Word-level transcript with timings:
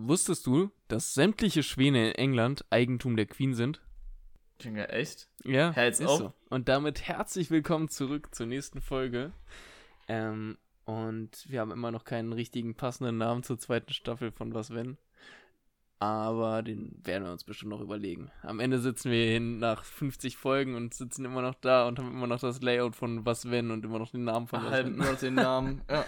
Wusstest 0.00 0.46
du, 0.46 0.70
dass 0.86 1.12
sämtliche 1.12 1.64
Schwäne 1.64 2.10
in 2.10 2.14
England 2.14 2.64
Eigentum 2.70 3.16
der 3.16 3.26
Queen 3.26 3.54
sind? 3.54 3.80
Junge, 4.60 4.88
echt? 4.90 5.26
Ja, 5.44 5.70
ist 5.70 6.06
auf. 6.06 6.18
so. 6.18 6.32
Und 6.50 6.68
damit 6.68 7.02
herzlich 7.08 7.50
willkommen 7.50 7.88
zurück 7.88 8.32
zur 8.32 8.46
nächsten 8.46 8.80
Folge. 8.80 9.32
Ähm, 10.06 10.56
und 10.84 11.30
wir 11.48 11.58
haben 11.60 11.72
immer 11.72 11.90
noch 11.90 12.04
keinen 12.04 12.32
richtigen 12.32 12.76
passenden 12.76 13.18
Namen 13.18 13.42
zur 13.42 13.58
zweiten 13.58 13.92
Staffel 13.92 14.30
von 14.30 14.54
Was 14.54 14.70
Wenn. 14.72 14.98
Aber 15.98 16.62
den 16.62 17.00
werden 17.04 17.24
wir 17.24 17.32
uns 17.32 17.42
bestimmt 17.42 17.70
noch 17.70 17.80
überlegen. 17.80 18.30
Am 18.42 18.60
Ende 18.60 18.78
sitzen 18.78 19.10
wir 19.10 19.26
hin 19.26 19.58
nach 19.58 19.82
50 19.82 20.36
Folgen 20.36 20.76
und 20.76 20.94
sitzen 20.94 21.24
immer 21.24 21.42
noch 21.42 21.56
da 21.56 21.88
und 21.88 21.98
haben 21.98 22.12
immer 22.12 22.28
noch 22.28 22.38
das 22.38 22.62
Layout 22.62 22.94
von 22.94 23.26
Was 23.26 23.50
Wenn 23.50 23.72
und 23.72 23.84
immer 23.84 23.98
noch 23.98 24.12
den 24.12 24.22
Namen 24.22 24.46
von 24.46 24.62
Was 24.62 24.70
Halt 24.70 24.86
Wenn. 24.86 24.96
nur 24.96 25.14
den 25.14 25.34
Namen. 25.34 25.80
Ja. 25.90 26.04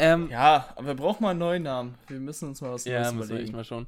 Ähm, 0.00 0.28
ja, 0.30 0.72
aber 0.76 0.86
wir 0.88 0.94
brauchen 0.94 1.22
mal 1.22 1.30
einen 1.30 1.38
neuen 1.40 1.62
Namen. 1.62 1.94
Wir 2.08 2.20
müssen 2.20 2.48
uns 2.48 2.60
mal 2.60 2.72
was 2.72 2.84
Ja, 2.84 3.00
Neues 3.12 3.24
echt 3.24 3.30
überlegen. 3.30 3.52
mal 3.56 3.64
schauen. 3.64 3.86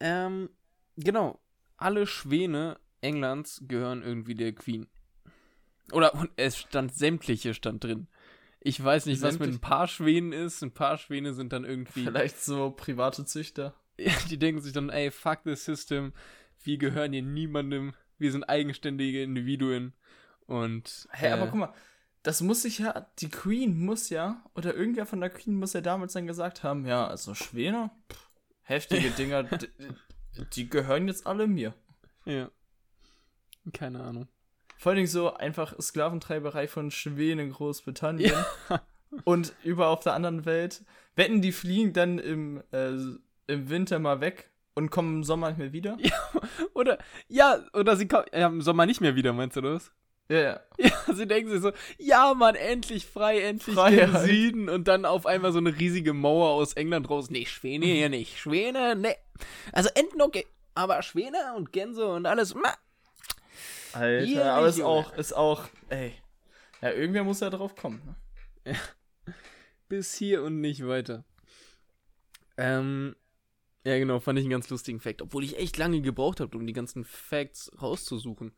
Ähm, 0.00 0.50
genau. 0.96 1.38
Alle 1.76 2.06
Schwäne 2.06 2.78
Englands 3.00 3.62
gehören 3.68 4.02
irgendwie 4.02 4.34
der 4.34 4.52
Queen. 4.54 4.86
Oder 5.92 6.14
und 6.14 6.30
es 6.36 6.56
stand 6.56 6.94
sämtliche 6.94 7.52
stand 7.52 7.84
drin. 7.84 8.08
Ich 8.60 8.82
weiß 8.82 9.04
nicht, 9.06 9.20
was 9.20 9.34
mit 9.34 9.42
Sämtlich- 9.42 9.56
ein 9.56 9.60
paar 9.60 9.86
Schwänen 9.88 10.32
ist. 10.32 10.62
Ein 10.62 10.72
paar 10.72 10.96
Schwäne 10.96 11.34
sind 11.34 11.52
dann 11.52 11.64
irgendwie. 11.64 12.04
Vielleicht 12.04 12.40
so 12.42 12.70
private 12.70 13.26
Züchter. 13.26 13.74
Die 14.30 14.38
denken 14.38 14.62
sich 14.62 14.72
dann, 14.72 14.88
ey, 14.88 15.10
fuck 15.10 15.40
the 15.44 15.54
system. 15.54 16.12
Wir 16.62 16.78
gehören 16.78 17.12
hier 17.12 17.22
niemandem. 17.22 17.92
Wir 18.18 18.32
sind 18.32 18.44
eigenständige 18.44 19.22
Individuen. 19.22 19.92
Und. 20.46 21.06
Hä, 21.12 21.32
aber 21.32 21.42
äh, 21.42 21.48
guck 21.50 21.58
mal, 21.58 21.74
das 22.24 22.40
muss 22.40 22.62
sich 22.62 22.80
ja, 22.80 23.06
die 23.20 23.28
Queen 23.28 23.78
muss 23.78 24.10
ja, 24.10 24.42
oder 24.56 24.74
irgendwer 24.74 25.06
von 25.06 25.20
der 25.20 25.30
Queen 25.30 25.54
muss 25.54 25.72
ja 25.74 25.80
damals 25.80 26.14
dann 26.14 26.26
gesagt 26.26 26.64
haben, 26.64 26.84
ja, 26.86 27.06
also 27.06 27.34
Schwäne, 27.34 27.90
pff, 28.12 28.28
heftige 28.62 29.10
Dinger, 29.16 29.44
d- 29.44 29.68
die 30.54 30.68
gehören 30.68 31.06
jetzt 31.06 31.26
alle 31.26 31.46
mir. 31.46 31.74
Ja. 32.24 32.50
Keine 33.72 34.02
Ahnung. 34.02 34.28
Vor 34.76 34.90
allen 34.90 34.96
Dingen 34.96 35.08
so 35.08 35.32
einfach 35.34 35.78
Sklaventreiberei 35.80 36.66
von 36.66 36.90
Schwänen 36.90 37.46
in 37.46 37.52
Großbritannien 37.52 38.32
Ja. 38.68 38.82
und 39.24 39.54
über 39.62 39.88
auf 39.88 40.00
der 40.00 40.14
anderen 40.14 40.44
Welt. 40.44 40.82
Wetten, 41.16 41.40
die 41.42 41.52
fliegen 41.52 41.92
dann 41.92 42.18
im, 42.18 42.62
äh, 42.72 42.90
im 43.46 43.68
Winter 43.70 43.98
mal 44.00 44.20
weg 44.20 44.50
und 44.74 44.90
kommen 44.90 45.18
im 45.18 45.24
Sommer 45.24 45.48
nicht 45.50 45.58
mehr 45.58 45.72
wieder? 45.72 45.96
Oder, 46.74 46.98
ja, 47.28 47.58
oder 47.72 47.96
sie 47.96 48.08
kommen 48.08 48.26
ja, 48.32 48.48
im 48.48 48.60
Sommer 48.60 48.84
nicht 48.86 49.00
mehr 49.00 49.14
wieder, 49.14 49.32
meinst 49.32 49.56
du 49.56 49.60
das? 49.60 49.92
Ja, 50.28 50.40
ja. 50.40 50.60
Ja, 50.78 51.14
sie 51.14 51.26
denken 51.26 51.50
sich 51.50 51.60
so, 51.60 51.72
ja, 51.98 52.34
Mann, 52.34 52.54
endlich 52.54 53.06
frei, 53.06 53.40
endlich 53.40 53.74
Freiheit. 53.74 54.12
gen 54.12 54.20
Süden 54.26 54.68
und 54.68 54.88
dann 54.88 55.04
auf 55.04 55.26
einmal 55.26 55.52
so 55.52 55.58
eine 55.58 55.78
riesige 55.78 56.12
Mauer 56.12 56.50
aus 56.50 56.72
England 56.74 57.08
raus. 57.10 57.30
Nee, 57.30 57.46
Schwäne 57.46 57.86
hier 57.86 58.08
nicht. 58.08 58.38
Schwäne, 58.38 58.96
nee. 58.96 59.14
Also 59.72 59.90
Enten 59.94 60.20
okay, 60.22 60.46
aber 60.74 61.02
Schwäne 61.02 61.54
und 61.56 61.72
Gänse 61.72 62.06
und 62.06 62.26
alles, 62.26 62.54
ma. 62.54 62.74
Alter, 63.92 64.26
Hier 64.26 64.52
aber 64.52 64.66
ist 64.66 64.80
auch, 64.80 65.12
ist 65.14 65.32
auch, 65.32 65.68
ey. 65.88 66.14
Ja, 66.82 66.90
irgendwer 66.90 67.22
muss 67.24 67.40
ja 67.40 67.50
drauf 67.50 67.76
kommen. 67.76 68.16
Ne? 68.64 68.76
bis 69.88 70.14
hier 70.14 70.42
und 70.42 70.60
nicht 70.60 70.86
weiter. 70.86 71.24
Ähm, 72.56 73.14
ja 73.84 73.98
genau, 73.98 74.18
fand 74.18 74.38
ich 74.38 74.44
einen 74.44 74.50
ganz 74.50 74.68
lustigen 74.70 75.00
Fact, 75.00 75.22
obwohl 75.22 75.44
ich 75.44 75.58
echt 75.58 75.76
lange 75.76 76.00
gebraucht 76.00 76.40
habe, 76.40 76.56
um 76.56 76.66
die 76.66 76.72
ganzen 76.72 77.04
Facts 77.04 77.70
rauszusuchen. 77.80 78.52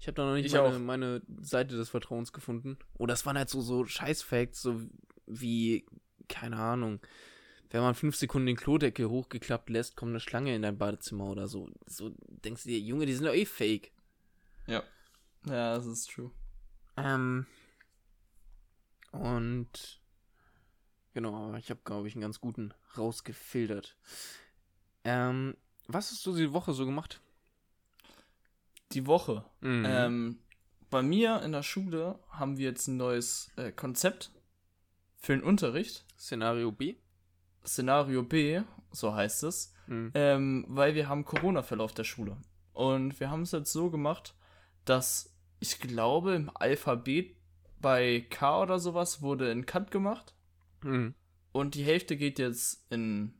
Ich 0.00 0.06
habe 0.06 0.14
da 0.14 0.26
noch 0.26 0.34
nicht 0.34 0.46
Ich 0.46 0.52
meine, 0.52 0.68
auch. 0.68 0.78
meine 0.78 1.22
Seite 1.40 1.76
des 1.76 1.88
Vertrauens 1.88 2.32
gefunden. 2.32 2.78
Oh, 2.98 3.06
das 3.06 3.26
waren 3.26 3.36
halt 3.36 3.48
so, 3.50 3.60
so 3.60 3.84
Scheiß-Facts, 3.84 4.62
so 4.62 4.80
wie, 5.26 5.84
keine 6.28 6.56
Ahnung, 6.56 7.00
wenn 7.70 7.82
man 7.82 7.94
fünf 7.94 8.16
Sekunden 8.16 8.46
den 8.46 8.56
Klodeckel 8.56 9.08
hochgeklappt 9.08 9.68
lässt, 9.70 9.96
kommt 9.96 10.10
eine 10.10 10.20
Schlange 10.20 10.54
in 10.54 10.62
dein 10.62 10.78
Badezimmer 10.78 11.24
oder 11.24 11.48
so. 11.48 11.68
So 11.86 12.14
denkst 12.28 12.62
du 12.62 12.70
dir, 12.70 12.78
Junge, 12.78 13.06
die 13.06 13.12
sind 13.12 13.26
doch 13.26 13.34
eh 13.34 13.44
fake. 13.44 13.92
Ja. 14.66 14.82
Ja, 15.46 15.74
das 15.76 15.86
ist 15.86 16.10
true. 16.10 16.30
Ähm, 16.96 17.46
und 19.12 20.00
genau, 21.14 21.48
aber 21.48 21.58
ich 21.58 21.70
habe, 21.70 21.80
glaube 21.84 22.08
ich, 22.08 22.14
einen 22.14 22.22
ganz 22.22 22.40
guten 22.40 22.72
rausgefiltert. 22.96 23.96
Ähm, 25.04 25.56
was 25.86 26.10
hast 26.10 26.24
du 26.26 26.34
die 26.36 26.52
Woche 26.52 26.72
so 26.72 26.84
gemacht? 26.86 27.20
Die 28.92 29.06
Woche. 29.06 29.44
Mhm. 29.60 29.84
Ähm, 29.86 30.38
bei 30.90 31.02
mir 31.02 31.42
in 31.42 31.52
der 31.52 31.62
Schule 31.62 32.18
haben 32.30 32.56
wir 32.56 32.66
jetzt 32.66 32.88
ein 32.88 32.96
neues 32.96 33.50
äh, 33.56 33.70
Konzept 33.72 34.30
für 35.16 35.32
den 35.32 35.42
Unterricht. 35.42 36.06
Szenario 36.18 36.72
B. 36.72 36.96
Szenario 37.66 38.22
B, 38.22 38.62
so 38.92 39.14
heißt 39.14 39.42
es. 39.44 39.74
Mhm. 39.86 40.12
ähm, 40.14 40.64
weil 40.68 40.94
wir 40.94 41.08
haben 41.08 41.24
Corona-Fälle 41.24 41.82
auf 41.82 41.94
der 41.94 42.04
Schule. 42.04 42.36
Und 42.72 43.18
wir 43.20 43.30
haben 43.30 43.42
es 43.42 43.52
jetzt 43.52 43.72
so 43.72 43.90
gemacht, 43.90 44.34
dass 44.84 45.34
ich 45.60 45.80
glaube, 45.80 46.34
im 46.34 46.50
Alphabet 46.54 47.36
bei 47.80 48.26
K 48.30 48.62
oder 48.62 48.78
sowas 48.78 49.22
wurde 49.22 49.50
ein 49.50 49.66
Cut 49.66 49.90
gemacht. 49.90 50.34
Mhm. 50.82 51.14
Und 51.52 51.74
die 51.74 51.84
Hälfte 51.84 52.16
geht 52.16 52.38
jetzt 52.38 52.86
in 52.90 53.37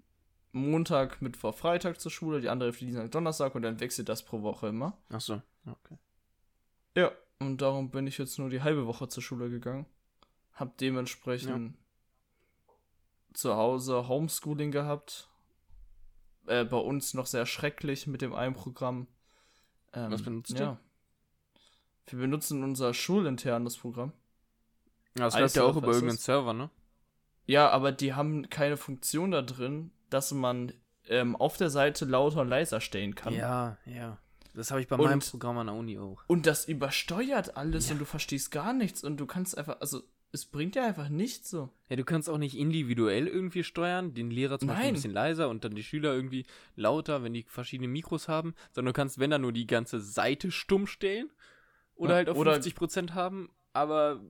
Montag, 0.53 1.21
Mittwoch, 1.21 1.55
Freitag 1.55 2.01
zur 2.01 2.11
Schule, 2.11 2.41
die 2.41 2.49
andere 2.49 2.73
für 2.73 2.85
Dienstag, 2.85 3.11
Donnerstag 3.11 3.55
und 3.55 3.63
dann 3.63 3.81
wechselt 3.81 4.09
das 4.09 4.25
pro 4.25 4.43
Woche 4.43 4.69
immer. 4.69 4.97
Ach 5.11 5.21
so, 5.21 5.43
okay. 5.67 5.99
Ja, 6.97 7.13
und 7.39 7.61
darum 7.61 7.91
bin 7.91 8.07
ich 8.07 8.19
jetzt 8.19 8.39
nur 8.39 8.51
die 8.51 8.63
halbe 8.63 8.87
Woche 8.87 9.09
zur 9.09 9.23
Schule 9.23 9.51
gegangen. 9.51 9.87
Hab 10.55 10.77
dementsprechend 10.79 11.77
zu 13.33 13.55
Hause 13.55 14.09
Homeschooling 14.09 14.73
gehabt. 14.73 15.29
Äh, 16.47 16.65
bei 16.65 16.79
uns 16.79 17.15
noch 17.15 17.27
sehr 17.27 17.47
schrecklich 17.47 18.07
mit 18.07 18.23
dem 18.23 18.35
einen 18.35 18.55
Programm. 18.55 19.07
Ähm, 19.93 20.11
Was 20.11 20.23
benutzt 20.23 20.59
ja. 20.59 20.79
Wir 22.07 22.19
benutzen 22.19 22.65
unser 22.65 22.95
schulinternes 22.95 23.77
Programm. 23.77 24.13
Ja, 25.17 25.25
das 25.25 25.39
läuft 25.39 25.57
ja 25.57 25.65
auch 25.65 25.77
über 25.77 25.89
irgendeinen? 25.89 26.19
Server, 26.19 26.55
ne? 26.55 26.71
Ja, 27.47 27.71
aber 27.71 27.93
die 27.93 28.15
haben 28.15 28.49
keine 28.51 28.77
Funktion 28.77 29.31
da 29.31 29.43
drin, 29.43 29.91
dass 30.11 30.33
man 30.33 30.73
ähm, 31.09 31.37
auf 31.37 31.57
der 31.57 31.71
Seite 31.71 32.05
lauter 32.05 32.43
und 32.43 32.49
leiser 32.49 32.81
stellen 32.81 33.15
kann. 33.15 33.33
Ja, 33.35 33.79
ja. 33.87 34.19
Das 34.55 34.71
habe 34.71 34.81
ich 34.81 34.89
bei 34.89 34.97
Und- 34.97 35.05
meinem 35.05 35.21
Programm 35.21 35.57
an 35.59 35.67
der 35.69 35.77
Uni 35.77 35.99
auch. 35.99 36.23
Und 36.27 36.47
das 36.47 36.67
übersteuert 36.69 37.57
alles 37.57 37.87
Ja. 37.89 37.93
und 37.95 37.99
du 38.01 38.05
verstehst 38.05 38.51
gar 38.51 38.73
nichts 38.73 39.05
und 39.05 39.19
du 39.19 39.27
kannst 39.27 39.57
einfach, 39.57 39.81
also 39.81 40.03
es 40.33 40.45
bringt 40.45 40.77
ja 40.77 40.85
einfach 40.87 41.09
nichts 41.09 41.49
so. 41.49 41.71
Ja, 41.89 41.97
du 41.97 42.05
kannst 42.05 42.29
auch 42.29 42.37
nicht 42.37 42.57
individuell 42.59 43.27
irgendwie 43.29 43.65
steuern, 43.65 44.13
den 44.13 44.31
Lehrer 44.31 44.59
zum 44.59 44.69
Beispiel 44.69 44.83
ein 44.83 44.87
Nein. 44.89 44.95
bisschen 44.95 45.13
leiser 45.13 45.49
und 45.49 45.65
dann 45.65 45.75
die 45.75 45.83
Schüler 45.85 46.13
irgendwie 46.13 46.45
lauter, 46.77 47.23
wenn 47.23 47.33
die 47.33 47.45
verschiedene 47.45 47.89
Mikros 47.89 48.29
haben, 48.29 48.55
sondern 48.73 48.93
du 48.93 48.97
kannst, 48.97 49.19
wenn 49.19 49.31
dann 49.31 49.41
nur 49.43 49.53
die 49.53 49.67
ganze 49.67 50.01
Seite 50.01 50.51
stumm 50.51 50.87
stellen 50.87 51.31
oder 51.95 52.11
Ja, 52.11 52.17
halt 52.17 52.29
auf 52.29 52.37
oder- 52.37 52.53
50% 52.55 53.15
haben, 53.15 53.49
aber 53.73 54.21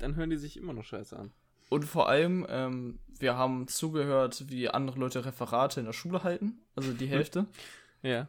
dann 0.00 0.16
hören 0.16 0.28
die 0.30 0.36
sich 0.36 0.56
immer 0.58 0.72
noch 0.74 0.84
scheiße 0.84 1.16
an. 1.18 1.32
Und 1.68 1.84
vor 1.84 2.08
allem, 2.08 2.46
ähm, 2.48 2.98
wir 3.18 3.36
haben 3.36 3.66
zugehört, 3.68 4.44
wie 4.48 4.68
andere 4.68 4.98
Leute 4.98 5.24
Referate 5.24 5.80
in 5.80 5.86
der 5.86 5.92
Schule 5.92 6.22
halten, 6.22 6.60
also 6.74 6.92
die 6.92 7.06
Hälfte. 7.06 7.46
Ja. 8.02 8.28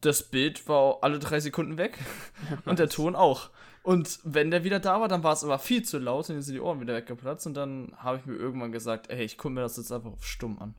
Das 0.00 0.22
Bild 0.22 0.68
war 0.68 0.98
alle 1.02 1.18
drei 1.18 1.40
Sekunden 1.40 1.78
weg 1.78 1.98
und 2.66 2.78
der 2.78 2.88
Ton 2.88 3.16
auch. 3.16 3.50
Und 3.82 4.18
wenn 4.24 4.50
der 4.50 4.64
wieder 4.64 4.80
da 4.80 5.00
war, 5.00 5.08
dann 5.08 5.22
war 5.22 5.32
es 5.32 5.44
aber 5.44 5.58
viel 5.58 5.82
zu 5.82 5.98
laut 5.98 6.28
und 6.28 6.36
dann 6.36 6.42
sind 6.42 6.54
die 6.54 6.60
Ohren 6.60 6.80
wieder 6.80 6.94
weggeplatzt 6.94 7.46
und 7.46 7.54
dann 7.54 7.94
habe 7.96 8.18
ich 8.18 8.26
mir 8.26 8.34
irgendwann 8.34 8.72
gesagt, 8.72 9.10
ey, 9.10 9.24
ich 9.24 9.38
gucke 9.38 9.54
mir 9.54 9.60
das 9.60 9.76
jetzt 9.76 9.92
einfach 9.92 10.12
auf 10.12 10.24
stumm 10.24 10.58
an. 10.58 10.74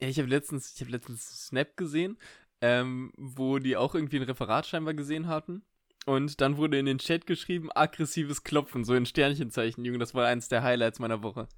Ja, 0.00 0.08
ich 0.08 0.18
habe 0.18 0.28
letztens, 0.28 0.74
ich 0.74 0.80
habe 0.80 0.90
letztens 0.90 1.46
Snap 1.46 1.76
gesehen, 1.76 2.18
ähm, 2.60 3.12
wo 3.16 3.58
die 3.58 3.76
auch 3.76 3.94
irgendwie 3.94 4.18
ein 4.18 4.24
Referat 4.24 4.66
scheinbar 4.66 4.94
gesehen 4.94 5.28
hatten. 5.28 5.64
Und 6.04 6.40
dann 6.40 6.56
wurde 6.56 6.78
in 6.78 6.86
den 6.86 6.98
Chat 6.98 7.26
geschrieben, 7.26 7.70
aggressives 7.72 8.42
Klopfen, 8.42 8.84
so 8.84 8.94
in 8.94 9.06
Sternchenzeichen, 9.06 9.84
Junge, 9.84 9.98
das 9.98 10.14
war 10.14 10.26
eins 10.26 10.48
der 10.48 10.62
Highlights 10.62 10.98
meiner 10.98 11.22
Woche. 11.22 11.48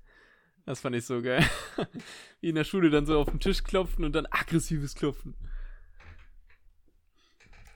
Das 0.66 0.80
fand 0.80 0.96
ich 0.96 1.04
so 1.04 1.22
geil. 1.22 1.46
Wie 2.40 2.48
in 2.48 2.54
der 2.54 2.64
Schule 2.64 2.90
dann 2.90 3.06
so 3.06 3.18
auf 3.18 3.30
den 3.30 3.40
Tisch 3.40 3.64
klopfen 3.64 4.04
und 4.04 4.14
dann 4.14 4.26
aggressives 4.26 4.94
Klopfen. 4.94 5.34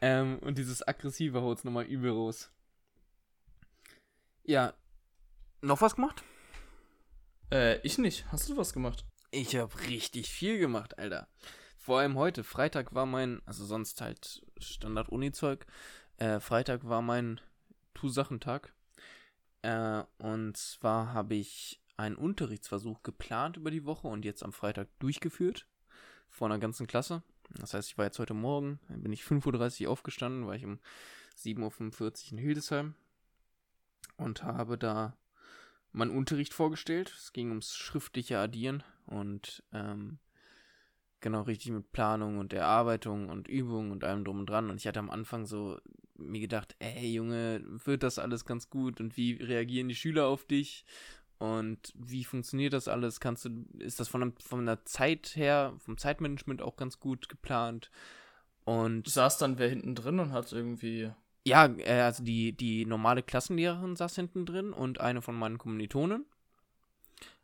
Ähm, 0.01 0.39
und 0.41 0.59
dieses 0.59 0.87
aggressive 0.87 1.43
haut's 1.43 1.65
nochmal 1.65 1.85
übel 1.85 2.13
raus. 2.13 2.51
Ja. 4.45 4.75
Noch 5.61 5.81
was 5.81 5.97
gemacht? 5.97 6.23
Äh, 7.53 7.79
ich 7.81 7.99
nicht. 7.99 8.25
Hast 8.31 8.49
du 8.49 8.57
was 8.57 8.73
gemacht? 8.73 9.05
Ich 9.31 9.57
habe 9.57 9.79
richtig 9.89 10.31
viel 10.31 10.59
gemacht, 10.59 10.99
Alter. 10.99 11.29
Vor 11.77 11.99
allem 11.99 12.17
heute. 12.17 12.45
Freitag 12.45 12.95
war 12.95 13.07
mein, 13.07 13.43
also 13.45 13.65
sonst 13.67 14.01
halt 14.01 14.47
Standard-Uni-Zeug. 14.59 15.67
Äh, 16.19 16.41
Freitag 16.41 16.89
war 16.89 17.01
mein 17.01 17.41
Tu-Sachen-Tag. 17.95 18.75
Äh, 19.63 20.03
und 20.19 20.57
zwar 20.57 21.13
habe 21.13 21.37
ich 21.37 21.81
einen 21.97 22.17
Unterrichtsversuch 22.17 23.03
geplant 23.03 23.57
über 23.57 23.71
die 23.71 23.85
Woche 23.85 24.09
und 24.09 24.25
jetzt 24.25 24.43
am 24.43 24.53
Freitag 24.53 24.89
durchgeführt. 24.99 25.67
Vor 26.29 26.49
einer 26.49 26.59
ganzen 26.59 26.87
Klasse. 26.87 27.23
Das 27.51 27.73
heißt, 27.73 27.89
ich 27.89 27.99
war 27.99 28.05
jetzt 28.05 28.19
heute 28.19 28.35
Morgen, 28.35 28.79
bin 28.89 29.13
ich 29.13 29.23
5.30 29.23 29.85
Uhr 29.85 29.91
aufgestanden, 29.91 30.47
war 30.47 30.55
ich 30.55 30.65
um 30.65 30.79
7.45 31.39 32.03
Uhr 32.03 32.33
in 32.33 32.39
Hildesheim 32.39 32.95
und 34.17 34.43
habe 34.43 34.77
da 34.77 35.17
meinen 35.93 36.11
Unterricht 36.11 36.53
vorgestellt. 36.53 37.15
Es 37.17 37.33
ging 37.33 37.49
ums 37.49 37.75
schriftliche 37.75 38.39
Addieren 38.39 38.83
und 39.07 39.63
ähm, 39.73 40.19
Genau, 41.21 41.43
richtig 41.43 41.73
mit 41.73 41.91
Planung 41.91 42.39
und 42.39 42.53
Erarbeitung 42.53 43.29
und 43.29 43.49
Übung 43.49 43.91
und 43.91 44.05
allem 44.05 44.25
drum 44.25 44.41
und 44.41 44.49
dran. 44.49 44.71
Und 44.71 44.77
ich 44.77 44.87
hatte 44.87 45.01
am 45.01 45.11
Anfang 45.11 45.47
so 45.47 45.81
mir 46.19 46.41
gedacht, 46.41 46.77
ey 46.79 47.13
Junge, 47.13 47.63
wird 47.85 48.03
das 48.03 48.19
alles 48.19 48.45
ganz 48.45 48.71
gut 48.71 49.01
und 49.01 49.17
wie 49.17 49.35
reagieren 49.35 49.89
die 49.89 49.95
Schüler 49.95 50.27
auf 50.27 50.45
dich 50.45 50.85
und 51.39 51.93
wie 51.95 52.25
funktioniert 52.25 52.73
das 52.73 52.89
alles? 52.89 53.21
Kannst 53.21 53.45
du, 53.45 53.65
ist 53.79 54.01
das 54.01 54.09
von, 54.09 54.35
von 54.41 54.67
der 54.67 54.85
Zeit 54.85 55.37
her, 55.37 55.75
vom 55.79 55.97
Zeitmanagement 55.97 56.63
auch 56.63 56.77
ganz 56.77 56.99
gut 56.99 57.29
geplant? 57.29 57.91
Und 58.65 59.09
saß 59.09 59.39
dann 59.39 59.59
wer 59.59 59.69
hinten 59.69 59.95
drin 59.95 60.19
und 60.19 60.33
hat 60.33 60.53
irgendwie. 60.53 61.11
Ja, 61.47 61.67
äh, 61.67 62.03
also 62.03 62.25
die, 62.25 62.53
die 62.53 62.85
normale 62.85 63.23
Klassenlehrerin 63.23 63.97
saß 63.97 64.17
hinten 64.17 64.47
drin 64.47 64.73
und 64.73 65.01
eine 65.01 65.23
von 65.23 65.37
meinen 65.37 65.59
Kommilitonen. 65.59 66.27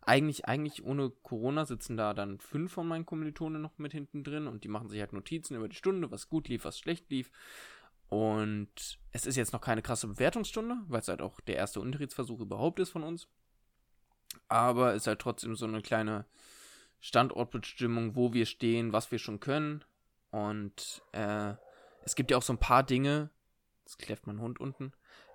Eigentlich, 0.02 0.44
eigentlich 0.46 0.84
ohne 0.84 1.10
Corona 1.22 1.64
sitzen 1.64 1.96
da 1.96 2.12
dann 2.12 2.38
fünf 2.38 2.72
von 2.72 2.86
meinen 2.86 3.06
Kommilitonen 3.06 3.62
noch 3.62 3.78
mit 3.78 3.92
hinten 3.92 4.22
drin 4.22 4.48
und 4.48 4.64
die 4.64 4.68
machen 4.68 4.90
sich 4.90 5.00
halt 5.00 5.14
Notizen 5.14 5.54
über 5.54 5.68
die 5.68 5.76
Stunde, 5.76 6.10
was 6.10 6.28
gut 6.28 6.48
lief, 6.48 6.66
was 6.66 6.78
schlecht 6.78 7.10
lief. 7.10 7.30
Und 8.14 9.00
es 9.10 9.26
ist 9.26 9.34
jetzt 9.34 9.52
noch 9.52 9.60
keine 9.60 9.82
krasse 9.82 10.06
Bewertungsstunde, 10.06 10.76
weil 10.86 11.00
es 11.00 11.08
halt 11.08 11.20
auch 11.20 11.40
der 11.40 11.56
erste 11.56 11.80
Unterrichtsversuch 11.80 12.38
überhaupt 12.38 12.78
ist 12.78 12.90
von 12.90 13.02
uns. 13.02 13.26
Aber 14.46 14.90
es 14.90 15.02
ist 15.02 15.06
halt 15.08 15.18
trotzdem 15.18 15.56
so 15.56 15.66
eine 15.66 15.82
kleine 15.82 16.24
Standortbestimmung, 17.00 18.14
wo 18.14 18.32
wir 18.32 18.46
stehen, 18.46 18.92
was 18.92 19.10
wir 19.10 19.18
schon 19.18 19.40
können. 19.40 19.84
Und 20.30 21.02
äh, 21.10 21.54
es 22.04 22.14
gibt 22.14 22.30
ja 22.30 22.36
auch 22.36 22.44
so 22.44 22.52
ein 22.52 22.60
paar 22.60 22.84
Dinge, 22.84 23.30
jetzt 23.84 23.98
kläfft 23.98 24.28
mein 24.28 24.40
Hund 24.40 24.60
unten, 24.60 24.92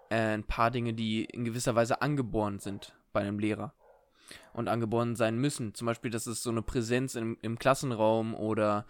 äh, 0.09 0.15
ein 0.15 0.45
paar 0.45 0.71
Dinge, 0.71 0.93
die 0.93 1.25
in 1.25 1.43
gewisser 1.43 1.75
Weise 1.75 2.01
angeboren 2.01 2.59
sind 2.59 2.95
bei 3.11 3.19
einem 3.19 3.39
Lehrer 3.39 3.73
und 4.53 4.69
angeboren 4.69 5.17
sein 5.17 5.37
müssen. 5.37 5.73
Zum 5.73 5.85
Beispiel, 5.85 6.11
dass 6.11 6.27
es 6.27 6.43
so 6.43 6.49
eine 6.49 6.61
Präsenz 6.61 7.15
im, 7.15 7.37
im 7.41 7.59
Klassenraum 7.59 8.35
oder 8.35 8.85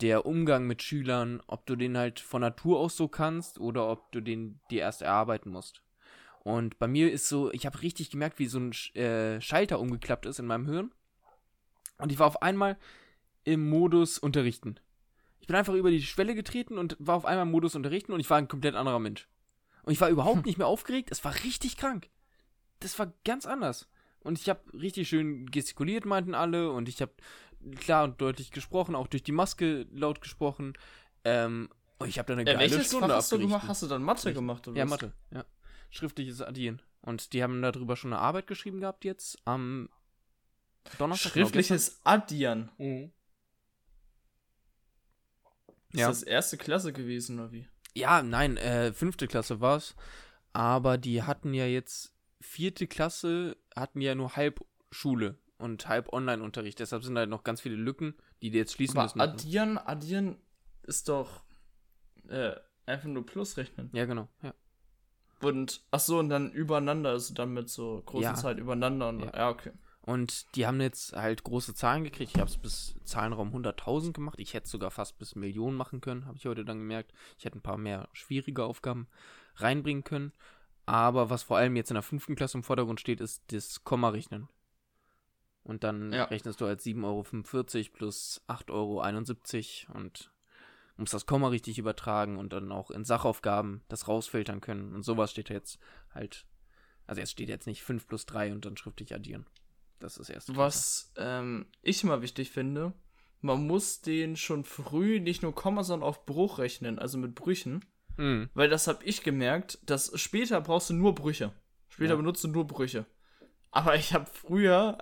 der 0.00 0.26
Umgang 0.26 0.66
mit 0.66 0.82
Schülern, 0.82 1.42
ob 1.46 1.66
du 1.66 1.76
den 1.76 1.96
halt 1.98 2.20
von 2.20 2.40
Natur 2.40 2.78
aus 2.78 2.96
so 2.96 3.08
kannst 3.08 3.58
oder 3.58 3.88
ob 3.88 4.12
du 4.12 4.20
den 4.20 4.60
dir 4.70 4.80
erst 4.80 5.02
erarbeiten 5.02 5.50
musst. 5.50 5.82
Und 6.40 6.78
bei 6.78 6.86
mir 6.86 7.12
ist 7.12 7.28
so, 7.28 7.52
ich 7.52 7.66
habe 7.66 7.82
richtig 7.82 8.10
gemerkt, 8.10 8.38
wie 8.38 8.46
so 8.46 8.58
ein 8.58 8.72
äh, 8.94 9.40
Schalter 9.40 9.80
umgeklappt 9.80 10.26
ist 10.26 10.38
in 10.38 10.46
meinem 10.46 10.66
Hirn. 10.66 10.92
Und 11.98 12.12
ich 12.12 12.18
war 12.18 12.26
auf 12.26 12.42
einmal 12.42 12.78
im 13.44 13.68
Modus 13.68 14.18
Unterrichten. 14.18 14.78
Ich 15.40 15.46
bin 15.46 15.56
einfach 15.56 15.74
über 15.74 15.90
die 15.90 16.02
Schwelle 16.02 16.34
getreten 16.34 16.78
und 16.78 16.96
war 16.98 17.16
auf 17.16 17.24
einmal 17.24 17.46
im 17.46 17.50
Modus 17.50 17.74
Unterrichten 17.74 18.12
und 18.12 18.20
ich 18.20 18.30
war 18.30 18.38
ein 18.38 18.48
komplett 18.48 18.74
anderer 18.74 18.98
Mensch. 18.98 19.28
Und 19.82 19.92
ich 19.92 20.00
war 20.00 20.10
überhaupt 20.10 20.46
nicht 20.46 20.58
mehr 20.58 20.66
aufgeregt. 20.66 21.10
Es 21.10 21.24
war 21.24 21.34
richtig 21.44 21.76
krank. 21.76 22.08
Das 22.80 22.98
war 22.98 23.12
ganz 23.24 23.46
anders. 23.46 23.88
Und 24.20 24.38
ich 24.38 24.48
habe 24.48 24.60
richtig 24.72 25.08
schön 25.08 25.46
gestikuliert, 25.46 26.04
meinten 26.04 26.34
alle. 26.34 26.70
Und 26.70 26.88
ich 26.88 27.00
habe 27.00 27.12
klar 27.76 28.04
und 28.04 28.20
deutlich 28.20 28.50
gesprochen, 28.50 28.94
auch 28.94 29.06
durch 29.06 29.22
die 29.22 29.32
Maske 29.32 29.86
laut 29.92 30.20
gesprochen. 30.20 30.74
Ähm, 31.24 31.68
und 31.98 32.08
ich 32.08 32.18
habe 32.18 32.26
dann 32.26 32.38
eine 32.38 32.44
geile 32.44 32.58
welches 32.58 32.88
Stunde 32.88 33.08
Fach 33.08 33.16
hast 33.16 33.32
du 33.32 33.38
gemacht? 33.38 33.68
Hast 33.68 33.82
du 33.82 33.86
dann 33.86 34.02
Mathe 34.02 34.32
gemacht? 34.32 34.68
Oder 34.68 34.78
ja, 34.78 34.84
was? 34.84 34.90
Mathe, 34.90 35.12
ja. 35.32 35.44
Schriftliches 35.90 36.42
Addieren. 36.42 36.82
Und 37.00 37.32
die 37.32 37.42
haben 37.42 37.60
darüber 37.62 37.96
schon 37.96 38.12
eine 38.12 38.22
Arbeit 38.22 38.46
geschrieben 38.46 38.80
gehabt 38.80 39.04
jetzt 39.04 39.38
am 39.44 39.88
Donnerstag. 40.98 41.32
Schriftliches 41.32 42.00
Addieren. 42.04 42.70
Mhm. 42.78 43.12
Ist 45.92 46.00
ja. 46.00 46.08
das 46.08 46.22
erste 46.22 46.56
Klasse 46.56 46.92
gewesen, 46.92 47.38
oder 47.38 47.52
wie? 47.52 47.66
Ja, 47.94 48.22
nein, 48.22 48.56
äh, 48.58 48.92
fünfte 48.92 49.26
Klasse 49.26 49.60
war 49.60 49.76
es. 49.76 49.96
Aber 50.52 50.98
die 50.98 51.22
hatten 51.22 51.54
ja 51.54 51.66
jetzt, 51.66 52.14
vierte 52.40 52.86
Klasse 52.86 53.56
hatten 53.74 54.00
ja 54.00 54.14
nur 54.14 54.36
halb 54.36 54.64
Schule 54.90 55.38
und 55.58 55.88
halb 55.88 56.12
Online-Unterricht. 56.12 56.78
Deshalb 56.78 57.02
sind 57.04 57.16
halt 57.18 57.30
noch 57.30 57.44
ganz 57.44 57.60
viele 57.60 57.76
Lücken, 57.76 58.14
die 58.42 58.50
die 58.50 58.58
jetzt 58.58 58.72
schließen 58.72 58.96
aber 58.96 59.04
müssen. 59.04 59.20
Addieren, 59.20 59.78
addieren 59.78 60.36
ist 60.82 61.08
doch 61.08 61.44
äh, 62.28 62.52
einfach 62.86 63.08
nur 63.08 63.26
Plus 63.26 63.56
rechnen. 63.56 63.90
Ja, 63.92 64.06
genau, 64.06 64.28
ja. 64.42 64.54
Und, 65.40 65.82
ach 65.92 66.00
so, 66.00 66.18
und 66.18 66.30
dann 66.30 66.50
übereinander, 66.50 67.10
also 67.10 67.32
dann 67.32 67.52
mit 67.52 67.68
so 67.68 68.02
großen 68.06 68.22
ja. 68.22 68.34
Zeit 68.34 68.58
übereinander. 68.58 69.08
Und, 69.08 69.20
ja. 69.20 69.32
ja, 69.36 69.50
okay. 69.50 69.72
Und 70.02 70.54
die 70.56 70.66
haben 70.66 70.80
jetzt 70.80 71.12
halt 71.12 71.44
große 71.44 71.74
Zahlen 71.74 72.02
gekriegt. 72.02 72.32
Ich 72.34 72.40
habe 72.40 72.50
es 72.50 72.56
bis 72.56 72.96
Zahlenraum 73.04 73.54
100.000 73.54 74.12
gemacht. 74.12 74.40
Ich 74.40 74.54
hätte 74.54 74.68
sogar 74.68 74.90
fast 74.90 75.18
bis 75.18 75.36
Millionen 75.36 75.76
machen 75.76 76.00
können, 76.00 76.26
habe 76.26 76.38
ich 76.38 76.46
heute 76.46 76.64
dann 76.64 76.78
gemerkt. 76.78 77.12
Ich 77.38 77.44
hätte 77.44 77.58
ein 77.58 77.62
paar 77.62 77.76
mehr 77.76 78.08
schwierige 78.12 78.64
Aufgaben 78.64 79.06
reinbringen 79.56 80.04
können. 80.04 80.32
Aber 80.86 81.28
was 81.28 81.42
vor 81.42 81.58
allem 81.58 81.76
jetzt 81.76 81.90
in 81.90 81.94
der 81.94 82.02
fünften 82.02 82.34
Klasse 82.34 82.56
im 82.56 82.64
Vordergrund 82.64 83.00
steht, 83.00 83.20
ist 83.20 83.42
das 83.52 83.84
Komma-Rechnen. 83.84 84.48
Und 85.68 85.84
dann 85.84 86.14
ja. 86.14 86.24
rechnest 86.24 86.62
du 86.62 86.66
halt 86.66 86.80
7,45 86.80 87.04
Euro 87.04 87.24
plus 87.92 88.42
8,71 88.48 89.88
Euro 89.90 89.98
und 89.98 90.32
musst 90.96 91.12
das 91.12 91.26
Komma 91.26 91.48
richtig 91.48 91.78
übertragen 91.78 92.38
und 92.38 92.54
dann 92.54 92.72
auch 92.72 92.90
in 92.90 93.04
Sachaufgaben 93.04 93.82
das 93.88 94.08
rausfiltern 94.08 94.62
können. 94.62 94.94
Und 94.94 95.02
sowas 95.02 95.30
steht 95.30 95.50
jetzt 95.50 95.78
halt. 96.14 96.46
Also 97.06 97.20
jetzt 97.20 97.32
steht 97.32 97.50
jetzt 97.50 97.66
nicht 97.66 97.82
5 97.82 98.06
plus 98.06 98.24
3 98.24 98.52
und 98.52 98.64
dann 98.64 98.78
schriftlich 98.78 99.14
addieren. 99.14 99.46
Das 99.98 100.16
ist 100.16 100.30
erst. 100.30 100.56
Was 100.56 101.12
ähm, 101.18 101.66
ich 101.82 102.02
immer 102.02 102.22
wichtig 102.22 102.50
finde, 102.50 102.94
man 103.42 103.66
muss 103.66 104.00
den 104.00 104.36
schon 104.36 104.64
früh 104.64 105.20
nicht 105.20 105.42
nur 105.42 105.54
Komma, 105.54 105.84
sondern 105.84 106.08
auf 106.08 106.24
Bruch 106.24 106.58
rechnen, 106.58 106.98
also 106.98 107.18
mit 107.18 107.34
Brüchen. 107.34 107.84
Mhm. 108.16 108.48
Weil 108.54 108.70
das 108.70 108.86
habe 108.86 109.04
ich 109.04 109.22
gemerkt, 109.22 109.78
dass 109.84 110.18
später 110.18 110.62
brauchst 110.62 110.88
du 110.88 110.94
nur 110.94 111.14
Brüche. 111.14 111.52
Später 111.88 112.14
ja. 112.14 112.16
benutzt 112.16 112.42
du 112.42 112.48
nur 112.48 112.66
Brüche. 112.66 113.04
Aber 113.70 113.94
ich 113.94 114.14
habe 114.14 114.26
früher 114.26 114.98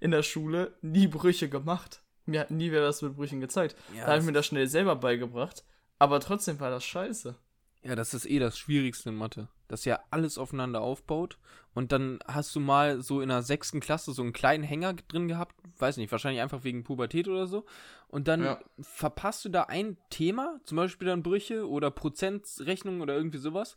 in 0.00 0.10
der 0.10 0.22
Schule 0.22 0.74
nie 0.82 1.06
Brüche 1.06 1.48
gemacht. 1.48 2.02
Mir 2.24 2.40
hat 2.40 2.50
nie 2.50 2.72
wer 2.72 2.80
das 2.80 3.02
mit 3.02 3.16
Brüchen 3.16 3.40
gezeigt. 3.40 3.76
Ja, 3.94 4.02
da 4.02 4.08
habe 4.08 4.20
ich 4.20 4.26
mir 4.26 4.32
das 4.32 4.46
schnell 4.46 4.66
selber 4.66 4.96
beigebracht. 4.96 5.64
Aber 5.98 6.20
trotzdem 6.20 6.60
war 6.60 6.70
das 6.70 6.84
scheiße. 6.84 7.36
Ja, 7.82 7.94
das 7.94 8.14
ist 8.14 8.26
eh 8.26 8.40
das 8.40 8.58
Schwierigste 8.58 9.10
in 9.10 9.16
Mathe. 9.16 9.48
Dass 9.68 9.84
ja 9.84 10.00
alles 10.10 10.38
aufeinander 10.38 10.80
aufbaut. 10.80 11.38
Und 11.72 11.92
dann 11.92 12.18
hast 12.26 12.54
du 12.56 12.60
mal 12.60 13.00
so 13.00 13.20
in 13.20 13.28
der 13.28 13.42
sechsten 13.42 13.80
Klasse 13.80 14.12
so 14.12 14.22
einen 14.22 14.32
kleinen 14.32 14.64
Hänger 14.64 14.94
drin 14.94 15.28
gehabt. 15.28 15.54
Weiß 15.78 15.96
nicht, 15.96 16.10
wahrscheinlich 16.10 16.42
einfach 16.42 16.64
wegen 16.64 16.84
Pubertät 16.84 17.28
oder 17.28 17.46
so. 17.46 17.64
Und 18.08 18.28
dann 18.28 18.42
ja. 18.42 18.60
verpasst 18.80 19.44
du 19.44 19.50
da 19.50 19.64
ein 19.64 19.96
Thema, 20.10 20.58
zum 20.64 20.76
Beispiel 20.76 21.08
dann 21.08 21.22
Brüche 21.22 21.68
oder 21.68 21.90
Prozentrechnung 21.90 23.00
oder 23.00 23.14
irgendwie 23.14 23.38
sowas. 23.38 23.76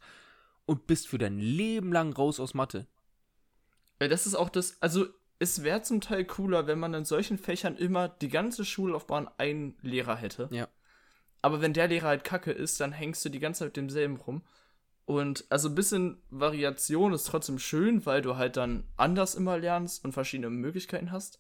Und 0.66 0.88
bist 0.88 1.08
für 1.08 1.18
dein 1.18 1.38
Leben 1.38 1.92
lang 1.92 2.14
raus 2.14 2.40
aus 2.40 2.54
Mathe. 2.54 2.88
Das 4.00 4.26
ist 4.26 4.36
auch 4.36 4.50
das, 4.50 4.82
also 4.82 5.08
es 5.40 5.64
wäre 5.64 5.82
zum 5.82 6.02
Teil 6.02 6.26
cooler, 6.26 6.68
wenn 6.68 6.80
man 6.80 6.94
in 6.94 7.06
solchen 7.06 7.38
Fächern 7.38 7.78
immer 7.78 8.10
die 8.10 8.30
ganze 8.30 8.66
Schullaufbahn 8.66 9.30
einen 9.38 9.78
Lehrer 9.82 10.16
hätte. 10.16 10.50
Ja. 10.52 10.68
Aber 11.42 11.62
wenn 11.62 11.74
der 11.74 11.88
Lehrer 11.88 12.10
halt 12.10 12.24
kacke 12.24 12.52
ist, 12.52 12.80
dann 12.80 12.92
hängst 12.92 13.24
du 13.24 13.30
die 13.30 13.40
ganze 13.40 13.60
Zeit 13.60 13.68
mit 13.68 13.78
demselben 13.78 14.18
rum. 14.18 14.44
Und 15.06 15.46
also 15.50 15.70
ein 15.70 15.76
bisschen 15.76 16.22
Variation 16.30 17.14
ist 17.14 17.24
trotzdem 17.24 17.58
schön, 17.58 18.06
weil 18.06 18.22
du 18.22 18.36
halt 18.36 18.58
dann 18.58 18.84
anders 18.96 19.34
immer 19.36 19.58
lernst 19.58 20.04
und 20.06 20.12
verschiedene 20.12 20.50
Möglichkeiten 20.50 21.12
hast. 21.12 21.40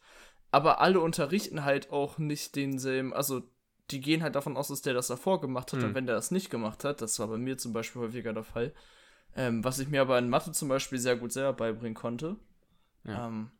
Aber 0.51 0.81
alle 0.81 0.99
unterrichten 1.01 1.63
halt 1.63 1.91
auch 1.91 2.17
nicht 2.17 2.55
denselben, 2.55 3.13
also 3.13 3.43
die 3.91 4.01
gehen 4.01 4.23
halt 4.23 4.35
davon 4.35 4.57
aus, 4.57 4.69
dass 4.69 4.81
der 4.81 4.93
das 4.93 5.07
davor 5.07 5.41
gemacht 5.41 5.71
hat. 5.73 5.81
Mhm. 5.81 5.85
Und 5.87 5.95
wenn 5.95 6.05
der 6.07 6.15
das 6.15 6.31
nicht 6.31 6.49
gemacht 6.49 6.83
hat, 6.83 7.01
das 7.01 7.19
war 7.19 7.27
bei 7.27 7.37
mir 7.37 7.57
zum 7.57 7.73
Beispiel 7.73 8.01
häufiger 8.01 8.33
der 8.33 8.43
Fall, 8.43 8.73
ähm, 9.35 9.63
was 9.63 9.79
ich 9.79 9.89
mir 9.89 10.01
aber 10.01 10.17
in 10.17 10.29
Mathe 10.29 10.51
zum 10.51 10.69
Beispiel 10.69 10.97
sehr 10.97 11.17
gut 11.17 11.31
selber 11.31 11.53
beibringen 11.53 11.93
konnte, 11.93 12.37
ja. 13.03 13.27
ähm, 13.27 13.51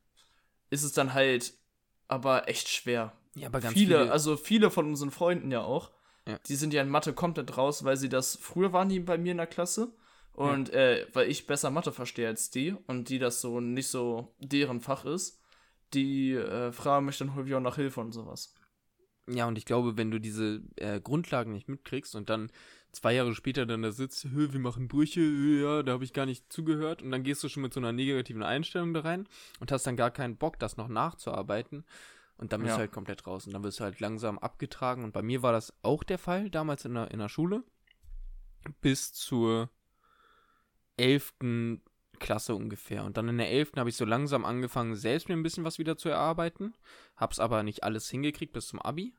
ist 0.69 0.84
es 0.84 0.93
dann 0.93 1.13
halt 1.13 1.53
aber 2.08 2.48
echt 2.48 2.69
schwer. 2.69 3.13
Ja, 3.36 3.48
aber 3.48 3.60
ganz 3.60 3.74
viele, 3.74 4.00
viele, 4.00 4.12
also 4.12 4.38
viele 4.38 4.72
von 4.72 4.88
unseren 4.88 5.12
Freunden 5.12 5.51
ja 5.51 5.62
auch, 5.62 5.91
ja. 6.27 6.39
die 6.48 6.55
sind 6.55 6.74
ja 6.74 6.81
in 6.81 6.89
Mathe 6.89 7.13
komplett 7.13 7.58
raus, 7.58 7.84
weil 7.84 7.98
sie 7.98 8.10
das 8.10 8.38
früher 8.38 8.74
waren 8.74 8.89
die 8.89 9.00
bei 9.00 9.17
mir 9.17 9.31
in 9.31 9.38
der 9.38 9.48
Klasse 9.48 9.93
und 10.34 10.69
ja. 10.69 10.75
äh, 10.75 11.08
weil 11.13 11.29
ich 11.29 11.48
besser 11.48 11.69
Mathe 11.69 11.91
verstehe 11.91 12.27
als 12.27 12.50
die 12.50 12.75
und 12.88 13.10
die 13.10 13.19
das 13.19 13.41
so 13.41 13.60
nicht 13.60 13.89
so 13.89 14.36
deren 14.39 14.81
Fach 14.81 15.05
ist, 15.05 15.39
die 15.93 16.34
äh, 16.34 16.72
fragen 16.72 17.05
mich 17.05 17.17
dann 17.17 17.36
häufig 17.36 17.53
auch 17.55 17.60
nach 17.60 17.75
Hilfe 17.75 18.01
und 18.01 18.12
sowas. 18.12 18.53
Ja, 19.27 19.48
und 19.48 19.58
ich 19.58 19.65
glaube, 19.65 19.96
wenn 19.98 20.12
du 20.12 20.19
diese 20.19 20.62
äh, 20.77 21.00
Grundlagen 21.00 21.51
nicht 21.51 21.67
mitkriegst 21.67 22.15
und 22.15 22.29
dann 22.29 22.51
zwei 22.91 23.13
Jahre 23.13 23.36
später 23.36 23.65
dann 23.65 23.81
da 23.81 23.91
sitzt, 23.91 24.27
wir 24.36 24.60
machen 24.60 24.88
Brüche, 24.88 25.22
ja, 25.22 25.84
da 25.84 25.93
habe 25.93 26.03
ich 26.03 26.13
gar 26.13 26.25
nicht 26.25 26.51
zugehört. 26.51 27.01
Und 27.01 27.12
dann 27.12 27.24
gehst 27.24 27.43
du 27.43 27.50
schon 27.50 27.63
mit 27.63 27.74
so 27.74 27.79
einer 27.79 27.91
negativen 27.91 28.43
Einstellung 28.43 28.93
da 28.93 29.01
rein 29.01 29.27
und 29.60 29.72
hast 29.72 29.86
dann 29.86 29.98
gar 29.98 30.12
keinen 30.12 30.38
Bock, 30.38 30.60
das 30.60 30.77
noch 30.77 30.88
nachzuarbeiten. 30.88 31.86
Und 32.38 32.53
dann 32.53 32.62
bist 32.62 32.69
ja. 32.69 32.75
du 32.75 32.79
halt 32.81 32.91
komplett 32.91 33.27
raus. 33.27 33.46
Und 33.46 33.53
dann 33.53 33.63
wirst 33.63 33.79
du 33.79 33.84
halt 33.84 34.00
langsam 34.00 34.39
abgetragen. 34.39 35.03
Und 35.03 35.12
bei 35.12 35.22
mir 35.22 35.43
war 35.43 35.51
das 35.51 35.74
auch 35.81 36.03
der 36.03 36.17
Fall, 36.17 36.50
damals 36.50 36.86
in 36.86 36.93
der, 36.93 37.12
in 37.12 37.19
der 37.19 37.27
Schule. 37.27 37.63
Bis 38.81 39.12
zur 39.13 39.69
11. 40.96 41.34
Klasse 42.19 42.55
ungefähr. 42.55 43.03
Und 43.03 43.17
dann 43.17 43.27
in 43.27 43.38
der 43.38 43.50
11. 43.50 43.74
habe 43.75 43.89
ich 43.89 43.98
so 43.98 44.05
langsam 44.05 44.46
angefangen, 44.46 44.96
selbst 44.96 45.27
mir 45.27 45.36
ein 45.36 45.43
bisschen 45.43 45.65
was 45.65 45.79
wieder 45.79 45.98
zu 45.98 46.10
erarbeiten. 46.10 46.75
Hab's 47.17 47.39
aber 47.39 47.63
nicht 47.63 47.84
alles 47.84 48.10
hingekriegt 48.10 48.53
bis 48.53 48.67
zum 48.67 48.81
Abi. 48.81 49.13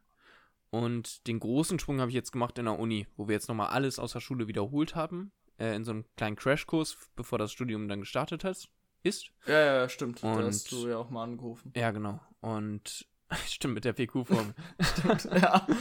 Und 0.70 1.26
den 1.26 1.40
großen 1.40 1.78
Sprung 1.78 2.00
habe 2.00 2.10
ich 2.10 2.14
jetzt 2.14 2.32
gemacht 2.32 2.58
in 2.58 2.66
der 2.66 2.78
Uni, 2.78 3.06
wo 3.16 3.28
wir 3.28 3.34
jetzt 3.34 3.48
nochmal 3.48 3.70
alles 3.70 3.98
aus 3.98 4.12
der 4.12 4.20
Schule 4.20 4.46
wiederholt 4.48 4.94
haben. 4.94 5.32
Äh, 5.58 5.74
in 5.74 5.84
so 5.84 5.90
einem 5.90 6.04
kleinen 6.16 6.36
Crashkurs, 6.36 6.96
bevor 7.16 7.38
das 7.38 7.52
Studium 7.52 7.88
dann 7.88 8.00
gestartet 8.00 8.44
hat, 8.44 8.68
ist. 9.02 9.32
Ja, 9.46 9.58
ja, 9.58 9.88
stimmt. 9.88 10.22
Und, 10.22 10.36
da 10.36 10.46
hast 10.46 10.70
du 10.70 10.88
ja 10.88 10.96
auch 10.96 11.10
mal 11.10 11.24
angerufen. 11.24 11.72
Ja, 11.74 11.90
genau. 11.90 12.20
Und 12.40 13.06
Stimmt, 13.46 13.74
mit 13.74 13.84
der 13.84 13.92
PQ-Form. 13.92 14.54
Stimmt, 14.80 15.24
ja. 15.24 15.66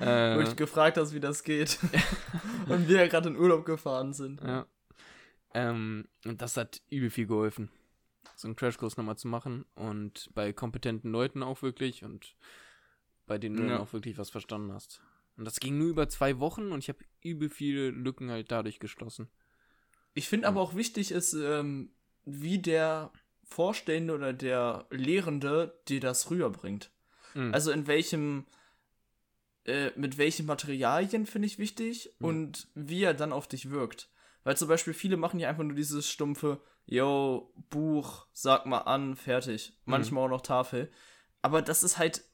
Äh, 0.00 0.36
Wo 0.36 0.40
ich 0.40 0.56
gefragt 0.56 0.96
hast, 0.96 1.14
wie 1.14 1.20
das 1.20 1.44
geht. 1.44 1.78
und 2.68 2.88
wir 2.88 2.96
ja 2.96 3.06
gerade 3.06 3.28
in 3.28 3.36
Urlaub 3.36 3.64
gefahren 3.64 4.12
sind. 4.12 4.40
Ja. 4.40 4.66
Ähm, 5.54 6.08
und 6.24 6.42
das 6.42 6.56
hat 6.56 6.82
übel 6.90 7.10
viel 7.10 7.28
geholfen, 7.28 7.70
so 8.34 8.48
einen 8.48 8.56
Crashkurs 8.56 8.96
nochmal 8.96 9.16
zu 9.16 9.28
machen. 9.28 9.66
Und 9.76 10.30
bei 10.34 10.52
kompetenten 10.52 11.12
Leuten 11.12 11.44
auch 11.44 11.62
wirklich 11.62 12.02
und 12.02 12.34
bei 13.26 13.38
denen 13.38 13.56
du 13.56 13.62
ja. 13.62 13.70
dann 13.70 13.78
auch 13.80 13.92
wirklich 13.92 14.18
was 14.18 14.30
verstanden 14.30 14.72
hast. 14.72 15.00
Und 15.36 15.44
das 15.44 15.60
ging 15.60 15.78
nur 15.78 15.88
über 15.88 16.08
zwei 16.08 16.38
Wochen 16.38 16.70
und 16.70 16.78
ich 16.78 16.88
habe 16.88 17.04
übel 17.22 17.50
viele 17.50 17.90
Lücken 17.90 18.30
halt 18.30 18.50
dadurch 18.50 18.78
geschlossen. 18.78 19.28
Ich 20.14 20.28
finde 20.28 20.44
ja. 20.44 20.48
aber 20.50 20.60
auch 20.60 20.74
wichtig 20.74 21.10
ist, 21.10 21.34
ähm, 21.34 21.90
wie 22.24 22.58
der 22.58 23.12
Vorstehende 23.42 24.14
oder 24.14 24.32
der 24.32 24.86
Lehrende 24.90 25.80
dir 25.88 26.00
das 26.00 26.30
rüberbringt. 26.30 26.90
Mhm. 27.34 27.52
Also 27.52 27.72
in 27.72 27.86
welchem, 27.86 28.46
äh, 29.64 29.90
mit 29.96 30.18
welchen 30.18 30.46
Materialien 30.46 31.26
finde 31.26 31.46
ich 31.46 31.58
wichtig 31.58 32.14
mhm. 32.18 32.26
und 32.26 32.68
wie 32.74 33.02
er 33.02 33.14
dann 33.14 33.32
auf 33.32 33.48
dich 33.48 33.70
wirkt. 33.70 34.08
Weil 34.44 34.56
zum 34.56 34.68
Beispiel 34.68 34.94
viele 34.94 35.16
machen 35.16 35.40
ja 35.40 35.48
einfach 35.48 35.64
nur 35.64 35.74
dieses 35.74 36.08
stumpfe, 36.08 36.60
yo, 36.86 37.52
Buch, 37.70 38.26
sag 38.32 38.66
mal 38.66 38.78
an, 38.78 39.16
fertig. 39.16 39.72
Mhm. 39.84 39.90
Manchmal 39.90 40.20
mhm. 40.22 40.26
auch 40.26 40.36
noch 40.36 40.42
Tafel. 40.42 40.90
Aber 41.42 41.60
das 41.60 41.82
ist 41.82 41.98
halt 41.98 42.24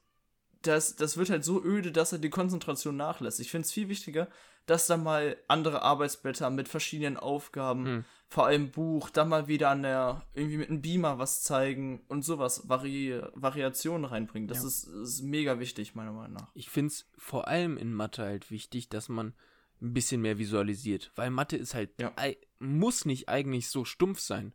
das, 0.61 0.95
das 0.95 1.17
wird 1.17 1.29
halt 1.29 1.43
so 1.43 1.63
öde, 1.63 1.91
dass 1.91 2.11
er 2.11 2.19
die 2.19 2.29
Konzentration 2.29 2.95
nachlässt. 2.95 3.39
Ich 3.39 3.51
finde 3.51 3.65
es 3.65 3.71
viel 3.71 3.89
wichtiger, 3.89 4.27
dass 4.65 4.87
da 4.87 4.97
mal 4.97 5.37
andere 5.47 5.81
Arbeitsblätter 5.81 6.49
mit 6.49 6.67
verschiedenen 6.67 7.17
Aufgaben, 7.17 7.85
hm. 7.85 8.05
vor 8.27 8.45
allem 8.45 8.71
Buch, 8.71 9.09
dann 9.09 9.29
mal 9.29 9.47
wieder 9.47 9.69
an 9.69 9.83
der, 9.83 10.25
irgendwie 10.33 10.57
mit 10.57 10.69
einem 10.69 10.81
Beamer 10.81 11.17
was 11.17 11.43
zeigen 11.43 12.03
und 12.07 12.23
sowas, 12.23 12.69
Vari 12.69 13.19
Variationen 13.33 14.05
reinbringen. 14.05 14.47
Das 14.47 14.61
ja. 14.61 14.67
ist, 14.67 14.83
ist 14.87 15.21
mega 15.23 15.59
wichtig, 15.59 15.95
meiner 15.95 16.13
Meinung 16.13 16.33
nach. 16.33 16.51
Ich 16.53 16.69
finde 16.69 16.93
es 16.93 17.09
vor 17.17 17.47
allem 17.47 17.77
in 17.77 17.93
Mathe 17.93 18.23
halt 18.23 18.51
wichtig, 18.51 18.89
dass 18.89 19.09
man 19.09 19.33
ein 19.81 19.93
bisschen 19.93 20.21
mehr 20.21 20.37
visualisiert, 20.37 21.11
weil 21.15 21.31
Mathe 21.31 21.57
ist 21.57 21.73
halt, 21.73 21.89
ja. 21.99 22.13
muss 22.59 23.05
nicht 23.05 23.29
eigentlich 23.29 23.69
so 23.69 23.83
stumpf 23.83 24.19
sein. 24.19 24.53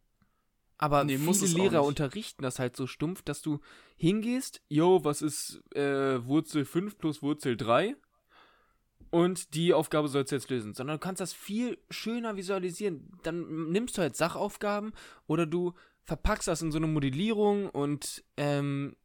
Aber 0.78 1.04
nee, 1.04 1.18
viele 1.18 1.62
Lehrer 1.62 1.84
unterrichten 1.84 2.42
das 2.42 2.58
halt 2.58 2.76
so 2.76 2.86
stumpf, 2.86 3.22
dass 3.22 3.40
du 3.40 3.60
hingehst, 3.96 4.62
yo, 4.68 5.04
was 5.04 5.22
ist 5.22 5.62
äh, 5.74 6.24
Wurzel 6.26 6.64
5 6.64 6.98
plus 6.98 7.22
Wurzel 7.22 7.56
3? 7.56 7.96
Und 9.10 9.54
die 9.54 9.72
Aufgabe 9.72 10.08
sollst 10.08 10.32
du 10.32 10.36
jetzt 10.36 10.50
lösen. 10.50 10.74
Sondern 10.74 10.96
du 10.96 11.00
kannst 11.00 11.20
das 11.20 11.32
viel 11.32 11.78
schöner 11.90 12.36
visualisieren. 12.36 13.18
Dann 13.22 13.70
nimmst 13.70 13.96
du 13.96 14.02
halt 14.02 14.16
Sachaufgaben 14.16 14.92
oder 15.26 15.46
du 15.46 15.72
verpackst 16.02 16.48
das 16.48 16.60
in 16.60 16.72
so 16.72 16.78
eine 16.78 16.86
Modellierung 16.86 17.70
und 17.70 18.24
ähm, 18.36 18.96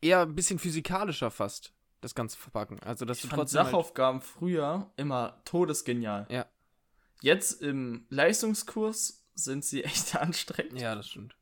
eher 0.00 0.20
ein 0.22 0.34
bisschen 0.34 0.58
physikalischer 0.58 1.30
fast 1.30 1.72
das 2.00 2.14
Ganze 2.14 2.38
verpacken. 2.38 2.80
Also, 2.80 3.04
dass 3.04 3.18
ich 3.18 3.22
du 3.22 3.28
fand 3.28 3.40
trotzdem 3.40 3.60
halt 3.60 3.70
Sachaufgaben 3.70 4.20
halt 4.20 4.28
früher 4.28 4.90
immer 4.96 5.40
todesgenial. 5.44 6.26
Ja. 6.30 6.46
Jetzt 7.22 7.62
im 7.62 8.06
Leistungskurs 8.08 9.19
sind 9.44 9.64
sie 9.64 9.84
echt 9.84 10.16
anstrengend. 10.16 10.80
Ja, 10.80 10.94
das 10.94 11.08
stimmt. 11.08 11.36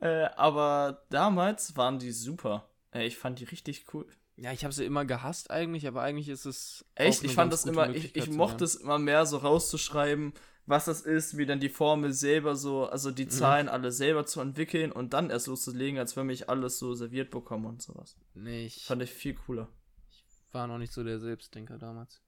Äh, 0.00 0.26
aber 0.36 1.04
damals 1.10 1.76
waren 1.76 1.98
die 1.98 2.12
super. 2.12 2.68
Äh, 2.92 3.06
ich 3.06 3.18
fand 3.18 3.38
die 3.38 3.44
richtig 3.44 3.84
cool. 3.92 4.06
Ja, 4.36 4.52
ich 4.52 4.64
habe 4.64 4.72
sie 4.72 4.86
immer 4.86 5.04
gehasst 5.04 5.50
eigentlich, 5.50 5.86
aber 5.86 6.00
eigentlich 6.00 6.30
ist 6.30 6.46
es. 6.46 6.86
Echt? 6.94 7.22
Ich 7.24 7.34
fand 7.34 7.52
das 7.52 7.66
immer, 7.66 7.90
ich, 7.94 8.16
ich 8.16 8.30
mochte 8.30 8.64
es 8.64 8.74
immer 8.74 8.98
mehr 8.98 9.26
so 9.26 9.36
rauszuschreiben, 9.36 10.32
was 10.64 10.86
das 10.86 11.02
ist, 11.02 11.36
wie 11.36 11.44
dann 11.44 11.60
die 11.60 11.68
Formel 11.68 12.14
selber 12.14 12.56
so, 12.56 12.86
also 12.86 13.10
die 13.10 13.26
mhm. 13.26 13.30
Zahlen 13.30 13.66
mhm. 13.66 13.72
alle 13.72 13.92
selber 13.92 14.24
zu 14.24 14.40
entwickeln 14.40 14.92
und 14.92 15.12
dann 15.12 15.28
erst 15.28 15.46
loszulegen, 15.46 15.98
als 15.98 16.16
wenn 16.16 16.30
ich 16.30 16.48
alles 16.48 16.78
so 16.78 16.94
serviert 16.94 17.30
bekomme 17.30 17.68
und 17.68 17.82
sowas. 17.82 18.16
Nee, 18.32 18.64
ich, 18.64 18.84
Fand 18.84 19.02
ich 19.02 19.12
viel 19.12 19.34
cooler. 19.34 19.68
Ich 20.10 20.24
war 20.52 20.66
noch 20.66 20.78
nicht 20.78 20.92
so 20.92 21.04
der 21.04 21.18
Selbstdenker 21.18 21.76
damals. 21.76 22.22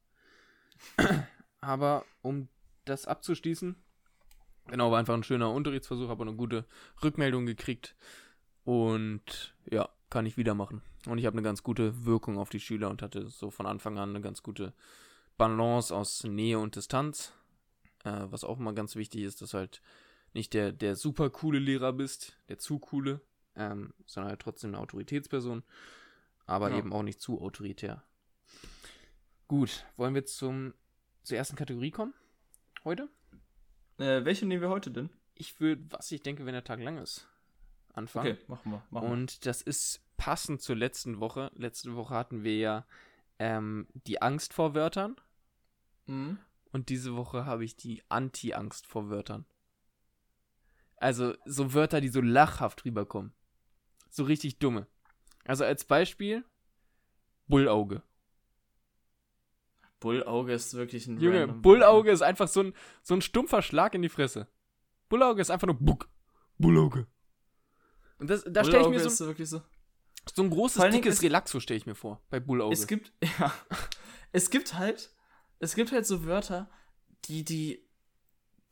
aber 1.62 2.04
um 2.20 2.48
das 2.84 3.06
abzuschließen, 3.06 3.81
Genau, 4.68 4.90
war 4.90 4.98
einfach 4.98 5.14
ein 5.14 5.24
schöner 5.24 5.50
Unterrichtsversuch, 5.50 6.08
habe 6.08 6.22
eine 6.22 6.34
gute 6.34 6.64
Rückmeldung 7.02 7.46
gekriegt. 7.46 7.94
Und 8.64 9.54
ja, 9.70 9.88
kann 10.08 10.26
ich 10.26 10.36
wieder 10.36 10.54
machen. 10.54 10.82
Und 11.06 11.18
ich 11.18 11.26
habe 11.26 11.34
eine 11.34 11.42
ganz 11.42 11.62
gute 11.62 12.04
Wirkung 12.04 12.38
auf 12.38 12.50
die 12.50 12.60
Schüler 12.60 12.90
und 12.90 13.02
hatte 13.02 13.28
so 13.28 13.50
von 13.50 13.66
Anfang 13.66 13.98
an 13.98 14.10
eine 14.10 14.20
ganz 14.20 14.42
gute 14.42 14.72
Balance 15.36 15.94
aus 15.94 16.22
Nähe 16.24 16.58
und 16.58 16.76
Distanz. 16.76 17.32
Äh, 18.04 18.26
was 18.30 18.44
auch 18.44 18.58
immer 18.58 18.72
ganz 18.72 18.96
wichtig 18.96 19.22
ist, 19.22 19.42
dass 19.42 19.54
halt 19.54 19.82
nicht 20.34 20.54
der, 20.54 20.72
der 20.72 20.96
super 20.96 21.30
coole 21.30 21.58
Lehrer 21.58 21.92
bist, 21.92 22.36
der 22.48 22.58
zu 22.58 22.78
coole, 22.78 23.20
ähm, 23.56 23.92
sondern 24.06 24.30
halt 24.30 24.40
trotzdem 24.40 24.70
eine 24.70 24.78
Autoritätsperson, 24.78 25.62
aber 26.46 26.70
ja. 26.70 26.78
eben 26.78 26.92
auch 26.92 27.02
nicht 27.02 27.20
zu 27.20 27.40
autoritär. 27.40 28.02
Gut, 29.48 29.84
wollen 29.96 30.14
wir 30.14 30.24
zum, 30.24 30.74
zur 31.22 31.36
ersten 31.36 31.56
Kategorie 31.56 31.90
kommen? 31.90 32.14
Heute? 32.84 33.08
Äh, 34.02 34.24
welche 34.24 34.46
nehmen 34.46 34.62
wir 34.62 34.68
heute 34.68 34.90
denn? 34.90 35.10
Ich 35.34 35.60
würde, 35.60 35.84
was 35.90 36.10
ich 36.10 36.22
denke, 36.22 36.44
wenn 36.44 36.54
der 36.54 36.64
Tag 36.64 36.80
lang 36.80 36.98
ist, 36.98 37.28
anfangen. 37.92 38.32
Okay, 38.32 38.44
machen 38.48 38.72
wir. 38.72 38.82
Machen 38.90 39.08
Und 39.08 39.46
das 39.46 39.62
ist 39.62 40.00
passend 40.16 40.60
zur 40.60 40.74
letzten 40.74 41.20
Woche. 41.20 41.52
Letzte 41.54 41.94
Woche 41.94 42.14
hatten 42.14 42.42
wir 42.42 42.56
ja 42.56 42.86
ähm, 43.38 43.86
die 43.94 44.20
Angst 44.20 44.54
vor 44.54 44.74
Wörtern. 44.74 45.14
Mhm. 46.06 46.38
Und 46.72 46.88
diese 46.88 47.14
Woche 47.14 47.46
habe 47.46 47.64
ich 47.64 47.76
die 47.76 48.02
Anti-Angst 48.08 48.88
vor 48.88 49.08
Wörtern. 49.08 49.46
Also 50.96 51.34
so 51.44 51.72
Wörter, 51.72 52.00
die 52.00 52.08
so 52.08 52.20
lachhaft 52.20 52.84
rüberkommen. 52.84 53.32
So 54.10 54.24
richtig 54.24 54.58
dumme. 54.58 54.88
Also 55.44 55.64
als 55.64 55.84
Beispiel 55.84 56.44
Bullauge. 57.46 58.02
Bullauge 60.02 60.52
ist 60.52 60.74
wirklich 60.74 61.06
ein. 61.06 61.18
Junge, 61.20 61.46
Bullauge 61.48 62.10
ist 62.10 62.22
einfach 62.22 62.48
so 62.48 62.60
ein, 62.60 62.74
so 63.02 63.14
ein 63.14 63.22
stumpfer 63.22 63.62
Schlag 63.62 63.94
in 63.94 64.02
die 64.02 64.08
Fresse. 64.08 64.48
Bullauge 65.08 65.40
ist 65.40 65.50
einfach 65.50 65.66
nur 65.66 65.78
Buck. 65.78 66.08
Bullauge. 66.58 67.06
Und 68.18 68.28
das, 68.28 68.44
da 68.46 68.64
stelle 68.64 68.82
ich 68.82 68.88
mir 68.88 69.00
so, 69.00 69.08
so, 69.08 69.62
so 70.34 70.42
ein 70.42 70.50
großes, 70.50 70.90
dickes 70.90 71.22
Relaxo 71.22 71.60
stelle 71.60 71.78
ich 71.78 71.86
mir 71.86 71.94
vor, 71.94 72.22
bei 72.30 72.40
Bullauge. 72.40 72.74
Es 72.74 72.86
gibt, 72.86 73.12
ja. 73.38 73.52
Es 74.32 74.50
gibt 74.50 74.74
halt, 74.74 75.14
es 75.58 75.74
gibt 75.74 75.92
halt 75.92 76.06
so 76.06 76.24
Wörter, 76.24 76.70
die, 77.26 77.44
die, 77.44 77.88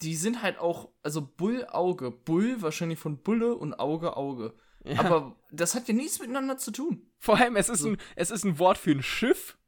die 0.03 0.17
sind 0.17 0.43
halt 0.43 0.59
auch, 0.59 0.91
also 1.03 1.23
Bullauge. 1.23 2.11
Bull 2.11 2.61
wahrscheinlich 2.61 2.99
von 2.99 3.23
Bulle 3.23 3.55
und 3.55 3.75
Auge, 3.75 4.17
Auge. 4.17 4.55
Ja. 4.85 5.01
Aber 5.01 5.37
das 5.53 5.75
hat 5.75 5.87
ja 5.89 5.95
nichts 5.95 6.19
miteinander 6.19 6.57
zu 6.57 6.71
tun. 6.71 7.11
Vor 7.19 7.37
allem, 7.39 7.57
es 7.57 7.69
ist, 7.69 7.81
so. 7.81 7.91
ein, 7.91 7.99
es 8.17 8.31
ist 8.31 8.45
ein 8.45 8.59
Wort 8.59 8.79
für 8.79 8.93
ein 8.93 9.03
Schiff 9.03 9.59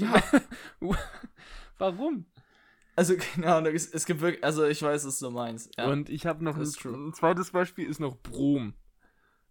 ja. 0.00 0.22
Warum? 1.78 2.26
Also, 2.96 3.16
keine 3.16 3.54
Ahnung, 3.54 3.72
es, 3.74 3.88
es, 3.92 4.06
gibt 4.06 4.20
wirklich, 4.20 4.42
also 4.42 4.64
ich 4.66 4.82
weiß, 4.82 5.06
was 5.06 5.20
du 5.20 5.30
meinst. 5.30 5.70
Ja. 5.78 5.86
Und 5.86 6.10
ich 6.10 6.26
habe 6.26 6.42
noch 6.42 6.56
ein, 6.56 6.62
ein, 6.62 7.14
zweites 7.14 7.52
Beispiel, 7.52 7.88
ist 7.88 8.00
noch 8.00 8.16
Brom. 8.16 8.74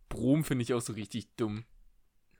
Brom 0.10 0.44
finde 0.44 0.64
ich 0.64 0.74
auch 0.74 0.82
so 0.82 0.94
richtig 0.94 1.34
dumm. 1.38 1.64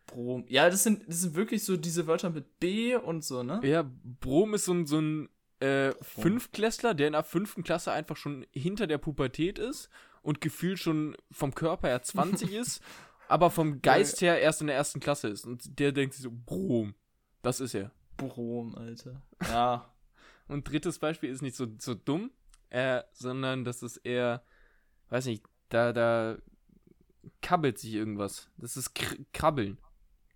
Brom. 0.06 0.46
Ja, 0.50 0.70
das 0.70 0.84
sind, 0.84 1.08
das 1.08 1.22
sind 1.22 1.36
wirklich 1.36 1.64
so 1.64 1.78
diese 1.78 2.08
Wörter 2.08 2.30
mit 2.30 2.60
B 2.60 2.96
und 2.96 3.24
so, 3.24 3.44
ne? 3.44 3.62
Ja, 3.64 3.90
Brom 4.20 4.54
ist 4.54 4.66
so 4.66 4.74
ein, 4.74 4.86
so 4.86 5.00
ein 5.00 5.30
äh, 5.60 5.94
Fünftklässler, 6.02 6.94
der 6.94 7.08
in 7.08 7.14
der 7.14 7.24
fünften 7.24 7.64
Klasse 7.64 7.92
einfach 7.92 8.18
schon 8.18 8.46
hinter 8.52 8.88
der 8.88 8.98
Pubertät 8.98 9.60
ist 9.60 9.90
und 10.22 10.42
gefühlt 10.42 10.80
schon 10.80 11.16
vom 11.32 11.56
Körper 11.56 11.88
her 11.88 12.02
20 12.02 12.52
ist, 12.54 12.82
aber 13.28 13.50
vom 13.50 13.82
Geist 13.82 14.22
her 14.22 14.40
erst 14.40 14.62
in 14.62 14.68
der 14.68 14.76
ersten 14.76 15.00
Klasse 15.00 15.30
ist. 15.30 15.46
Und 15.46 15.80
der 15.80 15.92
denkt 15.92 16.16
sich 16.16 16.24
so, 16.24 16.32
Brom. 16.32 16.96
Das 17.42 17.60
ist 17.60 17.74
er. 17.74 17.92
Brom, 18.18 18.76
Alter. 18.76 19.22
Ja. 19.44 19.94
Und 20.48 20.70
drittes 20.70 21.00
Beispiel 21.00 21.30
ist 21.30 21.42
nicht 21.42 21.56
so, 21.56 21.68
so 21.78 21.94
dumm, 21.94 22.32
äh, 22.70 23.04
sondern 23.14 23.64
das 23.64 23.84
ist 23.84 23.98
eher, 23.98 24.44
weiß 25.10 25.26
nicht, 25.26 25.44
da, 25.70 25.94
da 25.94 26.38
kabbelt 27.42 27.78
sich 27.78 27.94
irgendwas. 27.94 28.50
Das 28.58 28.78
ist 28.78 28.94
kr 28.94 29.16
krabbeln. 29.34 29.78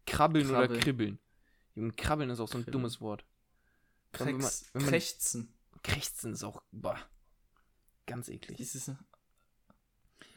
Krabbeln 0.06 0.48
Krabbel. 0.48 0.70
oder 0.70 0.80
kribbeln. 0.80 1.20
Und 1.76 1.96
krabbeln 1.96 2.30
ist 2.30 2.40
auch 2.40 2.48
so 2.48 2.58
ein 2.58 2.64
Kribbeln. 2.64 2.84
dummes 2.84 3.02
Wort. 3.02 3.26
Krex, 4.12 4.28
wenn 4.28 4.38
man, 4.38 4.52
wenn 4.74 4.82
man, 4.82 4.92
krächzen. 4.92 5.54
Krächzen 5.84 6.34
ist 6.34 6.44
auch, 6.44 6.62
boah, 6.72 6.98
ganz 8.06 8.28
eklig. 8.28 8.58
Dieses, 8.58 8.92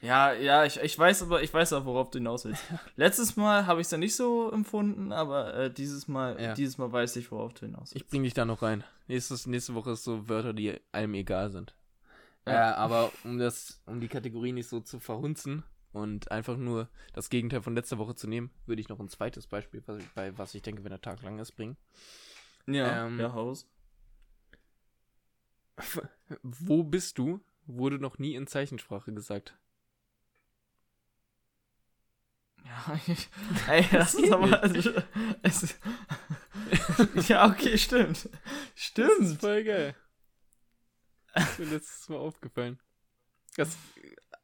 ja, 0.01 0.33
ja, 0.33 0.65
ich, 0.65 0.79
ich 0.79 0.97
weiß 0.97 1.23
aber, 1.23 1.41
ich 1.41 1.53
weiß 1.53 1.73
auch, 1.73 1.85
worauf 1.85 2.09
du 2.09 2.19
hinaus 2.19 2.45
willst. 2.45 2.63
Letztes 2.95 3.35
Mal 3.35 3.65
habe 3.65 3.81
ich 3.81 3.87
es 3.87 3.91
ja 3.91 3.97
nicht 3.97 4.15
so 4.15 4.51
empfunden, 4.51 5.11
aber 5.11 5.53
äh, 5.53 5.71
dieses 5.71 6.07
Mal, 6.07 6.39
ja. 6.41 6.53
dieses 6.53 6.77
Mal 6.77 6.91
weiß 6.91 7.15
ich, 7.17 7.31
worauf 7.31 7.53
du 7.53 7.65
hinaus 7.65 7.93
willst. 7.93 7.95
Ich 7.95 8.07
bring 8.07 8.23
dich 8.23 8.33
da 8.33 8.45
noch 8.45 8.61
rein. 8.61 8.83
Nächstes, 9.07 9.47
nächste 9.47 9.75
Woche 9.75 9.91
ist 9.91 10.03
so 10.03 10.27
Wörter, 10.29 10.53
die 10.53 10.79
einem 10.91 11.13
egal 11.13 11.51
sind. 11.51 11.75
Ja. 12.45 12.71
Äh, 12.71 12.73
aber 12.75 13.11
um 13.23 13.37
das, 13.37 13.81
um 13.85 13.99
die 13.99 14.07
Kategorie 14.07 14.51
nicht 14.51 14.67
so 14.67 14.79
zu 14.79 14.99
verhunzen 14.99 15.63
und 15.93 16.31
einfach 16.31 16.57
nur 16.57 16.89
das 17.13 17.29
Gegenteil 17.29 17.61
von 17.61 17.75
letzter 17.75 17.97
Woche 17.97 18.15
zu 18.15 18.27
nehmen, 18.27 18.51
würde 18.65 18.81
ich 18.81 18.89
noch 18.89 18.99
ein 18.99 19.09
zweites 19.09 19.47
Beispiel, 19.47 19.81
was 19.85 19.99
ich, 19.99 20.09
bei 20.09 20.37
was 20.37 20.53
ich 20.53 20.61
denke, 20.61 20.83
wenn 20.83 20.91
der 20.91 21.01
Tag 21.01 21.21
lang 21.23 21.39
ist, 21.39 21.53
bringen. 21.53 21.77
Ja, 22.67 23.07
ähm, 23.07 23.19
ja, 23.19 23.33
Haus. 23.33 23.67
Wo 26.41 26.83
bist 26.83 27.17
du? 27.17 27.39
Wurde 27.67 27.97
noch 27.97 28.19
nie 28.19 28.35
in 28.35 28.47
Zeichensprache 28.47 29.11
gesagt. 29.11 29.57
Ja, 32.65 32.99
ich, 33.07 33.29
ey, 33.67 33.85
das 33.91 34.15
ist 34.15 34.31
aber. 34.31 34.61
Also, 34.61 34.91
es, 35.43 35.75
ja, 37.29 37.49
okay, 37.49 37.77
stimmt. 37.77 38.29
Stimmt. 38.73 39.19
Das 39.19 39.29
ist 39.31 39.39
voll 39.39 39.63
geil. 39.63 39.95
ist 41.35 41.59
mir 41.59 41.65
letztes 41.65 42.09
Mal 42.09 42.17
aufgefallen. 42.17 42.79
Das, 43.55 43.77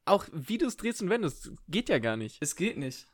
auch 0.05 0.25
wie 0.31 0.57
du 0.57 0.67
es 0.67 0.77
drehst 0.77 1.01
und 1.01 1.09
wendest, 1.09 1.51
geht 1.67 1.89
ja 1.89 1.99
gar 1.99 2.15
nicht. 2.15 2.37
Es 2.41 2.55
geht 2.55 2.77
nicht. 2.77 3.07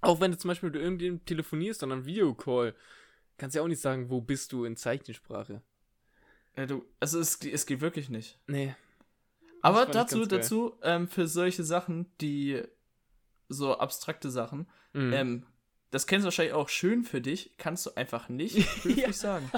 Auch 0.00 0.20
wenn 0.20 0.32
du 0.32 0.38
zum 0.38 0.48
Beispiel 0.48 0.70
mit 0.70 0.80
irgendjemandem 0.80 1.24
telefonierst 1.24 1.82
und 1.82 1.90
dann 1.90 2.04
Videocall, 2.04 2.74
kannst 3.38 3.54
du 3.54 3.58
ja 3.58 3.62
auch 3.62 3.68
nicht 3.68 3.80
sagen, 3.80 4.10
wo 4.10 4.20
bist 4.20 4.52
du 4.52 4.64
in 4.64 4.76
Zeichensprache. 4.76 5.62
Ja, 6.56 6.66
du, 6.66 6.84
also 7.00 7.20
es, 7.20 7.38
es 7.40 7.66
geht 7.66 7.80
wirklich 7.80 8.10
nicht. 8.10 8.38
Nee. 8.46 8.74
Aber 9.62 9.86
dazu, 9.86 10.26
dazu, 10.26 10.76
ähm, 10.82 11.08
für 11.08 11.26
solche 11.26 11.64
Sachen, 11.64 12.06
die 12.20 12.62
so 13.48 13.78
abstrakte 13.78 14.30
Sachen, 14.30 14.68
mhm. 14.92 15.12
ähm, 15.12 15.46
das 15.90 16.08
kennst 16.08 16.24
du 16.24 16.26
wahrscheinlich 16.26 16.54
auch 16.54 16.68
schön 16.68 17.04
für 17.04 17.20
dich, 17.20 17.54
kannst 17.56 17.86
du 17.86 17.94
einfach 17.94 18.28
nicht 18.28 18.56
höflich 18.84 18.96
ja. 18.96 19.12
sagen. 19.12 19.50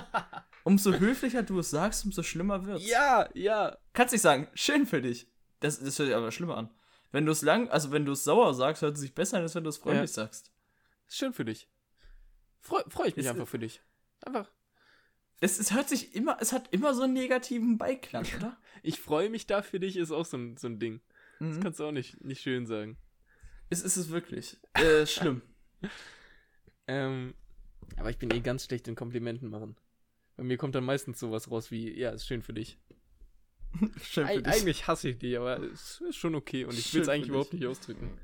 Umso 0.64 0.92
höflicher 0.92 1.42
du 1.42 1.60
es 1.60 1.70
sagst, 1.70 2.04
umso 2.04 2.22
schlimmer 2.22 2.66
wird's. 2.66 2.86
Ja, 2.86 3.28
ja. 3.32 3.78
Kannst 3.94 4.12
nicht 4.12 4.20
sagen, 4.20 4.48
schön 4.52 4.84
für 4.84 5.00
dich. 5.00 5.28
Das, 5.60 5.78
das 5.78 5.98
hört 5.98 6.08
sich 6.08 6.14
aber 6.14 6.30
schlimmer 6.32 6.58
an. 6.58 6.70
Wenn 7.10 7.24
du 7.24 7.32
es 7.32 7.40
lang, 7.40 7.70
also 7.70 7.90
wenn 7.92 8.04
du 8.04 8.12
es 8.12 8.24
sauer 8.24 8.52
sagst, 8.52 8.82
hört 8.82 8.96
es 8.96 9.00
sich 9.00 9.14
besser 9.14 9.38
an, 9.38 9.44
als 9.44 9.54
wenn 9.54 9.64
du 9.64 9.70
es 9.70 9.78
freundlich 9.78 10.10
ja. 10.10 10.24
sagst. 10.24 10.52
Ist 11.08 11.16
schön 11.16 11.32
für 11.32 11.46
dich. 11.46 11.68
Freue 12.60 12.84
freu 12.88 13.06
ich 13.06 13.16
mich 13.16 13.24
ist, 13.24 13.30
einfach 13.30 13.48
für 13.48 13.58
dich. 13.58 13.80
Einfach. 14.20 14.50
Es, 15.40 15.58
es 15.58 15.72
hört 15.72 15.88
sich 15.88 16.14
immer, 16.14 16.36
es 16.40 16.52
hat 16.52 16.68
immer 16.72 16.94
so 16.94 17.04
einen 17.04 17.12
negativen 17.12 17.78
Beiklang, 17.78 18.26
oder? 18.36 18.58
ich 18.82 19.00
freue 19.00 19.30
mich 19.30 19.46
da 19.46 19.62
für 19.62 19.80
dich, 19.80 19.96
ist 19.96 20.10
auch 20.10 20.26
so 20.26 20.36
ein, 20.36 20.56
so 20.56 20.66
ein 20.66 20.78
Ding. 20.78 21.00
Mhm. 21.38 21.52
Das 21.52 21.60
kannst 21.60 21.80
du 21.80 21.84
auch 21.84 21.92
nicht, 21.92 22.22
nicht 22.22 22.42
schön 22.42 22.66
sagen. 22.66 22.98
Es 23.68 23.82
ist 23.82 23.96
es 23.96 24.10
wirklich. 24.10 24.56
Äh, 24.74 25.06
schlimm. 25.06 25.42
ähm, 26.86 27.34
aber 27.96 28.10
ich 28.10 28.18
bin 28.18 28.30
eh 28.30 28.40
ganz 28.40 28.64
schlecht 28.64 28.88
in 28.88 28.94
Komplimenten 28.94 29.48
machen. 29.48 29.76
Bei 30.36 30.44
mir 30.44 30.56
kommt 30.56 30.74
dann 30.74 30.84
meistens 30.84 31.18
sowas 31.18 31.50
raus 31.50 31.70
wie, 31.70 31.98
ja, 31.98 32.10
ist 32.10 32.26
schön 32.26 32.42
für 32.42 32.52
dich. 32.52 32.78
schön 34.02 34.26
für 34.26 34.32
Eig 34.32 34.44
dich. 34.44 34.52
Eigentlich 34.52 34.86
hasse 34.86 35.08
ich 35.10 35.18
die, 35.18 35.36
aber 35.36 35.58
es 35.60 36.00
ist 36.00 36.16
schon 36.16 36.34
okay 36.34 36.64
und 36.64 36.78
ich 36.78 36.92
will 36.94 37.02
es 37.02 37.08
eigentlich 37.08 37.28
überhaupt 37.28 37.52
nicht 37.52 37.66
ausdrücken. 37.66 38.18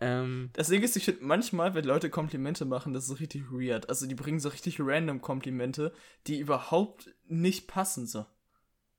Ähm, 0.00 0.50
das 0.54 0.68
Ding 0.68 0.82
ist, 0.82 0.96
ich 0.96 1.04
finde 1.04 1.24
manchmal, 1.24 1.74
wenn 1.74 1.84
Leute 1.84 2.08
Komplimente 2.08 2.64
machen, 2.64 2.94
das 2.94 3.08
ist 3.08 3.20
richtig 3.20 3.50
weird. 3.50 3.88
Also 3.88 4.06
die 4.06 4.14
bringen 4.14 4.40
so 4.40 4.48
richtig 4.48 4.80
random 4.80 5.20
Komplimente, 5.20 5.92
die 6.26 6.38
überhaupt 6.38 7.14
nicht 7.26 7.68
passen 7.68 8.06
so. 8.06 8.24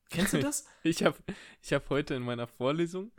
Kennst 0.09 0.33
du 0.33 0.39
das? 0.41 0.65
ich 0.83 1.03
habe 1.03 1.17
ich 1.61 1.73
hab 1.73 1.89
heute 1.89 2.13
in 2.13 2.23
meiner 2.23 2.47
Vorlesung 2.47 3.11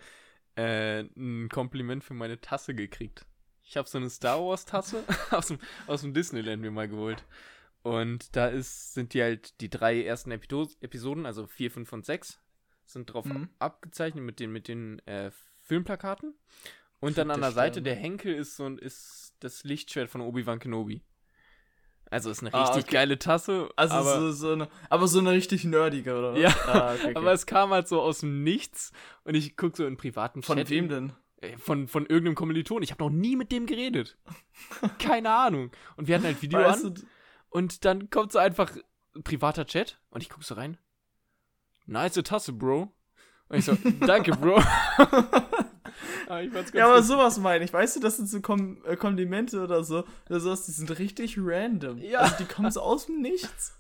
äh, 0.56 1.04
ein 1.16 1.48
Kompliment 1.48 2.04
für 2.04 2.14
meine 2.14 2.40
Tasse 2.40 2.74
gekriegt. 2.74 3.26
Ich 3.64 3.76
habe 3.76 3.88
so 3.88 3.98
eine 3.98 4.10
Star 4.10 4.40
Wars 4.40 4.64
Tasse 4.64 5.04
aus 5.30 5.48
dem, 5.48 5.58
aus 5.86 6.02
dem 6.02 6.14
Disneyland 6.14 6.62
mir 6.62 6.70
mal 6.70 6.88
geholt. 6.88 7.24
Und 7.82 8.36
da 8.36 8.46
ist, 8.46 8.94
sind 8.94 9.14
die 9.14 9.22
halt 9.22 9.60
die 9.60 9.70
drei 9.70 10.02
ersten 10.02 10.30
Epido 10.30 10.68
Episoden, 10.80 11.26
also 11.26 11.46
vier, 11.46 11.70
fünf 11.70 11.92
und 11.92 12.04
sechs, 12.04 12.40
sind 12.86 13.12
drauf 13.12 13.24
mhm. 13.24 13.48
abgezeichnet 13.58 14.24
mit 14.24 14.38
den, 14.40 14.52
mit 14.52 14.68
den 14.68 15.00
äh, 15.06 15.30
Filmplakaten. 15.62 16.34
Und 17.00 17.18
dann 17.18 17.30
an 17.32 17.40
der 17.40 17.50
Seite 17.50 17.82
der 17.82 17.96
Henkel 17.96 18.34
ist 18.34 18.56
so 18.56 18.64
ein, 18.64 18.78
ist 18.78 19.34
das 19.40 19.64
Lichtschwert 19.64 20.08
von 20.08 20.20
Obi-Wan 20.20 20.60
Kenobi. 20.60 21.02
Also 22.12 22.28
ist 22.28 22.42
eine 22.42 22.52
ah, 22.52 22.64
richtig 22.64 22.84
ah, 22.84 22.86
okay. 22.86 22.92
geile 22.92 23.18
Tasse. 23.18 23.70
Also 23.74 23.94
aber, 23.94 24.20
so, 24.20 24.32
so 24.32 24.52
eine, 24.52 24.68
aber 24.90 25.08
so 25.08 25.18
eine 25.18 25.30
richtig 25.30 25.64
nerdige, 25.64 26.14
oder? 26.14 26.36
Ja, 26.36 26.54
ah, 26.66 26.92
okay, 26.92 27.04
okay. 27.04 27.16
aber 27.16 27.32
es 27.32 27.46
kam 27.46 27.70
halt 27.70 27.88
so 27.88 28.02
aus 28.02 28.20
dem 28.20 28.44
Nichts 28.44 28.92
und 29.24 29.34
ich 29.34 29.56
gucke 29.56 29.78
so 29.78 29.86
in 29.86 29.96
privaten 29.96 30.42
Von 30.42 30.58
Chat 30.58 30.68
wem 30.68 30.90
denn? 30.90 31.14
Äh, 31.40 31.56
von, 31.56 31.88
von 31.88 32.04
irgendeinem 32.04 32.34
Kommiliton. 32.34 32.82
Ich 32.82 32.90
habe 32.90 33.02
noch 33.02 33.08
nie 33.08 33.34
mit 33.34 33.50
dem 33.50 33.64
geredet. 33.64 34.18
Keine 34.98 35.30
Ahnung. 35.30 35.70
Und 35.96 36.06
wir 36.06 36.16
hatten 36.16 36.26
halt 36.26 36.42
Video 36.42 36.58
weißt 36.60 36.84
an. 36.84 36.94
Und 37.48 37.86
dann 37.86 38.10
kommt 38.10 38.30
so 38.32 38.38
einfach 38.38 38.76
privater 39.24 39.64
Chat 39.64 39.98
und 40.10 40.22
ich 40.22 40.28
gucke 40.28 40.44
so 40.44 40.54
rein. 40.54 40.76
Nice 41.86 42.20
Tasse, 42.22 42.52
Bro. 42.52 42.92
Und 43.48 43.56
ich 43.56 43.64
so, 43.64 43.74
danke, 44.00 44.32
Bro. 44.32 44.62
aber 46.26 46.42
ja, 46.72 46.86
aber 46.86 47.02
sowas 47.02 47.38
meine 47.38 47.64
ich. 47.64 47.72
Weißt 47.72 47.96
du, 47.96 48.00
das 48.00 48.16
sind 48.16 48.28
so 48.28 48.40
Kom 48.40 48.84
äh, 48.84 48.96
Komplimente 48.96 49.62
oder 49.62 49.84
so. 49.84 50.04
Oder 50.28 50.40
sowas, 50.40 50.66
die 50.66 50.72
sind 50.72 50.98
richtig 50.98 51.36
random. 51.38 51.98
Ja. 51.98 52.20
Also 52.20 52.36
die 52.38 52.44
kommen 52.44 52.70
so 52.70 52.80
aus 52.80 53.06
dem 53.06 53.20
Nichts. 53.20 53.74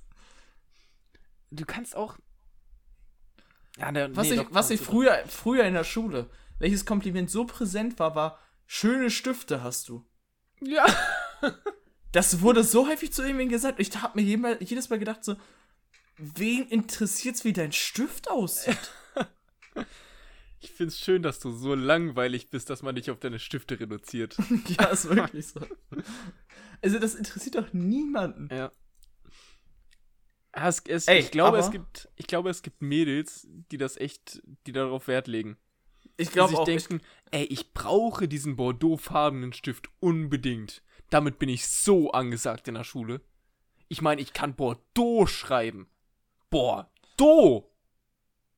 Du 1.50 1.64
kannst 1.64 1.96
auch. 1.96 2.16
Ja, 3.78 3.90
ne, 3.92 4.14
was 4.14 4.28
nee, 4.28 4.36
ich, 4.36 4.46
was 4.50 4.70
ich 4.70 4.80
früher, 4.80 5.22
früher 5.28 5.64
in 5.64 5.74
der 5.74 5.84
Schule, 5.84 6.28
welches 6.58 6.84
Kompliment 6.84 7.30
so 7.30 7.44
präsent 7.44 7.98
war, 7.98 8.14
war, 8.14 8.38
schöne 8.66 9.10
Stifte 9.10 9.62
hast 9.62 9.88
du. 9.88 10.04
Ja. 10.60 10.86
das 12.12 12.40
wurde 12.40 12.64
so 12.64 12.86
häufig 12.86 13.12
zu 13.12 13.22
irgendwen 13.22 13.48
gesagt. 13.48 13.80
Ich 13.80 13.96
habe 14.00 14.20
mir 14.20 14.58
jedes 14.60 14.90
Mal 14.90 14.98
gedacht, 14.98 15.24
so, 15.24 15.36
wen 16.16 16.68
interessiert's, 16.68 17.44
wie 17.44 17.52
dein 17.52 17.72
Stift 17.72 18.30
aussieht? 18.30 18.92
Ich 20.62 20.70
find's 20.70 21.00
schön, 21.00 21.22
dass 21.22 21.40
du 21.40 21.50
so 21.50 21.74
langweilig 21.74 22.48
bist, 22.48 22.70
dass 22.70 22.82
man 22.82 22.94
dich 22.94 23.10
auf 23.10 23.18
deine 23.18 23.40
Stifte 23.40 23.80
reduziert. 23.80 24.36
ja, 24.78 24.86
ist 24.86 25.08
wirklich 25.08 25.48
so. 25.48 25.60
Also, 26.80 27.00
das 27.00 27.16
interessiert 27.16 27.56
doch 27.56 27.72
niemanden. 27.72 28.48
Ja. 28.54 28.70
Es, 30.52 30.80
es, 30.86 31.08
Ey, 31.08 31.18
ich, 31.18 31.32
glaube, 31.32 31.58
es 31.58 31.72
gibt, 31.72 32.08
ich 32.14 32.28
glaube, 32.28 32.48
es 32.50 32.62
gibt 32.62 32.80
Mädels, 32.80 33.48
die 33.72 33.76
das 33.76 33.96
echt, 33.96 34.40
die 34.66 34.72
darauf 34.72 35.08
Wert 35.08 35.26
legen. 35.26 35.56
Ich 36.16 36.30
glaube 36.30 36.56
auch. 36.56 36.64
denken, 36.64 37.00
ich, 37.32 37.38
ey, 37.38 37.44
ich 37.46 37.72
brauche 37.72 38.28
diesen 38.28 38.54
Bordeaux-farbenen 38.54 39.52
Stift 39.54 39.88
unbedingt. 39.98 40.84
Damit 41.10 41.40
bin 41.40 41.48
ich 41.48 41.66
so 41.66 42.12
angesagt 42.12 42.68
in 42.68 42.74
der 42.74 42.84
Schule. 42.84 43.20
Ich 43.88 44.00
meine, 44.00 44.22
ich 44.22 44.32
kann 44.32 44.54
Bordeaux 44.54 45.26
schreiben. 45.26 45.88
Bordeaux! 46.50 47.71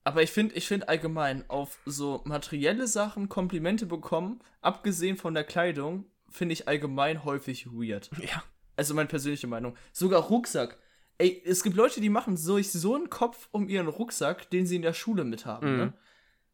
Aber 0.04 0.22
ich 0.22 0.30
finde 0.30 0.54
ich 0.54 0.68
find 0.68 0.88
allgemein 0.88 1.48
auf 1.48 1.78
so 1.86 2.20
materielle 2.24 2.86
Sachen 2.86 3.28
Komplimente 3.30 3.86
bekommen, 3.86 4.40
abgesehen 4.60 5.16
von 5.16 5.32
der 5.32 5.44
Kleidung, 5.44 6.04
finde 6.28 6.52
ich 6.52 6.68
allgemein 6.68 7.24
häufig 7.24 7.66
weird. 7.66 8.10
Ja. 8.22 8.42
Also 8.76 8.92
meine 8.92 9.08
persönliche 9.08 9.46
Meinung. 9.46 9.76
Sogar 9.92 10.20
Rucksack. 10.22 10.78
Ey, 11.16 11.40
es 11.46 11.62
gibt 11.62 11.76
Leute, 11.76 12.00
die 12.00 12.08
machen 12.08 12.36
so, 12.36 12.60
so 12.60 12.96
einen 12.96 13.08
Kopf 13.08 13.48
um 13.52 13.68
ihren 13.68 13.86
Rucksack, 13.86 14.50
den 14.50 14.66
sie 14.66 14.74
in 14.74 14.82
der 14.82 14.94
Schule 14.94 15.22
mit 15.22 15.46
haben. 15.46 15.70
Mhm. 15.70 15.76
Ne? 15.78 15.92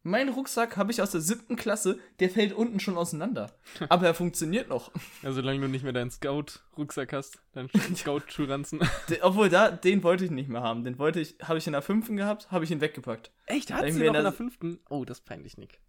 Mein 0.03 0.31
Rucksack 0.31 0.79
habe 0.79 0.91
ich 0.93 1.03
aus 1.03 1.11
der 1.11 1.21
siebten 1.21 1.57
Klasse, 1.57 1.99
der 2.21 2.31
fällt 2.31 2.55
unten 2.55 2.81
schon 2.81 2.97
auseinander. 2.97 3.53
Aber 3.91 4.07
er 4.07 4.15
funktioniert 4.15 4.69
noch. 4.69 4.91
Ja, 5.23 5.33
solange 5.33 5.61
du 5.61 5.69
nicht 5.69 5.83
mehr 5.83 5.93
deinen 5.93 6.11
Scout-Rucksack 6.11 7.13
hast, 7.13 7.39
deinen 7.53 7.69
Scout-Schuhranzen. 7.97 8.81
Obwohl, 9.21 9.51
da, 9.51 9.71
den 9.71 10.03
wollte 10.03 10.25
ich 10.25 10.31
nicht 10.31 10.49
mehr 10.49 10.63
haben. 10.63 10.85
Den 10.85 10.99
wollte 10.99 11.21
ich, 11.21 11.37
habe 11.43 11.59
ich 11.59 11.67
in 11.67 11.75
der 11.75 11.83
fünften 11.83 12.17
gehabt, 12.17 12.51
habe 12.51 12.65
ich 12.65 12.71
ihn 12.71 12.81
weggepackt. 12.81 13.31
Echt? 13.45 13.71
Hat 13.73 13.85
sie 13.85 13.99
noch 13.99 14.07
in 14.07 14.13
der, 14.13 14.21
in 14.21 14.25
der 14.25 14.33
fünften? 14.33 14.81
Oh, 14.89 15.05
das 15.05 15.19
ist 15.19 15.25
peinlich, 15.27 15.59
Nick. 15.59 15.81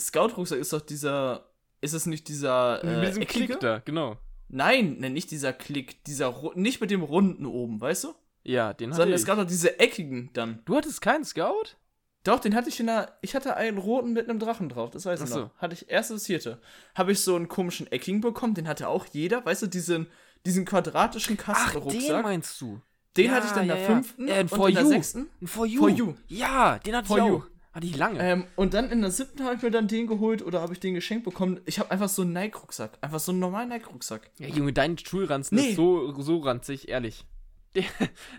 Scout-Rucksack 0.00 0.58
ist 0.58 0.72
doch 0.72 0.80
dieser, 0.80 1.48
ist 1.80 1.92
es 1.92 2.06
nicht 2.06 2.26
dieser, 2.26 2.82
äh, 2.82 2.96
Mit 2.98 3.08
diesem 3.10 3.22
eckige? 3.22 3.46
Klick 3.46 3.60
da, 3.60 3.78
genau. 3.78 4.16
Nein, 4.48 4.98
ne, 4.98 5.10
nicht 5.10 5.30
dieser 5.30 5.52
Klick, 5.52 6.02
dieser, 6.04 6.34
nicht 6.56 6.80
mit 6.80 6.90
dem 6.90 7.02
runden 7.02 7.46
oben, 7.46 7.80
weißt 7.80 8.04
du? 8.04 8.14
Ja, 8.42 8.72
den 8.74 8.90
hatte 8.90 8.96
Sondern 8.96 9.14
ich. 9.14 9.20
es 9.20 9.26
gab 9.26 9.38
doch 9.38 9.46
diese 9.46 9.78
eckigen 9.78 10.30
dann. 10.32 10.60
Du 10.64 10.76
hattest 10.76 11.00
keinen 11.00 11.24
Scout? 11.24 11.76
Doch, 12.24 12.40
den 12.40 12.54
hatte 12.54 12.70
ich 12.70 12.80
in 12.80 12.86
der. 12.86 13.16
Ich 13.20 13.34
hatte 13.34 13.56
einen 13.56 13.78
roten 13.78 14.14
mit 14.14 14.28
einem 14.28 14.38
Drachen 14.38 14.70
drauf, 14.70 14.90
das 14.90 15.04
weiß 15.04 15.20
ich 15.20 15.26
Ach 15.26 15.30
noch. 15.30 15.42
So. 15.42 15.50
Hatte 15.58 15.74
ich 15.74 15.90
erstes 15.90 16.26
vierte. 16.26 16.58
Habe 16.94 17.12
ich 17.12 17.20
so 17.20 17.36
einen 17.36 17.48
komischen 17.48 17.86
Ecking 17.92 18.22
bekommen, 18.22 18.54
den 18.54 18.66
hatte 18.66 18.88
auch 18.88 19.06
jeder, 19.12 19.44
weißt 19.44 19.62
du, 19.62 19.66
diesen, 19.66 20.06
diesen 20.46 20.64
quadratischen 20.64 21.36
Kastenrucksack. 21.36 22.02
Ach, 22.02 22.08
den 22.08 22.22
meinst 22.22 22.60
du? 22.60 22.80
Den 23.16 23.26
ja, 23.26 23.32
hatte 23.32 23.46
ich 23.46 23.52
dann 23.52 23.62
in 23.62 23.68
der 23.68 23.78
ja, 23.78 23.86
fünften 23.86 24.28
ja. 24.28 24.34
Äh, 24.36 24.46
und 24.50 24.68
in 24.68 24.74
der 24.74 24.86
sechsten. 24.86 25.28
For 25.44 25.66
you. 25.66 25.80
For 25.80 25.88
you. 25.90 26.14
Ja, 26.26 26.78
den 26.78 26.96
hatte 26.96 27.08
For 27.08 27.18
ich 27.18 27.22
auch. 27.22 27.28
You. 27.28 27.42
Hatte 27.72 27.86
ich 27.86 27.96
lange. 27.96 28.20
Ähm, 28.20 28.44
und 28.54 28.72
dann 28.72 28.90
in 28.90 29.02
der 29.02 29.10
siebten 29.10 29.42
habe 29.42 29.56
ich 29.56 29.62
mir 29.62 29.70
dann 29.70 29.88
den 29.88 30.06
geholt 30.06 30.42
oder 30.42 30.60
habe 30.60 30.72
ich 30.72 30.80
den 30.80 30.94
geschenkt 30.94 31.24
bekommen. 31.24 31.60
Ich 31.66 31.80
habe 31.80 31.90
einfach 31.90 32.08
so 32.08 32.22
einen 32.22 32.32
Nike-Rucksack. 32.32 32.98
Einfach 33.00 33.18
so 33.18 33.32
einen 33.32 33.40
normalen 33.40 33.68
Nike-Rucksack. 33.68 34.30
Ja, 34.38 34.46
Junge, 34.46 34.72
dein 34.72 34.96
Schulranzen 34.96 35.56
nee. 35.56 35.70
ist 35.70 35.76
so, 35.76 36.12
so 36.22 36.38
ranzig, 36.38 36.88
ehrlich. 36.88 37.26
Den, 37.74 37.84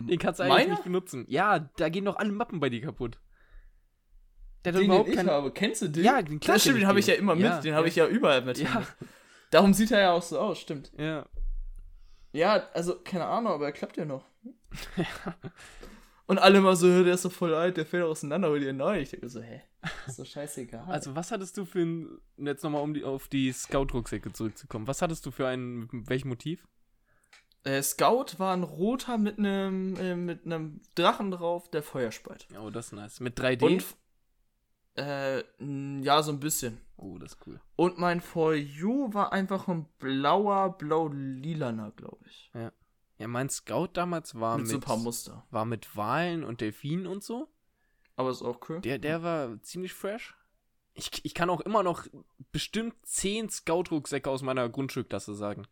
den 0.00 0.18
kannst 0.18 0.40
du 0.40 0.44
eigentlich 0.44 0.56
Meine? 0.56 0.70
nicht 0.70 0.84
benutzen. 0.84 1.26
Ja, 1.28 1.58
da 1.58 1.90
gehen 1.90 2.06
doch 2.06 2.16
alle 2.16 2.32
Mappen 2.32 2.60
bei 2.60 2.70
dir 2.70 2.80
kaputt. 2.80 3.18
Der 4.66 4.72
hat 4.72 4.80
den, 4.80 4.86
überhaupt 4.86 5.08
den 5.08 5.20
ich 5.20 5.26
habe. 5.26 5.50
Kennst 5.52 5.82
du 5.82 5.88
den? 5.88 6.04
Ja, 6.04 6.20
den 6.20 6.40
klar. 6.40 6.58
stimmt, 6.58 6.80
den 6.80 6.88
habe 6.88 6.98
ich 6.98 7.06
ja 7.06 7.14
immer 7.14 7.36
mit. 7.36 7.44
Ja, 7.44 7.60
den 7.60 7.74
habe 7.74 7.86
ich 7.86 7.94
ja 7.94 8.06
überall 8.06 8.42
mit. 8.42 8.58
Ja. 8.58 8.82
Darum 9.50 9.72
sieht 9.72 9.92
er 9.92 10.00
ja 10.00 10.12
auch 10.12 10.22
so 10.22 10.40
aus, 10.40 10.58
stimmt. 10.58 10.90
Ja. 10.98 11.24
Ja, 12.32 12.68
also, 12.74 12.96
keine 13.02 13.26
Ahnung, 13.26 13.52
aber 13.52 13.66
er 13.66 13.72
klappt 13.72 13.96
ja 13.96 14.04
noch. 14.04 14.24
Und 16.26 16.40
alle 16.40 16.60
mal 16.60 16.74
so, 16.74 17.04
der 17.04 17.14
ist 17.14 17.22
so 17.22 17.30
voll 17.30 17.54
alt, 17.54 17.76
der 17.76 17.86
fällt 17.86 18.02
auseinander, 18.02 18.48
hol 18.48 18.58
dir 18.58 18.72
neu. 18.72 18.98
Ich 18.98 19.10
denke 19.10 19.28
so, 19.28 19.40
hä, 19.40 19.62
ist 20.08 20.18
doch 20.18 20.26
scheißegal. 20.26 20.84
Also, 20.88 21.14
was 21.14 21.30
hattest 21.30 21.56
du 21.56 21.64
für 21.64 21.82
ein, 21.82 22.18
jetzt 22.36 22.64
nochmal 22.64 22.82
um 22.82 22.92
die, 22.92 23.04
auf 23.04 23.28
die 23.28 23.52
Scout-Rucksäcke 23.52 24.32
zurückzukommen, 24.32 24.88
was 24.88 25.00
hattest 25.00 25.24
du 25.24 25.30
für 25.30 25.46
ein, 25.46 25.88
welches 25.92 26.24
Motiv? 26.24 26.66
Äh, 27.62 27.82
Scout 27.82 28.38
war 28.38 28.52
ein 28.52 28.64
roter 28.64 29.16
mit 29.16 29.38
einem 29.38 29.96
äh, 29.96 30.16
mit 30.16 30.44
einem 30.44 30.80
Drachen 30.96 31.30
drauf, 31.30 31.70
der 31.70 31.84
Feuer 31.84 32.10
speit. 32.10 32.48
Oh, 32.60 32.70
das 32.70 32.86
ist 32.86 32.92
nice. 32.92 33.20
Mit 33.20 33.38
3D? 33.38 33.64
Und 33.64 33.84
Äh, 34.96 35.42
ja, 36.02 36.22
so 36.22 36.32
ein 36.32 36.40
bisschen. 36.40 36.80
Oh, 36.96 37.18
das 37.18 37.32
ist 37.32 37.46
cool. 37.46 37.60
Und 37.76 37.98
mein 37.98 38.20
For 38.20 38.54
You 38.54 39.12
war 39.12 39.32
einfach 39.32 39.68
ein 39.68 39.86
blauer, 39.98 40.76
blau-lilaner, 40.78 41.92
glaube 41.92 42.24
ich. 42.26 42.50
Ja, 43.18 43.28
mein 43.28 43.48
Scout 43.50 43.88
damals 43.94 44.38
war 44.38 44.56
Mit, 44.56 44.66
mit, 44.66 44.70
so 44.70 44.76
ein 44.78 44.80
paar 44.80 44.96
Muster. 44.96 45.46
war 45.50 45.64
mit 45.64 45.96
Walen 45.96 46.44
und 46.44 46.60
Delfinen 46.60 47.06
und 47.06 47.22
so. 47.22 47.48
Aber 48.16 48.30
ist 48.30 48.42
auch 48.42 48.60
cool. 48.68 48.80
Der, 48.80 48.98
der 48.98 49.22
war 49.22 49.62
ziemlich 49.62 49.92
fresh. 49.92 50.34
Ich, 50.94 51.24
ich 51.24 51.34
kann 51.34 51.50
auch 51.50 51.60
immer 51.60 51.82
noch 51.82 52.06
bestimmt 52.52 52.94
10 53.04 53.50
Scout-Rucksäcke 53.50 54.30
aus 54.30 54.40
meiner 54.40 54.66
Grundschulklasse 54.68 55.34
sagen. 55.34 55.66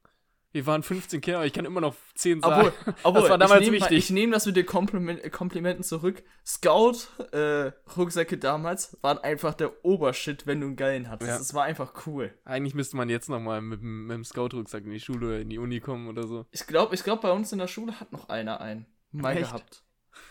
Wir 0.54 0.64
waren 0.66 0.84
15 0.84 1.20
Kinder, 1.20 1.44
ich 1.44 1.52
kann 1.52 1.64
immer 1.64 1.80
noch 1.80 1.96
10 2.14 2.40
sagen. 2.40 2.68
Obwohl, 2.86 2.94
obwohl 3.02 3.28
war 3.30 3.38
damals 3.38 3.62
ich 3.62 3.70
nehm, 3.72 3.80
wichtig. 3.80 3.98
Ich 3.98 4.10
nehme 4.10 4.32
das 4.32 4.46
mit 4.46 4.54
den 4.54 4.64
Kompliment, 4.64 5.32
Komplimenten 5.32 5.82
zurück. 5.82 6.22
Scout-Rucksäcke 6.46 8.38
damals 8.38 8.96
waren 9.02 9.18
einfach 9.18 9.54
der 9.54 9.84
Obershit, 9.84 10.46
wenn 10.46 10.60
du 10.60 10.66
einen 10.68 10.76
geilen 10.76 11.08
hattest. 11.10 11.28
Ja. 11.30 11.38
Das 11.38 11.54
war 11.54 11.64
einfach 11.64 12.06
cool. 12.06 12.32
Eigentlich 12.44 12.74
müsste 12.74 12.96
man 12.96 13.08
jetzt 13.08 13.28
nochmal 13.28 13.60
mit, 13.62 13.80
dem- 13.80 14.06
mit 14.06 14.14
dem 14.14 14.24
Scout-Rucksack 14.24 14.84
in 14.84 14.90
die 14.92 15.00
Schule 15.00 15.26
oder 15.26 15.40
in 15.40 15.50
die 15.50 15.58
Uni 15.58 15.80
kommen 15.80 16.08
oder 16.08 16.26
so. 16.26 16.46
Ich 16.52 16.66
glaube, 16.66 16.94
ich 16.94 17.02
glaub, 17.04 17.20
bei 17.20 17.32
uns 17.32 17.52
in 17.52 17.58
der 17.58 17.68
Schule 17.68 17.98
hat 18.00 18.12
noch 18.12 18.28
einer 18.28 18.60
einen. 18.60 18.86
Mal 19.12 19.36
Echt? 19.36 19.50
gehabt. 19.50 19.82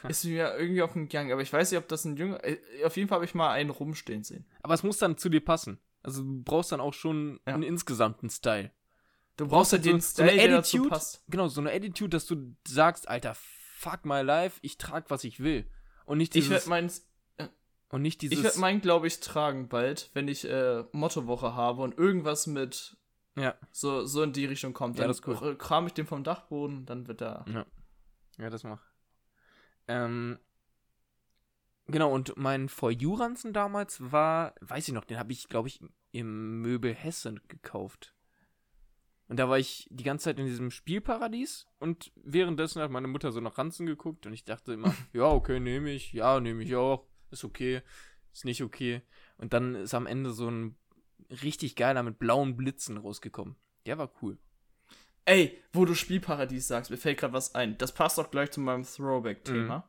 Ist 0.08 0.24
mir 0.26 0.56
irgendwie 0.58 0.82
auf 0.82 0.94
dem 0.94 1.10
Gang, 1.10 1.32
aber 1.32 1.42
ich 1.42 1.52
weiß 1.52 1.70
nicht, 1.72 1.78
ob 1.78 1.88
das 1.90 2.06
ein 2.06 2.16
Jünger. 2.16 2.44
äh, 2.46 2.58
Auf 2.86 2.96
jeden 2.96 3.10
Fall 3.10 3.18
habe 3.18 3.26
ich 3.26 3.36
mal 3.36 3.52
einen 3.52 3.70
rumstehen 3.70 4.24
sehen. 4.24 4.46
Aber 4.62 4.74
es 4.74 4.84
muss 4.84 4.98
dann 4.98 5.18
zu 5.18 5.28
dir 5.30 5.44
passen. 5.44 5.80
Also 6.02 6.24
du 6.24 6.42
brauchst 6.44 6.72
dann 6.72 6.80
auch 6.82 6.94
schon 6.94 7.40
Ja. 7.48 7.54
einen 7.54 7.64
insgesamten 7.64 8.30
Style. 8.30 8.72
Du 9.38 9.48
brauchst 9.48 9.72
ja 9.72 9.78
halt 9.78 9.86
den 9.86 10.00
so- 10.02 10.16
so 10.18 10.22
eine 10.24 10.32
Style, 10.34 10.58
Attitude. 10.60 11.02
Genau, 11.28 11.48
so 11.48 11.62
eine 11.62 11.72
Attitude, 11.72 12.10
dass 12.10 12.26
du 12.28 12.56
sagst, 12.68 13.08
Alter, 13.08 13.36
fuck 13.36 14.06
my 14.06 14.22
life, 14.22 14.60
ich 14.62 14.78
trag, 14.78 15.10
was 15.10 15.24
ich 15.24 15.40
will. 15.40 15.68
Und 16.06 16.18
nicht 16.20 16.36
Ich 16.36 16.44
dieses, 16.44 16.52
werde 16.52 16.70
meins, 16.70 17.08
und 17.90 18.02
nicht 18.02 18.22
dieses, 18.22 18.38
ich 18.38 18.44
werd 18.44 18.58
meinen, 18.58 18.82
glaube 18.82 19.08
ich, 19.08 19.20
tragen 19.20 19.70
bald, 19.70 20.10
wenn 20.14 20.28
ich 20.28 20.46
äh, 20.48 20.84
Mottowoche 20.92 21.56
habe 21.56 21.82
und 21.82 21.98
irgendwas 21.98 22.46
mit 22.48 22.98
ja, 23.36 23.56
so, 23.72 24.06
so 24.06 24.22
in 24.22 24.34
die 24.34 24.46
Richtung 24.46 24.74
kommt. 24.74 24.98
Ja, 24.98 25.02
Dann 25.04 25.10
das 25.10 25.20
ist 25.20 25.28
cool. 25.28 25.52
äh, 25.54 25.56
kram 25.56 25.88
ich 25.88 25.94
den 25.94 26.06
vom 26.06 26.24
Dachboden, 26.24 26.86
dann 26.86 27.08
wird 27.08 27.22
er. 27.22 27.66
ja, 28.38 28.50
das 28.52 28.64
mach. 28.64 28.82
Ähm, 29.88 30.38
genau, 31.88 32.14
und 32.14 32.38
mein 32.38 32.70
For 32.70 32.92
You-Ranzen 32.92 33.54
damals 33.54 34.12
war, 34.12 34.54
weiß 34.62 34.88
ich 34.88 34.94
noch, 34.94 35.06
den 35.06 35.18
habe 35.18 35.32
ich, 35.34 35.50
glaube 35.50 35.68
ich, 35.68 35.80
im 36.12 36.62
Möbel 36.62 36.94
Hessen 36.94 37.42
gekauft. 37.48 38.13
Und 39.28 39.38
da 39.38 39.50
war 39.50 39.58
ich 39.58 39.88
die 39.90 40.04
ganze 40.04 40.26
Zeit 40.26 40.40
in 40.40 40.46
diesem 40.46 40.70
Spielparadies 40.70 41.68
und 41.80 42.12
währenddessen 42.16 42.82
hat 42.82 42.92
meine 42.92 43.08
Mutter 43.08 43.32
so 43.32 43.40
nach 43.40 43.58
Ranzen 43.58 43.86
geguckt 43.86 44.26
und 44.26 44.34
ich 44.34 44.44
dachte 44.44 44.74
immer, 44.74 44.94
ja, 45.14 45.26
okay, 45.26 45.60
nehme 45.60 45.92
ich, 45.92 46.14
ja, 46.14 46.40
nehme 46.40 46.64
ich 46.64 46.76
auch, 46.76 47.08
ist 47.32 47.44
okay, 47.44 47.82
ist 48.34 48.46
nicht 48.46 48.64
okay. 48.64 49.02
Und 49.38 49.54
dann 49.54 49.76
ist 49.76 49.94
am 49.94 50.08
Ende 50.08 50.32
so 50.32 50.50
ein 50.50 50.76
richtig 51.42 51.76
geiler 51.76 52.04
mit 52.04 52.20
blauen 52.20 52.58
Blitzen 52.58 52.98
rausgekommen. 52.98 53.56
Der 53.86 53.98
war 53.98 54.12
cool. 54.22 54.38
Ey, 55.26 55.64
wo 55.72 55.86
du 55.86 55.96
Spielparadies 55.96 56.68
sagst, 56.68 56.92
mir 56.92 56.98
fällt 56.98 57.20
gerade 57.20 57.34
was 57.34 57.56
ein. 57.56 57.78
Das 57.78 57.94
passt 57.94 58.20
auch 58.20 58.30
gleich 58.30 58.52
zu 58.52 58.60
meinem 58.60 58.84
Throwback-Thema. 58.84 59.78
Mhm. 59.78 59.84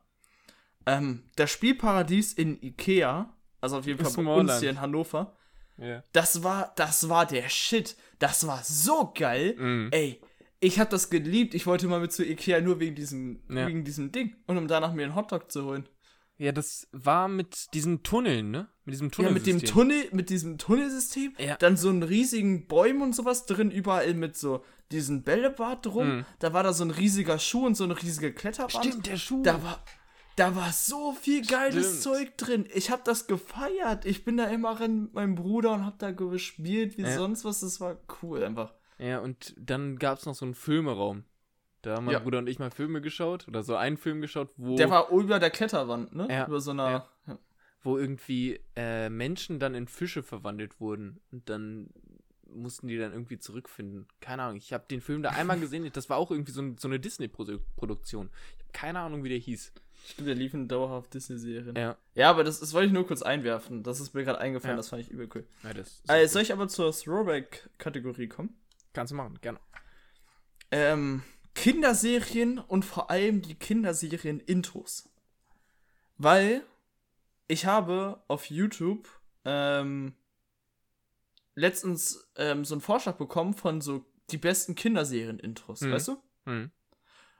Ähm, 0.85 1.23
das 1.35 1.51
Spielparadies 1.51 2.33
in 2.33 2.61
Ikea, 2.61 3.35
also 3.59 3.77
auf 3.77 3.85
jeden 3.85 4.03
Fall 4.03 4.23
bei 4.23 4.33
uns 4.33 4.59
hier 4.59 4.69
in 4.69 4.79
Hannover, 4.79 5.35
Ja. 5.77 6.03
das 6.13 6.43
war, 6.43 6.73
das 6.75 7.09
war 7.09 7.25
der 7.25 7.49
Shit. 7.49 7.95
Das 8.19 8.47
war 8.47 8.63
so 8.63 9.11
geil. 9.13 9.55
Mhm. 9.57 9.89
Ey, 9.91 10.21
ich 10.59 10.79
hab 10.79 10.89
das 10.89 11.09
geliebt. 11.09 11.53
Ich 11.53 11.67
wollte 11.67 11.87
mal 11.87 11.99
mit 11.99 12.13
zu 12.13 12.23
Ikea 12.25 12.61
nur 12.61 12.79
wegen 12.79 12.95
diesem, 12.95 13.41
Ja. 13.49 13.67
wegen 13.67 13.83
diesem 13.83 14.11
Ding 14.11 14.35
und 14.47 14.57
um 14.57 14.67
danach 14.67 14.93
mir 14.93 15.03
einen 15.03 15.15
Hotdog 15.15 15.51
zu 15.51 15.65
holen. 15.65 15.87
Ja, 16.37 16.51
das 16.51 16.87
war 16.91 17.27
mit 17.29 17.73
diesen 17.73 18.03
Tunneln, 18.03 18.51
ne? 18.51 18.67
Mit 18.83 18.93
diesem 18.93 19.09
Ja, 19.17 19.29
mit 19.31 19.45
dem 19.47 19.59
Tunnelsystem. 19.59 19.73
Tunnel, 19.73 20.07
mit 20.11 20.29
diesem 20.29 20.57
Tunnelsystem, 20.57 21.33
Ja. 21.37 21.55
dann 21.55 21.77
so 21.77 21.87
einen 21.89 22.03
riesigen 22.03 22.67
Bäumen 22.67 23.01
und 23.03 23.15
sowas 23.15 23.45
drin, 23.45 23.71
überall 23.71 24.13
mit 24.15 24.35
so 24.35 24.63
diesen 24.91 25.23
Bällebad 25.23 25.85
drum. 25.85 26.17
Mhm. 26.17 26.25
Da 26.39 26.51
war 26.53 26.63
da 26.63 26.73
so 26.73 26.83
ein 26.83 26.91
riesiger 26.91 27.39
Schuh 27.39 27.65
und 27.65 27.75
so 27.75 27.85
eine 27.85 28.01
riesige 28.01 28.33
Kletterbahn. 28.33 28.83
Stimmt, 28.83 29.07
der 29.07 29.15
Schuh. 29.17 29.43
Da 29.43 29.63
war, 29.63 29.83
da 30.35 30.55
war 30.55 30.71
so 30.71 31.13
viel 31.13 31.45
geiles 31.45 31.85
Stimmt. 31.87 32.01
Zeug 32.01 32.37
drin. 32.37 32.67
Ich 32.73 32.91
hab 32.91 33.03
das 33.05 33.27
gefeiert. 33.27 34.05
Ich 34.05 34.25
bin 34.25 34.37
da 34.37 34.45
immer 34.45 34.77
mit 34.87 35.13
meinem 35.13 35.35
Bruder 35.35 35.73
und 35.73 35.85
hab 35.85 35.99
da 35.99 36.11
gespielt 36.11 36.97
wie 36.97 37.03
Ja. 37.03 37.15
sonst 37.15 37.45
was. 37.45 37.61
Das 37.61 37.79
war 37.79 37.97
cool 38.21 38.43
einfach. 38.43 38.73
Ja, 38.97 39.19
und 39.19 39.53
dann 39.57 39.97
gab 39.97 40.19
es 40.19 40.25
noch 40.25 40.35
so 40.35 40.45
einen 40.45 40.55
Filmeraum. 40.55 41.23
Da 41.81 41.95
haben 41.97 42.05
mein 42.05 42.13
Ja. 42.13 42.19
Bruder 42.19 42.39
und 42.39 42.47
ich 42.47 42.59
mal 42.59 42.71
Filme 42.71 42.99
geschaut 43.01 43.47
oder 43.47 43.61
so 43.63 43.75
einen 43.75 43.97
Film 43.97 44.19
geschaut, 44.21 44.49
wo, 44.57 44.75
Der 44.75 44.89
war 44.89 45.09
über 45.11 45.39
der 45.39 45.51
Kletterwand, 45.51 46.15
ne? 46.15 46.27
Ja, 46.29 46.47
Über 46.47 46.59
so 46.59 46.71
einer. 46.71 47.07
Ja. 47.27 47.37
wo 47.83 47.99
irgendwie 47.99 48.59
äh, 48.75 49.09
Menschen 49.11 49.59
dann 49.59 49.75
in 49.75 49.87
Fische 49.87 50.23
verwandelt 50.23 50.79
wurden 50.79 51.19
und 51.31 51.47
dann 51.49 51.91
mussten 52.49 52.87
die 52.87 52.97
dann 52.97 53.11
irgendwie 53.11 53.37
zurückfinden. 53.37 54.07
Keine 54.21 54.41
Ahnung, 54.41 54.57
ich 54.57 54.73
habe 54.73 54.85
den 54.89 55.01
Film 55.01 55.21
da 55.21 55.29
einmal 55.29 55.59
gesehen, 55.59 55.87
das 55.93 56.09
war 56.09 56.17
auch 56.17 56.31
irgendwie 56.31 56.51
so, 56.51 56.61
ein, 56.63 56.77
so 56.79 56.87
eine 56.87 56.99
Disney-Produktion. 56.99 58.29
Ich 58.57 58.63
habe 58.63 58.71
keine 58.73 58.99
Ahnung, 59.01 59.23
wie 59.23 59.29
der 59.29 59.37
hieß. 59.37 59.71
Stimmt, 60.05 60.27
der 60.27 60.35
liefen 60.35 60.67
dauerhaft 60.67 61.13
Disney-Serien. 61.13 61.75
Ja. 61.75 61.97
Ja, 62.13 62.29
aber 62.29 62.43
das, 62.43 62.59
das 62.59 62.73
wollte 62.73 62.87
ich 62.87 62.93
nur 62.93 63.07
kurz 63.07 63.21
einwerfen. 63.21 63.81
Das 63.83 63.99
ist 63.99 64.13
mir 64.13 64.23
gerade 64.23 64.39
eingefallen, 64.39 64.73
Ja. 64.73 64.77
das 64.77 64.89
fand 64.89 65.01
ich 65.01 65.09
übel 65.09 65.27
cool. 65.33 65.45
ja 65.63 66.15
Äh, 66.15 66.27
soll 66.27 66.41
ich 66.43 66.53
aber 66.53 66.67
zur 66.67 66.91
Throwback-Kategorie 66.91 68.27
kommen? 68.27 68.55
kannst 68.93 69.11
du 69.11 69.15
machen, 69.15 69.37
gerne. 69.41 69.59
Ähm, 70.71 71.23
Kinderserien 71.53 72.59
und 72.59 72.85
vor 72.85 73.09
allem 73.09 73.41
die 73.41 73.55
Kinderserien-Intros. 73.55 75.09
Weil 76.17 76.63
ich 77.47 77.65
habe 77.65 78.23
auf 78.27 78.49
YouTube 78.49 79.07
ähm, 79.43 80.13
letztens 81.55 82.29
ähm, 82.35 82.65
so 82.65 82.75
einen 82.75 82.81
Vorschlag 82.81 83.15
bekommen 83.15 83.53
von 83.53 83.81
so 83.81 84.05
die 84.31 84.37
besten 84.37 84.75
Kinderserien-Intros, 84.75 85.81
Mhm. 85.81 85.91
weißt 85.91 86.07
du? 86.09 86.17
Hm. 86.45 86.71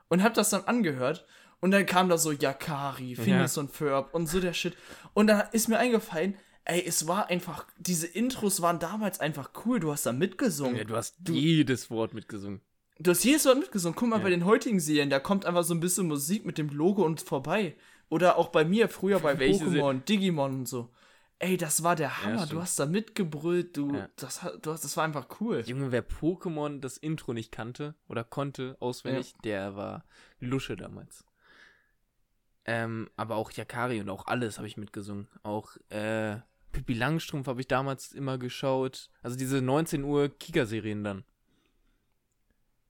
Und 0.08 0.22
hab 0.22 0.34
das 0.34 0.50
dann 0.50 0.64
angehört 0.64 1.26
und 1.60 1.70
dann 1.70 1.86
kam 1.86 2.08
da 2.08 2.18
so 2.18 2.32
Yakari, 2.32 3.16
Phineas 3.16 3.56
und 3.58 3.70
Ferb 3.70 4.14
und 4.14 4.26
so 4.28 4.40
der 4.40 4.52
Shit. 4.52 4.76
Und 5.14 5.26
dann 5.28 5.44
ist 5.52 5.68
mir 5.68 5.78
eingefallen, 5.78 6.34
ey, 6.64 6.82
es 6.86 7.06
war 7.06 7.28
einfach, 7.28 7.66
diese 7.78 8.06
Intros 8.06 8.60
waren 8.62 8.78
damals 8.78 9.20
einfach 9.20 9.50
cool, 9.64 9.80
du 9.80 9.92
hast 9.92 10.06
da 10.06 10.12
mitgesungen. 10.12 10.76
Ja, 10.76 10.84
du 10.84 10.96
hast 10.96 11.16
jedes 11.28 11.90
Wort 11.90 12.12
mitgesungen. 12.14 12.60
Du 12.98 13.10
hast 13.10 13.24
jedes 13.24 13.44
Mal 13.44 13.56
mitgesungen. 13.56 13.94
Guck 13.94 14.08
mal, 14.08 14.16
Ja. 14.18 14.22
bei 14.22 14.30
den 14.30 14.44
heutigen 14.46 14.80
Serien, 14.80 15.10
da 15.10 15.18
kommt 15.20 15.44
einfach 15.44 15.64
so 15.64 15.74
ein 15.74 15.80
bisschen 15.80 16.06
Musik 16.08 16.46
mit 16.46 16.56
dem 16.58 16.68
Logo 16.70 17.04
und 17.04 17.20
vorbei. 17.20 17.76
Oder 18.08 18.38
auch 18.38 18.48
bei 18.48 18.64
mir 18.64 18.88
früher 18.88 19.20
bei 19.20 19.32
Pokémon, 19.36 20.02
Digimon 20.04 20.54
und 20.60 20.68
so. 20.68 20.90
Ey, 21.38 21.58
das 21.58 21.82
war 21.82 21.94
der 21.96 22.22
Hammer. 22.22 22.38
du 22.42 22.46
stimmt. 22.46 22.62
hast 22.62 22.78
da 22.80 22.86
mitgebrüllt, 22.86 23.76
du, 23.76 23.92
Ja. 23.94 24.08
das, 24.16 24.40
du 24.62 24.70
hast, 24.72 24.84
das 24.84 24.96
war 24.96 25.04
einfach 25.04 25.26
cool. 25.40 25.62
Junge, 25.66 25.92
wer 25.92 26.02
Pokémon 26.08 26.80
das 26.80 26.96
Intro 26.96 27.34
nicht 27.34 27.52
kannte 27.52 27.94
oder 28.08 28.24
konnte 28.24 28.76
auswendig, 28.80 29.34
der 29.44 29.76
war 29.76 30.04
Lusche 30.40 30.76
damals. 30.76 31.24
Ähm, 32.68 33.08
aber 33.16 33.36
auch 33.36 33.52
Yakari 33.52 34.00
und 34.00 34.10
auch 34.10 34.26
alles 34.26 34.58
habe 34.58 34.66
ich 34.66 34.76
mitgesungen. 34.76 35.28
Auch 35.44 35.76
äh, 35.88 36.36
Pippi 36.72 36.94
Langstrumpf 36.94 37.46
habe 37.46 37.60
ich 37.60 37.68
damals 37.68 38.12
immer 38.12 38.38
geschaut. 38.38 39.08
Also 39.22 39.36
diese 39.36 39.62
19 39.62 40.02
Uhr 40.02 40.28
Kika-Serien 40.28 41.04
dann. 41.04 41.24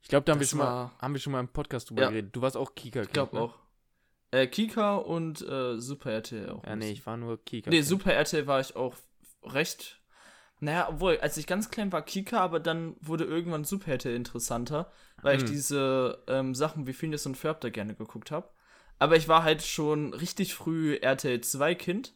Ich 0.03 0.09
glaube, 0.09 0.25
da 0.25 0.33
haben 0.33 0.41
wir, 0.41 0.47
schon 0.47 0.61
mal, 0.61 0.93
haben 1.01 1.15
wir 1.15 1.21
schon 1.21 1.33
mal 1.33 1.41
im 1.41 1.49
Podcast 1.49 1.91
drüber 1.91 2.03
Ja. 2.03 2.09
geredet. 2.11 2.35
Du 2.35 2.41
warst 2.41 2.57
auch 2.57 2.75
Kika. 2.75 3.03
Ich 3.03 3.11
glaube 3.13 3.41
auch. 3.41 3.55
Äh, 4.31 4.47
Kika 4.47 4.97
und 4.97 5.43
äh, 5.43 5.79
Super 5.79 6.13
RTL 6.13 6.51
auch. 6.51 6.65
Ja, 6.65 6.77
nee, 6.77 6.93
ich 6.93 7.05
war 7.07 7.17
nur 7.17 7.43
Kika. 7.45 7.71
Nee, 7.71 7.83
Super 7.83 8.13
RTL 8.15 8.47
war 8.47 8.61
ich 8.61 8.77
auch 8.77 8.95
recht. 9.43 10.01
Naja, 10.61 10.89
obwohl, 10.89 11.19
als 11.19 11.37
ich 11.37 11.47
ganz 11.47 11.71
klein 11.71 11.93
war, 11.93 12.03
Kika, 12.03 12.39
aber 12.41 12.61
dann 12.61 12.97
wurde 13.01 13.25
irgendwann 13.25 13.65
Super 13.65 13.93
RTL 13.93 14.15
interessanter, 14.17 14.91
weil 15.23 15.37
ich 15.37 15.43
Mhm. 15.43 15.49
diese 15.49 16.23
ähm, 16.29 16.55
Sachen 16.55 16.87
wie 16.87 16.93
Phineas 16.95 17.27
und 17.27 17.37
Ferb 17.37 17.61
da 17.61 17.69
gerne 17.69 17.95
geguckt 17.95 18.31
habe. 18.31 18.49
Aber 18.99 19.17
ich 19.17 19.29
war 19.29 19.43
halt 19.43 19.63
schon 19.63 20.15
richtig 20.15 20.55
früh 20.55 20.95
RTL 20.97 21.41
2 21.41 21.75
Kind. 21.75 22.15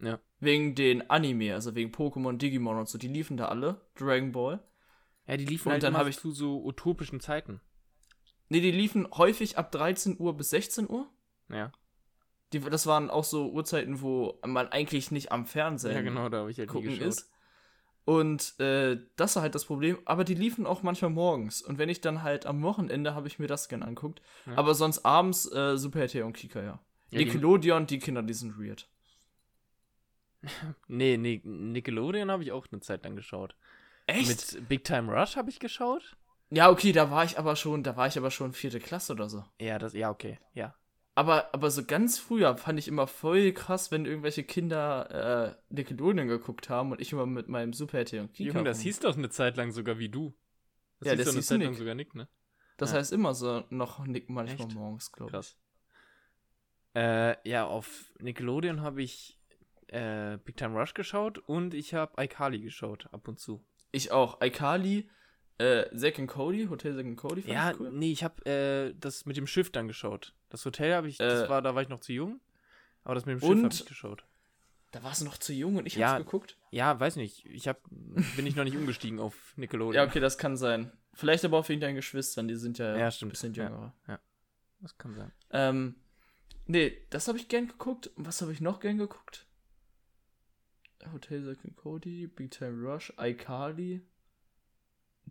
Ja. 0.00 0.20
Wegen 0.40 0.74
den 0.74 1.10
Anime, 1.10 1.54
also 1.54 1.74
wegen 1.74 1.90
Pokémon, 1.90 2.36
Digimon 2.36 2.76
und 2.78 2.88
so, 2.88 2.98
die 2.98 3.08
liefen 3.08 3.36
da 3.36 3.46
alle. 3.46 3.80
Dragon 3.96 4.30
Ball. 4.32 4.62
Ja, 5.26 5.36
die 5.36 5.44
liefen 5.46 5.68
Und 5.68 5.72
halt 5.72 5.82
dann 5.82 5.94
immer 5.94 6.06
ich- 6.06 6.18
zu 6.18 6.30
so 6.30 6.64
utopischen 6.64 7.20
Zeiten. 7.20 7.60
Nee, 8.48 8.60
die 8.60 8.70
liefen 8.70 9.08
häufig 9.12 9.58
ab 9.58 9.72
13 9.72 10.16
Uhr 10.18 10.36
bis 10.36 10.50
16 10.50 10.88
Uhr. 10.88 11.08
Ja, 11.50 11.72
Die, 12.52 12.60
das 12.60 12.86
waren 12.86 13.10
auch 13.10 13.24
so 13.24 13.50
Uhrzeiten, 13.50 14.00
wo 14.00 14.38
man 14.46 14.68
eigentlich 14.68 15.10
nicht 15.10 15.32
am 15.32 15.44
Fernsehen 15.46 15.94
ja 15.94 16.00
genau, 16.02 16.28
da 16.30 16.38
habe 16.38 16.50
ich 16.50 16.58
halt 16.58 16.68
gucken 16.70 16.98
ist. 17.00 17.30
Und 18.08 18.58
äh, 18.58 18.96
das 19.16 19.36
war 19.36 19.42
halt 19.42 19.54
das 19.54 19.66
Problem. 19.66 19.98
Aber 20.06 20.24
die 20.24 20.32
liefen 20.34 20.64
auch 20.66 20.82
manchmal 20.82 21.10
morgens. 21.10 21.60
Und 21.60 21.76
wenn 21.76 21.90
ich 21.90 22.00
dann 22.00 22.22
halt 22.22 22.46
am 22.46 22.62
Wochenende 22.62 23.14
habe 23.14 23.26
ich 23.28 23.38
mir 23.38 23.48
das 23.48 23.68
gern 23.68 23.82
anguckt. 23.82 24.22
Ja. 24.46 24.56
Aber 24.56 24.74
sonst 24.74 25.04
abends 25.04 25.44
äh, 25.52 25.76
Super 25.76 26.00
RTL 26.00 26.22
und 26.22 26.32
Kika, 26.32 26.62
ja. 26.62 26.80
Ja, 27.10 27.18
die- 27.18 27.26
Nickelodeon, 27.26 27.86
die 27.86 27.98
Kinder, 27.98 28.22
die 28.22 28.32
sind 28.32 28.58
weird. 28.58 28.88
Nee, 30.88 31.18
nee, 31.18 31.42
Nickelodeon 31.44 32.30
habe 32.30 32.42
ich 32.42 32.52
auch 32.52 32.66
eine 32.70 32.80
Zeit 32.80 33.04
lang 33.04 33.14
geschaut. 33.16 33.54
Echt? 34.06 34.54
Mit 34.54 34.68
Big 34.68 34.84
Time 34.84 35.12
Rush 35.12 35.36
habe 35.36 35.50
ich 35.50 35.58
geschaut. 35.60 36.16
ja, 36.50 36.70
okay, 36.70 36.92
da 36.92 37.10
war 37.10 37.24
ich 37.24 37.38
aber 37.38 37.56
schon, 37.56 37.82
da 37.82 37.94
war 37.96 38.06
ich 38.06 38.16
aber 38.16 38.30
schon 38.30 38.54
vierte 38.54 38.80
Klasse 38.80 39.12
oder 39.12 39.28
so. 39.28 39.44
Ja, 39.60 39.78
das, 39.78 39.92
ja, 39.92 40.08
okay, 40.10 40.38
ja. 40.54 40.74
Aber, 41.18 41.52
aber 41.52 41.72
so 41.72 41.84
ganz 41.84 42.16
früher 42.16 42.56
fand 42.56 42.78
ich 42.78 42.86
immer 42.86 43.08
voll 43.08 43.50
krass, 43.50 43.90
wenn 43.90 44.06
irgendwelche 44.06 44.44
Kinder 44.44 45.56
äh, 45.70 45.74
Nickelodeon 45.74 46.28
geguckt 46.28 46.70
haben 46.70 46.92
und 46.92 47.00
ich 47.00 47.10
immer 47.12 47.26
mit 47.26 47.48
meinem 47.48 47.72
Super 47.72 47.98
RTL 47.98 48.20
und 48.20 48.32
Kika 48.34 48.52
Junge, 48.58 48.62
das 48.62 48.78
hieß 48.80 49.00
doch 49.00 49.16
eine 49.16 49.28
Zeit 49.28 49.56
lang 49.56 49.72
sogar 49.72 49.98
wie 49.98 50.08
du. 50.08 50.36
Das 51.00 51.06
Ja, 51.08 51.12
hieß 51.14 51.18
das 51.18 51.26
doch 51.26 51.32
eine 51.32 51.40
hieß 51.40 51.46
Zeit 51.48 51.60
lang 51.62 51.74
sogar 51.74 51.96
Nick, 51.96 52.14
ne? 52.14 52.28
Das 52.76 52.92
Ja. 52.92 52.98
heißt 52.98 53.12
immer 53.12 53.34
so 53.34 53.64
noch 53.70 54.06
Nick 54.06 54.30
manchmal 54.30 54.68
Echt? 54.68 54.76
morgens, 54.76 55.10
glaube 55.10 55.30
ich. 55.30 55.32
Krass. 55.32 55.58
Äh, 56.94 57.48
ja, 57.48 57.66
auf 57.66 58.12
Nickelodeon 58.20 58.80
habe 58.82 59.02
ich 59.02 59.40
äh, 59.88 60.38
Big 60.38 60.56
Time 60.56 60.78
Rush 60.78 60.94
geschaut 60.94 61.38
und 61.38 61.74
ich 61.74 61.94
habe 61.94 62.12
iCarly 62.22 62.60
geschaut, 62.60 63.08
ab 63.12 63.26
und 63.26 63.40
zu. 63.40 63.64
Ich 63.90 64.12
auch. 64.12 64.40
iCarly, 64.40 65.10
äh, 65.58 65.84
Zack 65.96 66.20
and 66.20 66.28
Cody, 66.28 66.66
Hotel 66.70 66.94
Zack 66.94 67.06
and 67.06 67.16
Cody 67.16 67.42
fand 67.42 67.54
Ja, 67.54 67.70
ich 67.72 67.80
cool. 67.80 67.90
nee, 67.90 68.12
ich 68.12 68.22
habe 68.22 68.46
äh, 68.46 68.94
das 69.00 69.26
mit 69.26 69.36
dem 69.36 69.48
Schiff 69.48 69.72
dann 69.72 69.88
geschaut. 69.88 70.36
Das 70.50 70.64
Hotel 70.64 70.94
habe 70.94 71.08
ich, 71.08 71.18
das 71.18 71.42
Äh, 71.42 71.48
war, 71.48 71.62
da 71.62 71.74
war 71.74 71.82
ich 71.82 71.88
noch 71.88 72.00
zu 72.00 72.12
jung. 72.12 72.40
Aber 73.04 73.14
das 73.14 73.26
mit 73.26 73.34
dem 73.34 73.40
Schiff 73.40 73.62
habe 73.62 73.74
ich 73.74 73.86
geschaut. 73.86 74.24
Da 74.90 75.02
warst 75.02 75.20
du 75.20 75.24
noch 75.26 75.36
zu 75.38 75.52
jung 75.52 75.76
und 75.76 75.86
ich 75.86 75.96
Ja. 75.96 76.12
hab's 76.12 76.24
geguckt. 76.24 76.56
Ja, 76.70 76.98
weiß 76.98 77.16
nicht. 77.16 77.44
Ich 77.46 77.68
hab, 77.68 77.82
bin 77.90 78.46
ich 78.46 78.56
noch 78.56 78.64
nicht 78.64 78.76
umgestiegen 78.76 79.18
auf 79.20 79.52
Nickelodeon. 79.56 79.94
Ja, 79.94 80.04
okay, 80.08 80.20
das 80.20 80.38
kann 80.38 80.56
sein. 80.56 80.90
Vielleicht 81.12 81.44
aber 81.44 81.58
auch 81.58 81.68
wegen 81.68 81.80
deinen 81.80 81.96
Geschwistern, 81.96 82.48
die 82.48 82.56
sind 82.56 82.78
ja, 82.78 82.96
Ja, 82.96 83.06
ein 83.06 83.12
stimmt. 83.12 83.32
bisschen 83.32 83.52
Ja. 83.54 83.64
jünger. 83.64 83.94
Das 84.80 84.96
kann 84.96 85.14
sein. 85.14 85.32
Ähm, 85.50 85.96
nee, 86.66 86.96
das 87.10 87.28
habe 87.28 87.36
ich 87.38 87.48
gern 87.48 87.66
geguckt. 87.68 88.06
Und 88.16 88.26
was 88.26 88.40
habe 88.40 88.52
ich 88.52 88.60
noch 88.60 88.80
gern 88.80 88.96
geguckt? 88.98 89.46
Hotel 91.12 91.44
Zack 91.44 91.64
and 91.64 91.76
Cody, 91.76 92.26
Big 92.26 92.50
Time 92.50 92.82
Rush, 92.86 93.12
iCarly. 93.18 94.02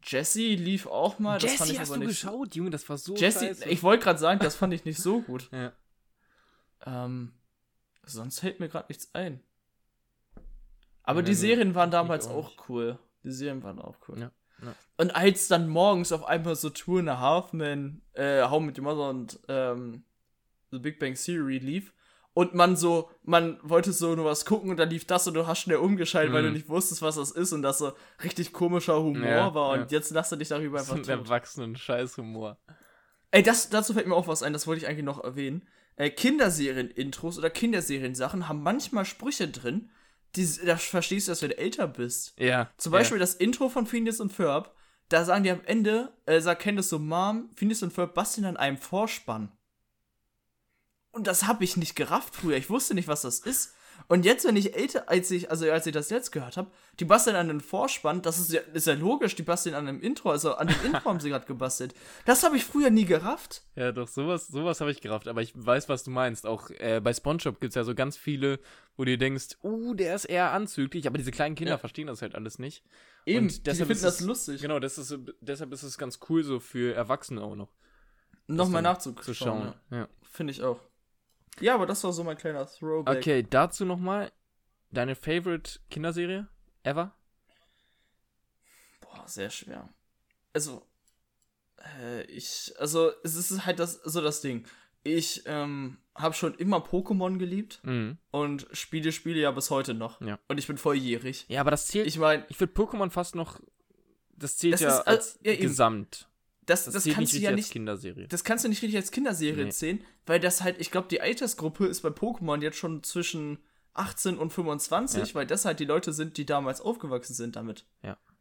Jesse 0.03 0.55
lief 0.55 0.85
auch 0.87 1.19
mal. 1.19 1.39
das 1.39 1.53
fand 1.55 1.71
ich 1.71 1.79
hast 1.79 1.89
aber 1.91 1.99
du 1.99 2.07
nicht. 2.07 2.21
geschaut, 2.21 2.55
Junge? 2.55 2.69
Das 2.69 2.87
war 2.89 2.97
so 2.97 3.15
Jesse, 3.15 3.47
scheiße. 3.47 3.69
ich 3.69 3.83
wollte 3.83 4.03
gerade 4.03 4.19
sagen, 4.19 4.39
das 4.39 4.55
fand 4.55 4.73
ich 4.73 4.85
nicht 4.85 4.99
so 4.99 5.21
gut. 5.21 5.49
ja. 5.51 5.71
Ähm, 6.85 7.33
sonst 8.03 8.39
fällt 8.39 8.59
mir 8.59 8.69
gerade 8.69 8.87
nichts 8.89 9.13
ein. 9.13 9.41
Aber 11.03 11.21
Ja, 11.21 11.25
die 11.25 11.33
Serien 11.35 11.73
waren 11.75 11.91
damals 11.91 12.27
auch 12.27 12.57
auch, 12.57 12.69
cool. 12.69 12.99
Die 13.23 13.31
Serien 13.31 13.63
waren 13.63 13.79
auch 13.79 13.95
cool. 14.07 14.19
Ja, 14.19 14.31
ja. 14.61 14.75
Und 14.97 15.15
als 15.15 15.47
dann 15.47 15.67
morgens 15.69 16.11
auf 16.11 16.25
einmal 16.25 16.55
so 16.55 16.69
Tour 16.69 16.99
in 16.99 17.09
a 17.09 17.19
Half 17.19 17.53
Men, 17.53 18.01
äh, 18.13 18.43
How 18.43 18.61
mit 18.61 18.77
Your 18.77 18.83
Mother 18.83 19.09
und 19.09 19.39
ähm, 19.47 20.03
The 20.71 20.79
Big 20.79 20.99
Bang 20.99 21.15
Theory 21.15 21.59
lief 21.59 21.93
und 22.37 22.53
man 22.53 22.75
so, 22.75 23.09
man 23.23 23.57
wollte 23.63 23.91
so 23.91 24.15
nur 24.15 24.25
was 24.25 24.45
gucken 24.45 24.69
und 24.69 24.77
dann 24.77 24.91
lief 24.91 25.05
das 25.05 25.25
und 25.27 25.33
du 25.33 25.47
hast 25.47 25.59
schnell 25.61 25.77
umgeschaltet, 25.77 26.31
weil 26.33 26.43
du 26.43 26.49
Mhm. 26.49 26.53
nicht 26.53 26.69
wusstest, 26.69 27.01
was 27.01 27.15
das 27.15 27.31
ist 27.31 27.51
und 27.51 27.63
das 27.63 27.79
so 27.79 27.93
richtig 28.23 28.53
komischer 28.53 29.01
Humor 29.01 29.27
Ja, 29.27 29.53
war 29.55 29.71
und 29.71 29.79
ja. 29.79 29.97
jetzt 29.97 30.11
lass 30.11 30.29
du 30.29 30.35
dich 30.35 30.49
darüber 30.49 30.77
einfach 30.79 30.93
einen 30.93 31.01
tot. 31.03 31.09
erwachsenen 31.13 31.75
Scheißhumor. 31.75 32.59
Ey, 33.31 33.41
das, 33.41 33.69
dazu 33.71 33.93
fällt 33.93 34.05
mir 34.05 34.13
auch 34.15 34.27
was 34.27 34.43
ein, 34.43 34.53
das 34.53 34.67
wollte 34.67 34.83
ich 34.83 34.87
eigentlich 34.87 35.03
noch 35.03 35.23
erwähnen. 35.23 35.67
Äh, 35.95 36.11
Kinderserien-Intros 36.11 37.39
oder 37.39 37.49
Kinderserien-Sachen 37.49 38.47
haben 38.47 38.61
manchmal 38.61 39.05
Sprüche 39.05 39.47
drin, 39.47 39.89
die 40.35 40.47
da 40.63 40.77
verstehst 40.77 41.27
du 41.29 41.41
wenn 41.41 41.49
du 41.49 41.57
älter 41.57 41.87
bist. 41.87 42.33
Ja. 42.39 42.69
Zum 42.77 42.91
Beispiel 42.91 43.17
das 43.17 43.33
Intro 43.33 43.69
von 43.69 43.87
Phineas 43.87 44.19
und 44.19 44.31
Ferb, 44.31 44.75
da 45.09 45.25
sagen 45.25 45.43
die 45.43 45.49
am 45.49 45.61
Ende, 45.65 46.13
äh, 46.27 46.39
sagt 46.39 46.61
Candace 46.61 46.89
so, 46.89 46.99
Mom, 46.99 47.49
Phineas 47.55 47.81
und 47.81 47.93
Ferb 47.93 48.13
basteln 48.13 48.45
an 48.45 48.57
einem 48.57 48.77
Vorspann. 48.77 49.51
Und 51.17 51.25
das 51.25 51.47
habe 51.47 51.63
ich 51.63 51.77
nicht 51.77 51.95
gerafft 51.95 52.35
früher. 52.35 52.57
Ich 52.57 52.69
wusste 52.69 52.93
nicht, 52.93 53.07
was 53.07 53.23
das 53.23 53.39
ist. 53.39 53.73
Und 54.07 54.23
jetzt, 54.23 54.45
wenn 54.45 54.55
ich 54.55 54.75
älter, 54.75 55.09
als 55.09 55.31
ich, 55.31 55.49
also 55.49 55.69
als 55.71 55.87
ich 55.87 55.91
das 55.91 56.11
jetzt 56.11 56.31
gehört 56.31 56.55
habe, 56.55 56.69
die 56.99 57.05
basteln 57.05 57.35
an 57.35 57.49
einem 57.49 57.59
Vorspann, 57.59 58.21
das 58.21 58.37
ist 58.37 58.53
ja, 58.53 58.61
ist 58.73 58.85
ja 58.85 58.93
logisch, 58.93 59.33
die 59.35 59.41
basteln 59.41 59.73
an 59.73 59.87
einem 59.87 59.99
Intro, 59.99 60.29
also 60.29 60.53
an 60.53 60.67
dem 60.67 60.77
Intro 60.85 61.05
haben 61.09 61.19
sie 61.19 61.29
gerade 61.29 61.47
gebastelt. 61.47 61.95
Das 62.25 62.43
habe 62.43 62.55
ich 62.55 62.63
früher 62.63 62.91
nie 62.91 63.05
gerafft. 63.05 63.63
Ja, 63.75 63.91
doch, 63.91 64.07
sowas, 64.07 64.47
sowas 64.47 64.79
habe 64.79 64.91
ich 64.91 65.01
gerafft. 65.01 65.27
Aber 65.27 65.41
ich 65.41 65.53
weiß, 65.55 65.89
was 65.89 66.03
du 66.03 66.11
meinst. 66.11 66.45
Auch 66.45 66.69
äh, 66.69 67.01
bei 67.03 67.11
Spongebob 67.11 67.59
gibt 67.59 67.71
es 67.71 67.75
ja 67.75 67.83
so 67.83 67.95
ganz 67.95 68.15
viele, 68.15 68.59
wo 68.95 69.03
du 69.03 69.17
denkst, 69.17 69.57
uh, 69.63 69.95
der 69.95 70.13
ist 70.13 70.25
eher 70.25 70.51
anzüglich. 70.51 71.07
Aber 71.07 71.17
diese 71.17 71.31
kleinen 71.31 71.55
Kinder 71.55 71.73
Ja. 71.73 71.77
verstehen 71.79 72.05
das 72.05 72.21
halt 72.21 72.35
alles 72.35 72.59
nicht. 72.59 72.83
Eben, 73.25 73.47
Und 73.47 73.57
die 73.57 73.63
deshalb 73.63 73.87
finden 73.87 73.93
ist 73.93 74.03
das 74.03 74.19
lustig. 74.21 74.61
Genau, 74.61 74.79
das 74.79 74.99
ist, 74.99 75.17
deshalb 75.41 75.73
ist 75.73 75.81
es 75.81 75.97
ganz 75.97 76.19
cool 76.29 76.43
so 76.43 76.59
für 76.59 76.93
Erwachsene 76.93 77.41
auch 77.41 77.55
noch. 77.55 77.69
Nochmal 78.45 78.83
nachzuschauen. 78.83 79.23
Zu 79.25 79.33
schauen. 79.33 79.73
Ja. 79.89 79.97
Ja. 79.97 80.07
Finde 80.21 80.51
ich 80.51 80.61
auch. 80.61 80.79
Ja, 81.59 81.75
aber 81.75 81.85
das 81.85 82.03
war 82.03 82.13
so 82.13 82.23
mein 82.23 82.37
kleiner 82.37 82.65
Throwback. 82.67 83.17
Okay, 83.17 83.45
dazu 83.49 83.85
nochmal 83.85 84.31
deine 84.91 85.15
favorite 85.15 85.79
Kinderserie 85.89 86.47
ever? 86.83 87.13
Boah, 89.01 89.23
sehr 89.27 89.49
schwer. 89.49 89.89
Also, 90.53 90.85
äh, 91.99 92.23
ich, 92.23 92.73
also, 92.79 93.11
es 93.23 93.35
ist 93.35 93.65
halt 93.65 93.79
das, 93.79 93.93
so 94.03 94.21
das 94.21 94.41
Ding. 94.41 94.65
Ich, 95.03 95.43
ähm, 95.45 95.97
habe 96.15 96.33
schon 96.33 96.55
immer 96.55 96.77
Pokémon 96.79 97.37
geliebt 97.37 97.79
Mhm. 97.83 98.17
und 98.31 98.67
spiele 98.71 99.11
Spiele 99.11 99.39
ja 99.39 99.51
bis 99.51 99.69
heute 99.69 99.93
noch. 99.93 100.19
Ja. 100.21 100.39
Und 100.47 100.57
ich 100.57 100.65
bin 100.67 100.77
volljährig. 100.77 101.45
Ja, 101.47 101.61
aber 101.61 101.71
das 101.71 101.87
zählt. 101.87 102.07
Ich 102.07 102.17
meine, 102.17 102.45
Ich 102.49 102.59
würde 102.59 102.73
Pokémon 102.73 103.09
fast 103.11 103.35
noch. 103.35 103.59
Das 104.35 104.57
zählt 104.57 104.73
Das 104.75 104.81
ja 104.81 104.89
ist, 104.99 105.07
als 105.07 105.39
ja. 105.43 105.55
Gesamt. 105.55 106.27
Das, 106.67 106.85
Das, 106.85 106.93
das, 106.93 107.05
kannst 107.13 107.33
du 107.33 107.37
ja 107.39 107.51
nicht, 107.51 107.75
das 108.31 108.43
kannst 108.43 108.63
du 108.63 108.69
nicht 108.69 108.81
richtig 108.83 108.97
als 108.97 109.09
Kinderserie 109.11 109.63
Nee. 109.65 109.71
zählen, 109.71 110.03
weil 110.27 110.39
das 110.39 110.61
halt, 110.61 110.79
ich 110.79 110.91
glaube, 110.91 111.07
die 111.07 111.19
Altersgruppe 111.21 111.87
ist 111.87 112.01
bei 112.01 112.09
Pokémon 112.09 112.61
jetzt 112.61 112.77
schon 112.77 113.01
zwischen 113.03 113.57
18 113.95 114.37
und 114.37 114.51
25, 114.53 115.29
Ja. 115.29 115.35
weil 115.35 115.47
das 115.47 115.65
halt 115.65 115.79
die 115.79 115.85
Leute 115.85 116.13
sind, 116.13 116.37
die 116.37 116.45
damals 116.45 116.79
aufgewachsen 116.81 117.33
sind 117.33 117.55
damit. 117.55 117.85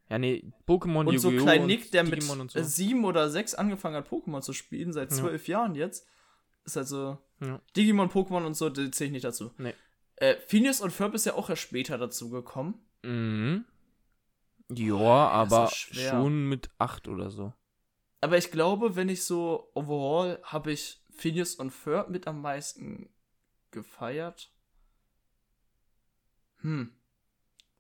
Ja, 0.09 0.19
nee, 0.19 0.53
Pokémon, 0.69 1.07
Und 1.09 1.19
so 1.19 1.31
klein 1.33 1.67
Nick, 1.67 1.91
der 1.91 2.05
mit 2.05 2.23
so. 2.23 2.62
sieben 2.62 3.05
oder 3.05 3.29
sechs 3.31 3.55
angefangen 3.55 3.97
hat, 3.97 4.09
Pokémon 4.09 4.41
zu 4.43 4.53
spielen, 4.53 4.93
seit 4.93 5.11
Ja. 5.11 5.17
zwölf 5.17 5.49
Jahren 5.49 5.75
jetzt, 5.75 6.07
ist 6.65 6.77
halt 6.77 6.87
so. 6.87 7.19
Ja. 7.41 7.61
Digimon, 7.77 8.09
Pokémon 8.09 8.45
und 8.47 8.55
so, 8.55 8.69
die 8.71 8.91
zähle 8.91 9.07
ich 9.09 9.12
nicht 9.12 9.25
dazu. 9.25 9.51
Nee. 9.59 9.75
Äh, 10.17 10.37
Phineas 10.47 10.81
und 10.81 10.93
Ferb 10.93 11.15
ist 11.15 11.27
ja 11.27 11.35
auch 11.35 11.51
erst 11.51 11.62
später 11.62 11.99
dazu 11.99 12.31
gekommen. 12.31 12.75
Mhm. 13.03 13.65
Ja, 14.73 14.97
aber 15.29 15.71
schon 15.71 16.49
mit 16.49 16.71
8 16.79 17.09
oder 17.09 17.31
so. 17.31 17.53
Aber 18.20 18.38
ich 18.38 18.50
glaube, 18.50 18.96
wenn 18.96 19.09
ich 19.09 19.24
so 19.24 19.70
overall 19.74 20.40
habe 20.42 20.72
ich 20.72 21.02
Phineas 21.11 21.55
und 21.55 21.70
Ferb 21.70 22.09
mit 22.09 22.26
am 22.26 22.40
meisten 22.40 23.11
gefeiert. 23.70 24.52
Hm. 26.59 26.92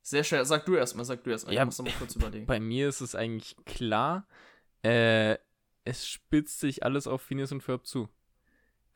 Sehr 0.02 0.22
schwer. 0.22 0.44
Sag 0.44 0.66
du 0.66 0.76
erstmal, 0.76 1.04
sag 1.04 1.24
du 1.24 1.30
erstmal. 1.30 1.54
Ja, 1.54 1.62
ich 1.62 1.66
muss 1.66 1.78
mal 1.82 1.90
kurz 1.98 2.14
überlegen. 2.14 2.46
Bei 2.46 2.60
mir 2.60 2.88
ist 2.88 3.00
es 3.00 3.14
eigentlich 3.14 3.56
klar, 3.64 4.28
äh, 4.82 5.36
es 5.84 6.06
spitzt 6.06 6.60
sich 6.60 6.82
alles 6.84 7.06
auf 7.06 7.22
Phineas 7.22 7.52
und 7.52 7.62
Ferb 7.62 7.86
zu. 7.86 8.08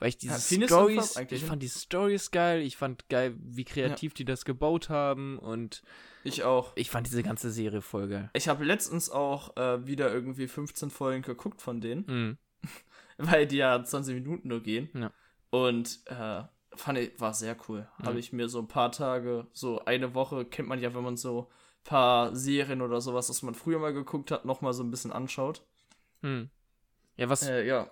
Weil 0.01 0.09
ich 0.09 0.19
diese 0.19 0.35
Ja, 0.57 0.67
Stories, 0.67 1.17
ich 1.31 1.45
fand 1.45 1.63
die 1.63 1.69
Stories 1.69 2.31
geil, 2.31 2.63
ich 2.63 2.77
fand 2.77 3.09
geil, 3.11 3.37
wie 3.39 3.65
kreativ 3.65 4.15
die 4.15 4.25
das 4.25 4.45
gebaut 4.47 4.89
haben 4.89 5.39
und 5.39 5.83
Ich 6.25 6.43
auch. 6.43 6.73
ich 6.75 6.91
fand 6.91 7.07
diese 7.07 7.23
ganze 7.23 7.51
Serie 7.51 7.83
voll 7.83 8.09
geil. 8.09 8.31
Ich 8.33 8.49
habe 8.49 8.65
letztens 8.65 9.11
auch 9.11 9.57
äh, 9.57 9.87
wieder 9.87 10.13
irgendwie 10.13 10.49
15 10.49 10.91
Folgen 10.91 11.23
geguckt 11.23 11.61
von 11.63 11.81
denen. 11.81 12.05
Mhm. 12.09 12.39
weil 13.19 13.47
die 13.47 13.59
ja 13.59 13.83
20 13.85 14.15
Minuten 14.15 14.49
nur 14.49 14.63
gehen. 14.63 14.89
Ja. 14.95 15.13
Und 15.51 16.01
äh, 16.07 16.43
fand 16.75 16.99
ich, 16.99 17.21
war 17.21 17.35
sehr 17.35 17.57
cool. 17.69 17.87
Ja. 17.99 18.07
Habe 18.07 18.19
ich 18.19 18.33
mir 18.33 18.49
so 18.49 18.59
ein 18.59 18.69
paar 18.69 18.93
Tage, 18.93 19.49
so 19.53 19.85
eine 19.85 20.15
Woche, 20.15 20.47
kennt 20.47 20.69
man 20.69 20.81
ja, 20.81 20.95
wenn 20.95 21.03
man 21.05 21.19
so 21.19 21.51
ein 21.51 21.85
paar 21.85 22.35
Serien 22.35 22.81
oder 22.81 23.03
sowas, 23.03 23.29
was 23.29 23.43
man 23.43 23.55
früher 23.55 23.79
mal 23.79 23.93
geguckt 23.93 24.31
hat, 24.31 24.47
nochmal 24.47 24.73
so 24.73 24.83
ein 24.83 24.91
bisschen 24.91 25.13
anschaut. 25.13 25.63
Mhm. 26.23 26.49
Ja, 27.17 27.29
was, 27.29 27.43
Äh, 27.43 27.67
ja. 27.67 27.91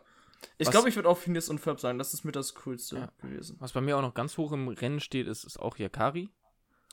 Ich 0.58 0.70
glaube, 0.70 0.88
ich 0.88 0.96
würde 0.96 1.08
auch 1.08 1.18
Phineas 1.18 1.48
und 1.48 1.58
Ferb 1.58 1.80
sagen, 1.80 1.98
das 1.98 2.14
ist 2.14 2.24
mir 2.24 2.32
das 2.32 2.54
Coolste 2.54 2.96
Ja. 2.96 3.12
gewesen. 3.20 3.56
was 3.58 3.72
bei 3.72 3.80
mir 3.80 3.96
auch 3.96 4.02
noch 4.02 4.14
ganz 4.14 4.36
hoch 4.38 4.52
im 4.52 4.68
Rennen 4.68 5.00
steht, 5.00 5.26
ist, 5.26 5.44
ist 5.44 5.58
auch 5.58 5.76
Yakari. 5.78 6.30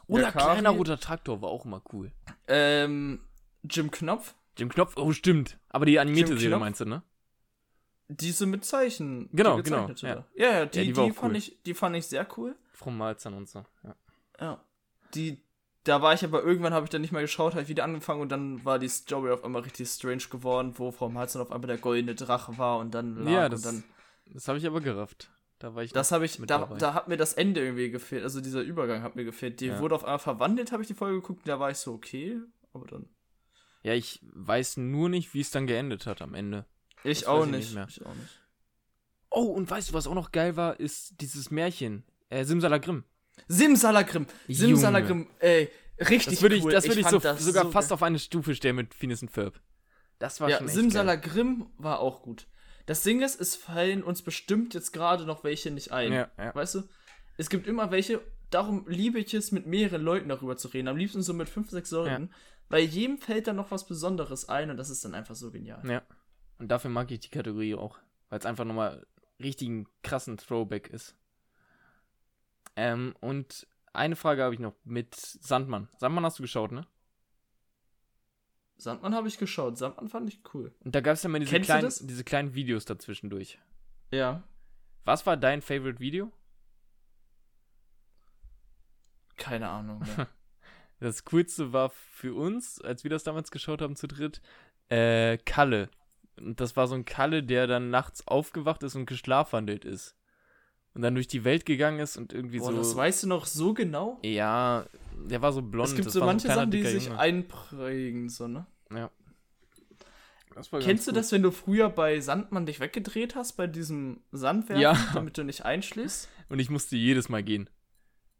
Oder 0.07 0.23
Yakari? 0.23 0.53
kleiner 0.53 0.69
roter 0.71 0.99
Traktor 0.99 1.41
war 1.41 1.49
auch 1.49 1.65
immer 1.65 1.81
cool. 1.93 2.11
Ähm, 2.47 3.21
Jim 3.63 3.89
Knopf, 3.91 4.35
Jim 4.57 4.69
Knopf, 4.69 4.97
oh 4.97 5.11
stimmt. 5.11 5.57
Aber 5.69 5.85
die 5.85 5.99
animierte 5.99 6.37
Serie 6.37 6.57
meinst 6.57 6.81
du, 6.81 6.85
ne? 6.85 7.03
diese 8.07 8.45
mit 8.45 8.65
Zeichen. 8.65 9.29
die 9.31 9.37
Genau, 9.37 9.61
genau. 9.61 9.89
Ja, 9.95 10.25
ja, 10.35 10.65
die, 10.65 10.85
die 10.85 10.93
die, 10.93 10.99
auch 10.99 11.13
fand 11.13 11.31
cool. 11.31 11.37
ich, 11.37 11.57
die 11.65 11.73
fand 11.73 11.95
ich 11.95 12.05
sehr 12.05 12.27
cool. 12.37 12.55
Frau 12.71 12.91
Malzern 12.91 13.33
und 13.33 13.49
so. 13.49 13.65
Ja. 13.83 13.95
Ja. 14.39 14.63
Die, 15.13 15.41
da 15.85 16.01
war 16.01 16.13
ich 16.13 16.23
aber 16.25 16.43
irgendwann 16.43 16.73
habe 16.73 16.83
ich 16.85 16.89
dann 16.89 17.01
nicht 17.01 17.13
mehr 17.13 17.21
geschaut, 17.21 17.53
habe 17.53 17.63
ich 17.63 17.69
wieder 17.69 17.83
angefangen 17.85 18.19
und 18.21 18.29
dann 18.29 18.63
war 18.65 18.77
die 18.79 18.89
Story 18.89 19.31
auf 19.31 19.43
einmal 19.45 19.61
richtig 19.61 19.87
strange 19.87 20.23
geworden, 20.29 20.73
wo 20.77 20.91
Frau 20.91 21.07
Malzahn 21.09 21.41
auf 21.41 21.51
einmal 21.51 21.67
der 21.67 21.77
goldene 21.77 22.15
Drache 22.15 22.57
war 22.57 22.79
und 22.79 22.93
dann 22.93 23.15
lag 23.23 23.31
Ja, 23.31 23.45
und 23.45 23.53
das, 23.53 23.61
dann. 23.61 23.83
das 24.33 24.47
habe 24.49 24.57
ich 24.57 24.67
aber 24.67 24.81
gerafft. 24.81 25.29
Da 25.59 25.73
war 25.73 25.83
ich 25.83 25.93
Das 25.93 26.11
habe 26.11 26.25
ich, 26.25 26.35
da, 26.37 26.45
dabei. 26.59 26.77
da 26.77 26.93
hat 26.93 27.07
mir 27.07 27.15
das 27.15 27.31
Ende 27.33 27.63
irgendwie 27.63 27.89
gefehlt, 27.89 28.23
also 28.23 28.41
dieser 28.41 28.61
Übergang 28.61 29.03
hat 29.03 29.15
mir 29.15 29.23
gefehlt. 29.23 29.61
Die 29.61 29.67
Ja. 29.67 29.79
wurde 29.79 29.95
auf 29.95 30.03
einmal 30.03 30.19
verwandelt, 30.19 30.71
habe 30.73 30.81
ich 30.83 30.87
die 30.87 30.93
Folge 30.93 31.21
geguckt, 31.21 31.47
da 31.47 31.59
war 31.59 31.71
ich 31.71 31.77
so, 31.77 31.93
okay, 31.93 32.39
aber 32.73 32.85
dann. 32.87 33.07
Ja, 33.83 33.93
ich 33.93 34.19
weiß 34.33 34.77
nur 34.77 35.07
nicht, 35.09 35.33
wie 35.33 35.41
es 35.41 35.51
dann 35.51 35.65
geendet 35.67 36.07
hat 36.07 36.21
am 36.21 36.33
Ende. 36.33 36.65
Ich 37.03 37.27
auch 37.27 37.41
weiß 37.41 37.45
ich 37.45 37.51
nicht. 37.51 37.65
nicht 37.67 37.75
mehr. 37.75 37.85
Ich 37.87 38.05
auch 38.05 38.15
nicht. 38.15 38.41
Oh, 39.29 39.43
und 39.51 39.69
weißt 39.69 39.89
du, 39.89 39.93
was 39.93 40.07
auch 40.07 40.13
noch 40.15 40.31
geil 40.31 40.55
war, 40.57 40.79
ist 40.79 41.21
dieses 41.21 41.51
Märchen. 41.51 42.03
Äh, 42.29 42.43
Simsalagrim. 42.45 43.03
Simsalagrim! 43.47 44.27
Simsalagrim, 44.47 45.27
ey, 45.39 45.69
richtig 45.99 46.35
Das 46.35 46.41
würde 46.41 46.55
ich, 46.55 46.63
cool. 46.63 46.71
das 46.71 46.87
würde 46.87 47.01
ich, 47.01 47.07
so, 47.07 47.19
das 47.19 47.43
sogar 47.43 47.65
so 47.65 47.71
fast 47.71 47.91
auf 47.93 48.03
eine 48.03 48.19
Stufe 48.19 48.55
stellen 48.55 48.75
mit 48.75 48.93
Phineas 48.93 49.21
und 49.21 49.29
Ferb. 49.29 49.59
Das 50.19 50.41
war 50.41 50.49
Ja, 50.49 50.57
schon 50.57 50.67
echt 50.67 50.75
geil. 50.75 50.83
Simsalagrim 50.83 51.67
war 51.77 51.99
auch 51.99 52.21
gut. 52.21 52.47
Das 52.85 53.03
Ding 53.03 53.21
ist, 53.21 53.39
es 53.41 53.55
fallen 53.55 54.03
uns 54.03 54.21
bestimmt 54.21 54.73
jetzt 54.73 54.91
gerade 54.93 55.25
noch 55.25 55.43
welche 55.43 55.71
nicht 55.71 55.91
ein. 55.91 56.13
Ja, 56.13 56.29
ja. 56.37 56.53
Weißt 56.53 56.75
du? 56.75 56.83
Es 57.37 57.49
gibt 57.49 57.67
immer 57.67 57.91
welche, 57.91 58.21
darum 58.49 58.85
liebe 58.87 59.19
ich 59.19 59.33
es, 59.33 59.51
mit 59.51 59.65
mehreren 59.65 60.01
Leuten 60.01 60.29
darüber 60.29 60.55
zu 60.55 60.67
reden. 60.69 60.87
Am 60.87 60.97
liebsten 60.97 61.21
so 61.21 61.33
mit 61.33 61.49
fünf, 61.49 61.69
sechs 61.69 61.91
Leuten. 61.91 62.31
Weil 62.69 62.83
jedem 62.83 63.17
fällt 63.17 63.47
dann 63.47 63.57
noch 63.57 63.71
was 63.71 63.85
Besonderes 63.85 64.49
ein 64.49 64.69
und 64.71 64.77
das 64.77 64.89
ist 64.89 65.03
dann 65.05 65.13
einfach 65.13 65.35
so 65.35 65.51
genial. 65.51 65.81
Ja. 65.87 66.01
Und 66.57 66.69
dafür 66.69 66.89
mag 66.89 67.11
ich 67.11 67.19
die 67.19 67.29
Kategorie 67.29 67.75
auch. 67.75 67.99
Weil 68.29 68.39
es 68.39 68.45
einfach 68.45 68.65
nochmal 68.65 69.05
richtig 69.39 69.67
einen 69.67 69.87
krassen 70.03 70.37
Throwback 70.37 70.87
ist. 70.87 71.15
Ähm, 72.75 73.15
und 73.21 73.67
eine 73.93 74.15
Frage 74.15 74.43
habe 74.43 74.53
ich 74.53 74.59
noch 74.59 74.73
mit 74.83 75.15
Sandmann. 75.15 75.89
Sandmann 75.97 76.25
hast 76.25 76.39
du 76.39 76.43
geschaut, 76.43 76.71
ne? 76.71 76.85
Sandmann 78.77 79.15
habe 79.15 79.27
ich 79.27 79.37
geschaut. 79.37 79.77
Sandmann 79.77 80.09
fand 80.09 80.29
ich 80.29 80.41
cool. 80.53 80.73
Und 80.83 80.93
da 80.93 81.01
gab 81.01 81.13
es 81.13 81.23
ja 81.23 81.29
mal 81.29 81.39
diese 81.39 81.59
kleinen, 81.61 81.93
diese 82.01 82.23
kleinen 82.23 82.53
Videos 82.53 82.85
dazwischendurch. 82.85 83.59
Ja. 84.11 84.43
Was 85.05 85.25
war 85.25 85.37
dein 85.37 85.61
Favorite 85.61 85.99
Video? 85.99 86.31
Keine 89.37 89.69
Ahnung. 89.69 89.99
Mehr. 89.99 90.27
Das 91.01 91.25
coolste 91.25 91.73
war 91.73 91.89
für 91.89 92.33
uns, 92.33 92.79
als 92.79 93.03
wir 93.03 93.11
das 93.11 93.23
damals 93.23 93.51
geschaut 93.51 93.81
haben 93.81 93.97
zu 93.97 94.07
dritt, 94.07 94.41
äh, 94.87 95.37
Kalle. 95.39 95.89
Und 96.37 96.61
das 96.61 96.77
war 96.77 96.87
so 96.87 96.95
ein 96.95 97.03
Kalle, 97.03 97.43
der 97.43 97.67
dann 97.67 97.89
nachts 97.89 98.25
aufgewacht 98.27 98.81
ist 98.81 98.95
und 98.95 99.05
geschlafwandelt 99.05 99.83
ist. 99.83 100.15
Und 100.95 101.01
dann 101.01 101.13
durch 101.13 101.27
die 101.27 101.43
Welt 101.43 101.65
gegangen 101.65 101.99
ist 101.99 102.17
und 102.17 102.31
irgendwie 102.33 102.57
Boah, 102.59 102.71
so. 102.71 102.77
das 102.77 102.95
weißt 102.95 103.23
du 103.23 103.27
noch 103.27 103.45
so 103.45 103.73
genau? 103.73 104.17
ja, 104.23 104.85
der 105.29 105.41
war 105.41 105.51
so 105.53 105.61
blond. 105.61 105.89
es 105.89 105.95
gibt 105.95 106.09
so 106.09 106.21
war 106.21 106.27
manche 106.27 106.47
kleiner, 106.47 106.61
Sachen, 106.61 106.71
die 106.71 106.83
sich 106.83 107.05
Junge. 107.05 107.19
einprägen, 107.19 108.29
so, 108.29 108.47
ne? 108.47 108.65
Ja. 108.91 109.11
War 110.71 110.79
Kennst 110.79 111.05
du 111.07 111.11
ganz 111.11 111.27
das, 111.27 111.31
wenn 111.33 111.43
du 111.43 111.51
früher 111.51 111.89
bei 111.89 112.19
Sandmann 112.21 112.65
dich 112.65 112.79
weggedreht 112.79 113.35
hast, 113.35 113.53
bei 113.53 113.67
diesem 113.67 114.21
Sandwerfen, 114.31 114.81
Ja. 114.81 114.97
damit 115.13 115.37
du 115.37 115.43
nicht 115.43 115.65
einschläfst? 115.65 116.29
gut. 116.37 116.51
Und 116.51 116.59
ich 116.59 116.69
musste 116.69 116.95
jedes 116.95 117.27
Mal 117.27 117.43
gehen. 117.43 117.69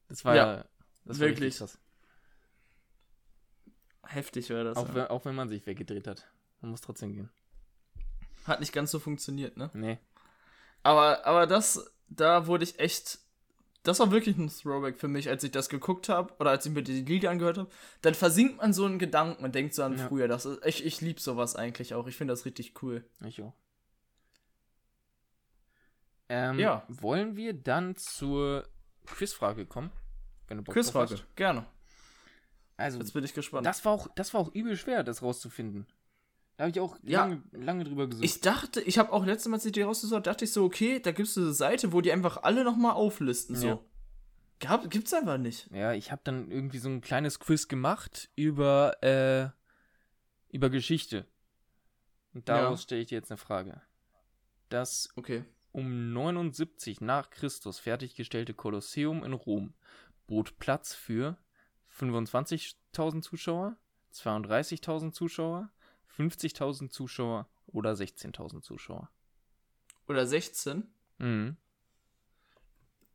Das 0.08 0.24
war 0.24 0.36
Ja, 0.36 0.56
ja. 0.58 0.66
Das 1.04 1.20
war 1.20 1.28
wirklich. 1.28 1.58
krass. 1.58 1.78
Heftig 4.08 4.50
wäre 4.50 4.64
das. 4.64 4.78
Auch, 4.78 4.88
ja. 4.90 4.96
wenn, 4.96 5.08
auch 5.08 5.26
wenn 5.26 5.36
man 5.36 5.50
sich 5.50 5.66
weggedreht 5.66 6.08
hat. 6.08 6.28
Man 6.62 6.72
muss 6.72 6.82
trotzdem 6.82 7.14
gehen. 7.14 7.30
Hat 8.46 8.60
nicht 8.60 8.72
ganz 8.72 8.92
so 8.92 9.00
funktioniert, 9.00 9.58
ne? 9.58 9.70
Nee. 9.74 9.98
Aber, 10.84 11.26
aber 11.26 11.48
das, 11.48 11.92
da 12.10 12.48
wurde 12.48 12.64
ich 12.64 12.80
echt. 12.80 13.20
Das 13.84 14.00
war 14.00 14.10
wirklich 14.10 14.36
ein 14.38 14.50
Throwback 14.50 15.00
für 15.00 15.08
mich, 15.08 15.30
als 15.30 15.44
ich 15.44 15.52
das 15.52 15.70
geguckt 15.70 16.10
habe 16.10 16.34
oder 16.40 16.50
als 16.50 16.66
ich 16.66 16.72
mir 16.72 16.82
die 16.82 17.02
Lieder 17.04 17.30
angehört 17.30 17.60
habe. 17.60 17.70
Dann 18.02 18.16
versinkt 18.16 18.58
man 18.58 18.74
so 18.74 18.88
in 18.88 18.98
Gedanken 18.98 19.44
und 19.44 19.54
denkt 19.54 19.76
so 19.76 19.84
an 19.84 19.98
Ja. 19.98 20.08
früher. 20.08 20.28
Das 20.28 20.46
ist, 20.46 20.66
ich 20.66 20.84
ich 20.84 21.02
liebe 21.02 21.20
sowas 21.22 21.56
eigentlich 21.56 21.94
auch. 21.94 22.08
Ich 22.08 22.18
finde 22.18 22.34
das 22.34 22.46
richtig 22.46 22.82
cool. 22.82 23.06
Ich 23.24 23.42
auch. 23.44 23.54
Ähm, 26.30 26.58
Ja. 26.60 26.84
Wollen 26.88 27.36
wir 27.36 27.54
dann 27.54 27.96
zur 27.96 28.68
Quizfrage 29.06 29.66
kommen? 29.66 29.92
Quizfrage, 30.68 31.20
gerne. 31.36 31.66
Also, 32.78 33.00
Jetzt 33.00 33.14
bin 33.14 33.24
ich 33.24 33.34
gespannt. 33.34 33.66
das 33.66 33.86
war, 33.86 33.94
auch, 33.94 34.08
das 34.16 34.34
war 34.34 34.42
auch 34.42 34.54
übel 34.54 34.76
schwer, 34.78 35.04
das 35.04 35.22
rauszufinden. 35.22 35.86
Da 36.58 36.64
habe 36.64 36.72
ich 36.72 36.80
auch 36.80 36.98
Ja. 37.04 37.26
lange, 37.26 37.44
lange 37.52 37.84
drüber 37.84 38.08
gesucht. 38.08 38.24
Ich 38.26 38.40
dachte, 38.42 38.80
ich 38.82 38.98
habe 38.98 39.12
auch 39.12 39.26
letztes 39.26 39.50
Mal, 39.50 39.58
als 39.58 39.66
ich 39.66 39.74
die 39.74 39.82
rausgesucht 39.82 40.16
habe, 40.16 40.24
dachte 40.24 40.46
ich 40.46 40.54
so, 40.54 40.64
okay, 40.64 41.00
da 41.02 41.12
gibt 41.12 41.28
es 41.28 41.38
eine 41.38 41.52
Seite, 41.54 41.92
wo 41.92 42.00
die 42.02 42.12
einfach 42.12 42.44
alle 42.44 42.64
nochmal 42.64 42.94
auflisten. 42.94 43.56
So. 43.56 43.68
Ja. 43.68 43.80
Gab, 44.62 44.90
gibt's 44.90 45.14
einfach 45.14 45.38
nicht. 45.38 45.70
ja, 45.72 45.92
ich 45.94 46.12
habe 46.14 46.22
dann 46.24 46.50
irgendwie 46.50 46.78
so 46.78 46.88
ein 46.88 47.02
kleines 47.02 47.40
Quiz 47.40 47.68
gemacht 47.68 48.30
über, 48.38 49.04
äh, 49.04 49.50
über 50.56 50.70
Geschichte. 50.70 51.26
Und 52.34 52.48
daraus 52.48 52.80
Ja. 52.80 52.84
stelle 52.84 53.02
ich 53.02 53.08
dir 53.08 53.16
jetzt 53.16 53.32
eine 53.32 53.38
Frage. 53.38 53.82
Das 54.70 55.10
Okay. 55.18 55.44
um 55.74 56.14
79 56.14 57.02
nach 57.02 57.30
Christus 57.32 57.80
fertiggestellte 57.80 58.54
Kolosseum 58.54 59.26
in 59.26 59.34
Rom 59.34 59.74
bot 60.26 60.58
Platz 60.58 60.94
für 60.94 61.38
25.000 61.90 63.24
Zuschauer, 63.24 63.76
32.000 64.14 65.14
Zuschauer, 65.14 65.70
50.000 66.18 66.90
Zuschauer 66.90 67.48
oder 67.68 67.92
16.000 67.94 68.62
Zuschauer. 68.62 69.10
Oder 70.08 70.26
16. 70.28 70.84
Mhm. 71.18 71.58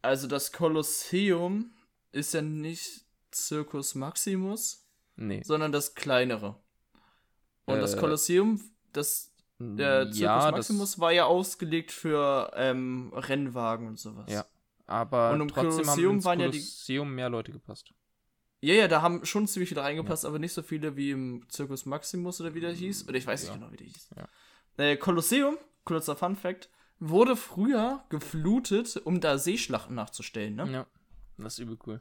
Also 0.02 0.26
das 0.26 0.52
Kolosseum 0.52 1.72
ist 2.12 2.34
ja 2.34 2.42
nicht 2.42 3.04
Circus 3.32 3.94
Maximus, 3.94 4.86
Nee. 5.16 5.42
sondern 5.44 5.72
das 5.72 5.94
kleinere. 5.94 6.56
Und 7.66 7.78
das 7.80 7.94
Äh, 7.94 7.98
Kolosseum, 8.00 8.60
das 8.92 9.32
der 9.58 10.04
Circus 10.06 10.18
ja, 10.18 10.50
Maximus 10.50 10.92
das, 10.92 10.98
war 10.98 11.12
ja 11.12 11.26
ausgelegt 11.26 11.92
für 11.92 12.50
ähm, 12.56 13.12
Rennwagen 13.14 13.88
und 13.88 13.98
sowas. 13.98 14.30
Ja. 14.30 14.46
aber 14.86 15.32
Und 15.32 15.42
im 15.42 15.48
trotzdem 15.48 15.70
haben 15.70 15.76
Kolosseum 15.84 16.14
ins 16.16 16.24
waren 16.24 16.40
ja 16.40 16.48
die- 16.48 16.58
Kolosseum 16.58 17.14
mehr 17.14 17.28
Leute 17.28 17.52
gepasst. 17.52 17.92
Ja, 18.62 18.74
ja, 18.74 18.88
da 18.88 19.00
haben 19.02 19.24
schon 19.24 19.46
ziemlich 19.48 19.70
viele 19.70 19.82
reingepasst, 19.82 20.24
aber 20.26 20.38
nicht 20.38 20.52
so 20.52 20.62
viele 20.62 20.96
wie 20.96 21.12
im 21.12 21.46
Circus 21.50 21.86
Maximus 21.86 22.40
oder 22.40 22.54
wie 22.54 22.60
der 22.60 22.72
hieß. 22.72 23.08
Oder 23.08 23.16
ich 23.16 23.26
weiß 23.26 23.44
Ja. 23.46 23.50
nicht 23.52 23.60
genau, 23.60 23.72
wie 23.72 23.76
der 23.78 23.86
hieß. 23.86 24.10
Ja. 24.16 24.28
Äh, 24.84 24.96
Kolosseum, 24.96 25.56
kurzer 25.84 26.14
Fun 26.16 26.36
Fact, 26.36 26.68
wurde 26.98 27.36
früher 27.36 28.04
geflutet, 28.10 29.00
um 29.04 29.20
da 29.20 29.38
Seeschlachten 29.38 29.94
nachzustellen, 29.94 30.56
ne? 30.56 30.70
Ja, 30.70 30.86
das 31.38 31.54
ist 31.54 31.58
übel 31.60 31.78
cool. 31.86 32.00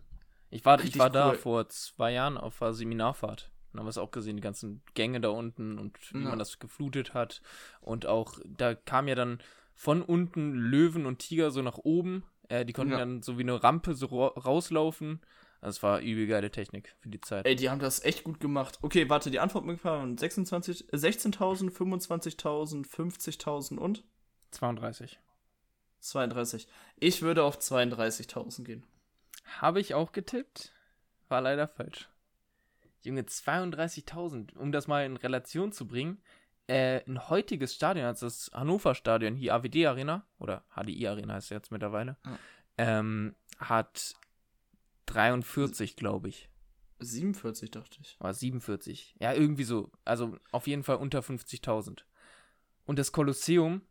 Ich 0.50 0.66
war, 0.66 0.84
ich 0.84 0.98
war 0.98 1.10
da 1.10 1.30
cool. 1.30 1.36
vor 1.38 1.70
zwei 1.70 2.12
Jahren 2.12 2.38
auf 2.38 2.62
einer 2.62 2.74
Seminarfahrt. 2.74 3.52
Und 3.72 3.80
haben 3.80 3.86
wir 3.86 3.92
es 3.92 3.98
auch 4.00 4.12
gesehen, 4.12 4.36
die 4.36 4.42
ganzen 4.42 4.82
Gänge 4.96 5.22
da 5.22 5.30
unten 5.30 5.78
und 5.78 5.98
wie 6.14 6.24
Ja. 6.24 6.30
man 6.30 6.40
das 6.40 6.58
geflutet 6.60 7.14
hat. 7.14 7.42
Und 7.82 8.06
auch, 8.08 8.40
da 8.46 8.74
kam 8.74 9.08
ja 9.08 9.14
dann 9.16 9.40
von 9.76 10.02
unten 10.02 10.54
Löwen 10.56 11.06
und 11.06 11.20
Tiger 11.20 11.52
so 11.52 11.62
nach 11.62 11.78
oben. 11.78 12.24
Äh, 12.50 12.66
die 12.66 12.74
konnten 12.74 12.94
Ja. 12.94 12.98
dann 13.00 13.22
so 13.22 13.38
wie 13.38 13.44
eine 13.44 13.62
Rampe 13.64 13.94
so 13.94 14.08
ra 14.08 14.28
rauslaufen. 14.40 15.22
Also 15.62 15.78
es 15.78 15.84
war 15.84 16.00
übel 16.00 16.28
geile 16.28 16.52
Technik 16.52 16.96
für 17.00 17.10
die 17.10 17.20
Zeit. 17.22 17.46
Ey, 17.46 17.56
die 17.56 17.70
haben 17.70 17.80
das 17.80 18.04
echt 18.04 18.24
gut 18.24 18.40
gemacht. 18.40 18.80
Okay, 18.82 19.10
warte, 19.10 19.30
die 19.30 19.40
Antwortmöglichkeiten 19.40 20.00
waren 20.00 20.18
26, 20.18 20.94
äh, 20.94 20.96
16.000, 20.98 21.70
25.000, 21.72 22.86
50.000 22.88 23.78
und 23.78 24.04
32. 24.52 25.20
32. 26.00 26.68
Ich 26.98 27.22
würde 27.22 27.44
auf 27.44 27.58
32.000 27.60 28.64
gehen. 28.64 28.86
Habe 29.60 29.80
ich 29.82 29.94
auch 29.94 30.12
getippt. 30.14 30.72
War 31.28 31.42
leider 31.42 31.68
falsch. 31.68 32.08
Junge, 33.02 33.22
32.000. 33.24 34.56
Um 34.56 34.72
das 34.72 34.88
mal 34.88 35.06
in 35.06 35.18
Relation 35.18 35.72
zu 35.72 35.88
bringen, 35.88 36.22
äh, 36.68 37.02
ein 37.08 37.30
heutiges 37.30 37.74
Stadion, 37.76 38.06
also 38.06 38.28
das 38.28 38.52
Hannover 38.54 38.96
Stadion, 38.96 39.36
hier 39.36 39.56
AWD 39.56 39.86
Arena, 39.88 40.26
oder 40.38 40.64
HDI 40.76 41.08
Arena 41.08 41.34
heißt 41.36 41.46
es 41.48 41.50
jetzt 41.50 41.72
mittlerweile, 41.72 42.18
Ja. 42.26 42.38
ähm, 42.78 43.36
hat 43.58 44.16
43, 45.14 45.96
glaube 45.96 46.30
ich. 46.30 46.50
47, 47.00 47.72
dachte 47.72 47.98
ich. 48.02 48.18
Oder 48.20 48.34
47. 48.34 49.16
Ja, 49.20 49.34
irgendwie 49.34 49.64
so. 49.64 49.90
Also 50.06 50.38
auf 50.52 50.68
jeden 50.68 50.84
Fall 50.84 50.98
unter 50.98 51.20
50.000. 51.20 52.00
Und 52.86 53.00
das 53.00 53.12
Kolosseum 53.12 53.82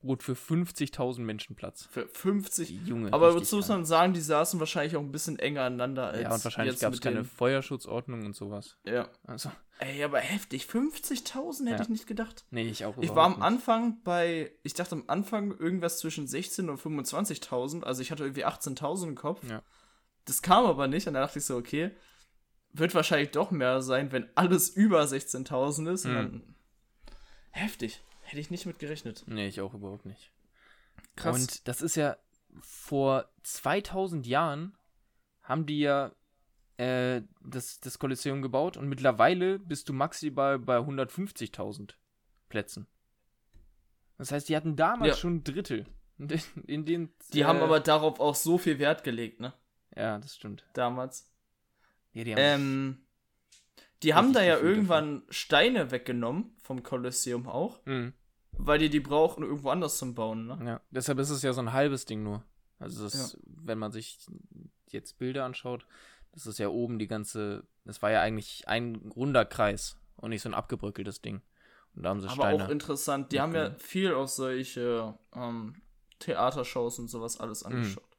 bot 0.00 0.22
für 0.22 0.34
50.000 0.34 1.20
Menschen 1.20 1.56
Platz. 1.56 1.86
Für 1.90 2.06
50. 2.08 2.86
Junge. 2.86 3.12
Aber 3.12 3.32
dazu 3.32 3.56
muss 3.56 3.68
man 3.68 3.84
sagen, 3.86 4.12
die 4.12 4.20
saßen 4.20 4.60
wahrscheinlich 4.60 4.96
auch 4.96 5.00
ein 5.00 5.12
bisschen 5.12 5.38
enger 5.38 5.62
aneinander 5.62 6.08
als 6.08 6.20
Ja, 6.22 6.34
und 6.34 6.44
wahrscheinlich 6.44 6.78
gab 6.78 6.92
es 6.92 7.00
keine 7.00 7.16
den- 7.16 7.24
Feuerschutzordnung 7.24 8.24
und 8.26 8.36
sowas. 8.36 8.76
Ja. 8.84 9.08
Also, 9.24 9.50
Ey, 9.78 10.04
aber 10.04 10.20
heftig. 10.20 10.66
50.000 10.66 11.66
hätte 11.68 11.78
Ja. 11.78 11.82
ich 11.82 11.88
nicht 11.88 12.06
gedacht. 12.06 12.44
nee, 12.50 12.68
ich 12.68 12.84
auch 12.84 12.96
Ich 13.00 13.14
war 13.14 13.24
am 13.26 13.32
nicht. 13.32 13.42
Anfang 13.42 14.02
bei, 14.02 14.52
ich 14.62 14.74
dachte 14.74 14.94
am 14.94 15.04
Anfang 15.08 15.50
irgendwas 15.58 15.98
zwischen 15.98 16.26
16 16.26 16.68
und 16.70 16.78
25.000. 16.78 17.82
Also 17.84 18.02
ich 18.02 18.10
hatte 18.10 18.24
irgendwie 18.24 18.44
18.000 18.44 19.08
im 19.08 19.14
Kopf. 19.14 19.42
Ja. 19.48 19.62
Das 20.24 20.42
kam 20.42 20.64
aber 20.66 20.88
nicht. 20.88 21.06
Und 21.06 21.14
dann 21.14 21.22
dachte 21.22 21.38
ich 21.38 21.44
so, 21.44 21.56
okay, 21.56 21.90
wird 22.72 22.94
wahrscheinlich 22.94 23.30
doch 23.30 23.50
mehr 23.50 23.82
sein, 23.82 24.10
wenn 24.12 24.28
alles 24.36 24.68
über 24.70 25.02
16.000 25.02 25.92
ist. 25.92 26.04
Mhm. 26.06 26.42
heftig. 27.50 28.02
Hätte 28.22 28.40
ich 28.40 28.50
nicht 28.50 28.66
mit 28.66 28.78
gerechnet. 28.78 29.24
Nee, 29.26 29.48
ich 29.48 29.60
auch 29.60 29.74
überhaupt 29.74 30.06
nicht. 30.06 30.32
Krass. 31.14 31.36
Und 31.36 31.68
das 31.68 31.82
ist 31.82 31.94
ja 31.94 32.16
vor 32.60 33.28
2000 33.42 34.26
Jahren 34.26 34.76
haben 35.42 35.66
die 35.66 35.80
ja 35.80 36.12
äh, 36.78 37.22
das, 37.42 37.80
das 37.80 37.98
Kolosseum 37.98 38.42
gebaut 38.42 38.76
und 38.76 38.88
mittlerweile 38.88 39.58
bist 39.58 39.88
du 39.88 39.92
maximal 39.92 40.58
bei 40.58 40.78
150.000 40.78 41.94
Plätzen. 42.48 42.86
Das 44.18 44.32
heißt, 44.32 44.48
die 44.48 44.56
hatten 44.56 44.74
damals 44.76 45.08
Ja. 45.08 45.16
schon 45.16 45.36
ein 45.36 45.44
Drittel. 45.44 45.86
In, 46.18 46.28
in 46.66 46.84
den, 46.86 47.12
die 47.32 47.40
äh, 47.42 47.44
haben 47.44 47.60
aber 47.60 47.80
darauf 47.80 48.20
auch 48.20 48.34
so 48.34 48.58
viel 48.58 48.78
Wert 48.78 49.04
gelegt, 49.04 49.40
ne? 49.40 49.52
Ja, 49.96 50.18
das 50.18 50.34
stimmt. 50.36 50.64
Damals. 50.72 51.30
Ja, 52.12 52.24
die 52.24 52.34
haben 52.34 52.40
Ähm, 52.42 52.98
die 54.02 54.14
haben 54.14 54.32
da 54.32 54.42
ja 54.42 54.58
irgendwann 54.58 55.22
Steine 55.30 55.90
weggenommen 55.90 56.54
vom 56.58 56.82
Kolosseum 56.82 57.48
auch, 57.48 57.80
Mhm. 57.86 58.12
weil 58.52 58.78
die 58.78 58.90
die 58.90 59.00
brauchen 59.00 59.42
irgendwo 59.44 59.70
anders 59.70 59.98
zum 59.98 60.14
Bauen, 60.14 60.46
ne? 60.46 60.58
Ja, 60.64 60.80
deshalb 60.90 61.18
ist 61.18 61.30
es 61.30 61.42
ja 61.42 61.52
so 61.52 61.60
ein 61.60 61.72
halbes 61.72 62.04
Ding 62.04 62.22
nur. 62.22 62.44
Also 62.78 63.04
das, 63.04 63.38
wenn 63.46 63.78
man 63.78 63.92
sich 63.92 64.18
jetzt 64.90 65.18
Bilder 65.18 65.44
anschaut, 65.44 65.86
das 66.32 66.46
ist 66.46 66.58
ja 66.58 66.68
oben 66.68 66.98
die 66.98 67.06
ganze, 67.06 67.66
das 67.84 68.02
war 68.02 68.10
ja 68.10 68.20
eigentlich 68.20 68.68
ein 68.68 68.96
runder 69.16 69.44
Kreis 69.44 69.96
und 70.16 70.30
nicht 70.30 70.42
so 70.42 70.48
ein 70.48 70.54
abgebröckeltes 70.54 71.22
Ding. 71.22 71.40
Und 71.94 72.02
da 72.02 72.10
haben 72.10 72.20
sie 72.20 72.26
Aber 72.28 72.42
Steine. 72.42 72.64
auch 72.64 72.68
interessant, 72.68 73.32
die 73.32 73.40
haben 73.40 73.54
ja 73.54 73.74
viel 73.78 74.12
auf 74.14 74.28
solche 74.28 75.16
ähm, 75.34 75.80
Theatershows 76.18 76.98
und 76.98 77.08
sowas 77.08 77.38
alles 77.40 77.62
Mhm. 77.64 77.70
angeschaut. 77.76 78.16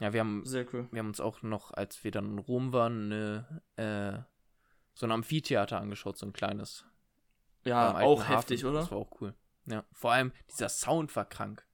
Ja, 0.00 0.12
wir 0.12 0.20
haben, 0.20 0.44
Sehr 0.44 0.66
cool. 0.72 0.88
wir 0.90 0.98
haben 0.98 1.08
uns 1.08 1.20
auch 1.20 1.42
noch, 1.42 1.72
als 1.72 2.02
wir 2.04 2.10
dann 2.10 2.32
in 2.32 2.38
Rom 2.38 2.72
waren, 2.72 3.12
eine, 3.12 3.62
äh, 3.76 4.22
so 4.94 5.06
ein 5.06 5.12
Amphitheater 5.12 5.80
angeschaut, 5.80 6.18
so 6.18 6.26
ein 6.26 6.32
kleines. 6.32 6.84
Ja, 7.64 7.98
auch 7.98 8.22
Hafen. 8.24 8.34
heftig, 8.34 8.64
oder? 8.64 8.80
Das 8.80 8.90
war 8.90 8.98
auch 8.98 9.20
cool. 9.20 9.34
Ja, 9.66 9.84
vor 9.92 10.12
allem 10.12 10.32
dieser 10.50 10.68
Sound 10.68 11.14
war 11.16 11.24
krank. 11.24 11.66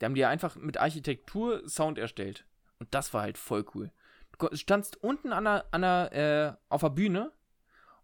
Die 0.00 0.04
haben 0.04 0.14
die 0.14 0.24
einfach 0.24 0.56
mit 0.56 0.78
Architektur 0.78 1.68
Sound 1.68 1.98
erstellt. 1.98 2.46
Und 2.78 2.92
das 2.92 3.14
war 3.14 3.22
halt 3.22 3.38
voll 3.38 3.64
cool. 3.74 3.92
Du 4.36 4.56
standst 4.56 5.02
unten 5.02 5.32
an 5.32 5.44
der, 5.44 5.64
an 5.70 5.82
der, 5.82 6.12
äh, 6.12 6.56
auf 6.68 6.80
der 6.80 6.90
Bühne 6.90 7.32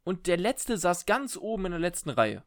und 0.05 0.27
der 0.27 0.37
Letzte 0.37 0.79
saß 0.79 1.07
ganz 1.07 1.37
oben 1.37 1.67
in 1.67 1.73
der 1.73 1.81
letzten 1.81 2.11
Reihe. 2.11 2.45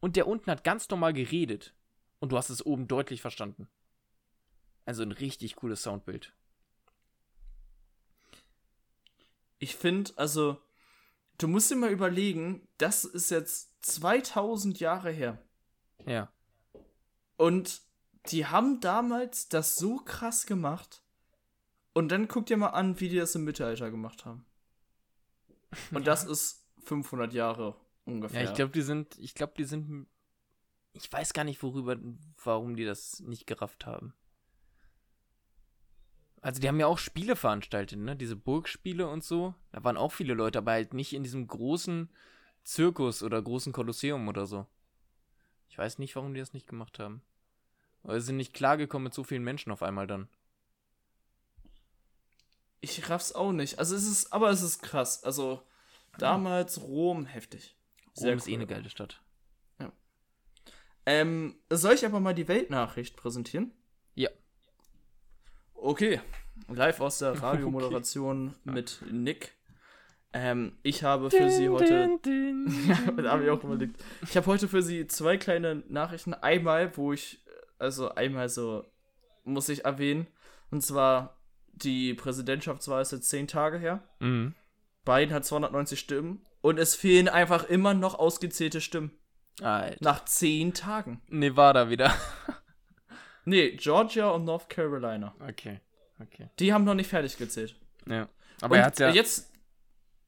Und 0.00 0.16
der 0.16 0.26
unten 0.26 0.50
hat 0.50 0.64
ganz 0.64 0.88
normal 0.88 1.12
geredet. 1.12 1.74
Und 2.18 2.32
du 2.32 2.36
hast 2.36 2.50
es 2.50 2.64
oben 2.64 2.88
deutlich 2.88 3.20
verstanden. 3.20 3.68
Also 4.86 5.02
ein 5.02 5.12
richtig 5.12 5.56
cooles 5.56 5.82
Soundbild. 5.82 6.32
Ich 9.58 9.74
finde, 9.76 10.12
also, 10.16 10.58
du 11.38 11.48
musst 11.48 11.70
dir 11.70 11.76
mal 11.76 11.90
überlegen, 11.90 12.66
das 12.78 13.04
ist 13.04 13.30
jetzt 13.30 13.84
2000 13.84 14.80
Jahre 14.80 15.10
her. 15.10 15.42
Ja. 16.06 16.30
Und 17.36 17.82
die 18.30 18.46
haben 18.46 18.80
damals 18.80 19.48
das 19.48 19.76
so 19.76 19.96
krass 19.96 20.46
gemacht. 20.46 21.02
Und 21.92 22.08
dann 22.08 22.28
guck 22.28 22.46
dir 22.46 22.56
mal 22.56 22.68
an, 22.68 23.00
wie 23.00 23.08
die 23.08 23.16
das 23.16 23.34
im 23.34 23.44
Mittelalter 23.44 23.90
gemacht 23.90 24.24
haben. 24.24 24.44
Und 25.90 26.06
das 26.06 26.24
ist 26.24 26.64
500 26.84 27.32
Jahre 27.32 27.76
ungefähr. 28.04 28.42
Ja, 28.42 28.48
ich 28.50 28.54
glaube, 28.54 28.72
die 28.72 28.82
sind, 28.82 29.18
ich 29.18 29.34
glaube, 29.34 29.54
die 29.56 29.64
sind, 29.64 30.06
ich 30.92 31.10
weiß 31.10 31.32
gar 31.32 31.44
nicht, 31.44 31.62
worüber, 31.62 31.96
warum 32.44 32.76
die 32.76 32.84
das 32.84 33.20
nicht 33.20 33.46
gerafft 33.46 33.86
haben. 33.86 34.14
Also, 36.40 36.60
die 36.60 36.68
haben 36.68 36.80
ja 36.80 36.86
auch 36.86 36.98
Spiele 36.98 37.36
veranstaltet, 37.36 37.98
ne? 37.98 38.16
Diese 38.16 38.36
Burgspiele 38.36 39.08
und 39.08 39.24
so. 39.24 39.54
Da 39.72 39.82
waren 39.84 39.96
auch 39.96 40.12
viele 40.12 40.34
Leute, 40.34 40.58
aber 40.58 40.72
halt 40.72 40.94
nicht 40.94 41.12
in 41.12 41.22
diesem 41.22 41.46
großen 41.46 42.10
Zirkus 42.64 43.22
oder 43.22 43.40
großen 43.40 43.72
Kolosseum 43.72 44.28
oder 44.28 44.46
so. 44.46 44.66
Ich 45.68 45.78
weiß 45.78 45.98
nicht, 45.98 46.14
warum 46.16 46.34
die 46.34 46.40
das 46.40 46.52
nicht 46.52 46.66
gemacht 46.66 46.98
haben. 46.98 47.22
Oder 48.02 48.20
sie 48.20 48.26
sind 48.26 48.36
nicht 48.36 48.54
klargekommen 48.54 49.04
mit 49.04 49.14
so 49.14 49.24
vielen 49.24 49.44
Menschen 49.44 49.72
auf 49.72 49.82
einmal 49.82 50.06
dann. 50.06 50.28
Ich 52.80 53.08
raff's 53.10 53.32
auch 53.32 53.52
nicht. 53.52 53.78
Also 53.78 53.96
es 53.96 54.06
ist, 54.06 54.32
aber 54.32 54.50
es 54.50 54.62
ist 54.62 54.80
krass. 54.82 55.24
Also 55.24 55.62
damals 56.18 56.80
Rom 56.80 57.26
heftig. 57.26 57.76
Rom 58.20 58.36
ist 58.36 58.48
eh 58.48 58.54
eine 58.54 58.66
geile 58.66 58.88
Stadt. 58.88 59.20
Ähm, 61.06 61.54
soll 61.70 61.94
ich 61.94 62.04
aber 62.04 62.18
mal 62.18 62.34
die 62.34 62.48
Weltnachricht 62.48 63.16
präsentieren? 63.16 63.70
Okay. 65.86 66.20
Live 66.66 67.00
aus 67.00 67.18
der 67.18 67.40
Radiomoderation 67.42 68.56
mit 68.64 69.04
Nick. 69.08 69.52
Ähm, 70.32 70.76
ich 70.82 71.04
habe 71.04 71.30
für 71.30 71.48
Sie 71.48 71.68
heute. 71.68 72.18
Ja, 72.88 73.12
da 73.12 73.30
habe 73.30 73.44
ich 73.44 73.50
auch 73.50 73.62
überlegt. 73.62 74.02
Ich 74.22 74.36
habe 74.36 74.46
heute 74.46 74.66
für 74.66 74.82
Sie 74.82 75.06
zwei 75.06 75.36
kleine 75.36 75.84
Nachrichten. 75.88 76.34
Einmal, 76.34 76.96
wo 76.96 77.12
ich, 77.12 77.38
also 77.78 78.12
einmal 78.12 78.48
so, 78.48 78.84
muss 79.44 79.68
ich 79.68 79.84
erwähnen. 79.84 80.26
Und 80.72 80.82
zwar, 80.82 81.40
die 81.68 82.14
Präsidentschaftswahl 82.14 83.02
ist 83.02 83.12
jetzt 83.12 83.30
zehn 83.30 83.46
Tage 83.46 83.78
her. 83.78 84.02
Mhm. 84.18 84.54
Biden 85.04 85.32
hat 85.32 85.44
290 85.44 86.00
Stimmen. 86.00 86.44
Und 86.62 86.80
es 86.80 86.96
fehlen 86.96 87.28
einfach 87.28 87.62
immer 87.62 87.94
noch 87.94 88.18
ausgezählte 88.18 88.80
Stimmen. 88.80 89.12
Alter. 89.62 89.98
Nach 90.00 90.24
zehn 90.24 90.74
Tagen. 90.74 91.22
Nevada 91.28 91.90
wieder. 91.90 92.12
Nee, 93.46 93.70
Georgia 93.76 94.28
und 94.30 94.44
North 94.44 94.68
Carolina. 94.68 95.34
Okay. 95.48 95.80
Okay. 96.20 96.50
Die 96.58 96.72
haben 96.72 96.84
noch 96.84 96.94
nicht 96.94 97.08
fertig 97.08 97.36
gezählt. 97.38 97.74
Ja. 98.06 98.28
Aber 98.60 98.74
und 98.74 98.80
er 98.80 98.86
hat 98.86 98.98
ja. 98.98 99.10
jetzt, 99.10 99.50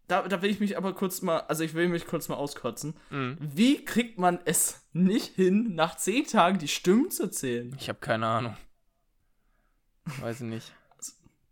da, 0.07 0.27
da 0.27 0.41
will 0.43 0.51
ich 0.51 0.61
mich 0.61 0.77
aber 0.77 0.95
kurz 0.95 1.21
mal, 1.23 1.41
also 1.41 1.65
ich 1.65 1.75
will 1.75 1.89
mich 1.89 2.07
kurz 2.07 2.29
mal 2.29 2.37
auskotzen. 2.37 2.95
Mhm. 3.11 3.37
Wie 3.41 3.85
kriegt 3.85 4.19
man 4.19 4.39
es 4.45 4.87
nicht 4.93 5.35
hin, 5.35 5.75
nach 5.75 5.97
zehn 5.97 6.27
Tagen 6.27 6.59
die 6.59 6.69
Stimmen 6.69 7.11
zu 7.11 7.29
zählen? 7.29 7.75
Ich 7.81 7.89
habe 7.89 7.99
keine 8.01 8.27
Ahnung. 8.27 8.57
Weiß 10.21 10.41
ich 10.41 10.47
nicht. 10.47 10.73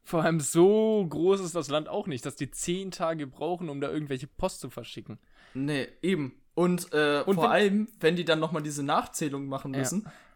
Vor 0.05 0.23
allem 0.23 0.39
so 0.41 1.05
groß 1.09 1.41
ist 1.41 1.55
das 1.57 1.69
Land 1.69 1.89
auch 1.89 2.07
nicht, 2.07 2.25
dass 2.25 2.37
die 2.37 2.51
zehn 2.51 2.91
Tage 2.93 3.27
brauchen, 3.27 3.69
um 3.69 3.81
da 3.81 3.91
irgendwelche 3.91 4.29
Post 4.29 4.61
zu 4.61 4.71
verschicken. 4.71 5.19
Nee, 5.53 5.89
eben. 6.01 6.41
Und, 6.55 6.93
äh, 6.93 7.23
Und 7.27 7.35
vor 7.35 7.45
wenn- 7.45 7.51
allem, 7.51 7.89
wenn 8.01 8.17
die 8.17 8.25
dann 8.25 8.39
nochmal 8.39 8.63
diese 8.63 8.83
Nachzählung 8.83 9.47
machen 9.47 9.75
Ja. 9.75 9.81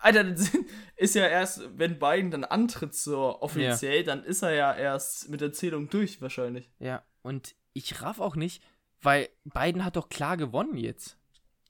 Alter, 0.01 0.24
das 0.24 0.51
ist 0.96 1.14
ja 1.14 1.26
erst, 1.26 1.78
wenn 1.78 1.98
Biden 1.98 2.30
dann 2.30 2.44
antritt 2.44 2.94
so 2.94 3.40
offiziell, 3.40 4.05
dann 4.05 4.24
ist 4.24 4.42
er 4.42 4.53
ja 4.53 4.74
erst 4.74 5.28
mit 5.28 5.40
der 5.40 5.53
Zählung 5.53 5.88
durch 5.88 6.22
wahrscheinlich. 6.22 6.70
Ja, 6.78 7.03
und 7.22 7.55
ich 7.72 8.03
raff 8.03 8.20
auch 8.20 8.36
nicht, 8.36 8.62
weil 9.03 9.28
Biden 9.44 9.84
hat 9.84 9.96
doch 9.96 10.09
klar 10.09 10.36
gewonnen 10.36 10.76
jetzt. 10.76 11.16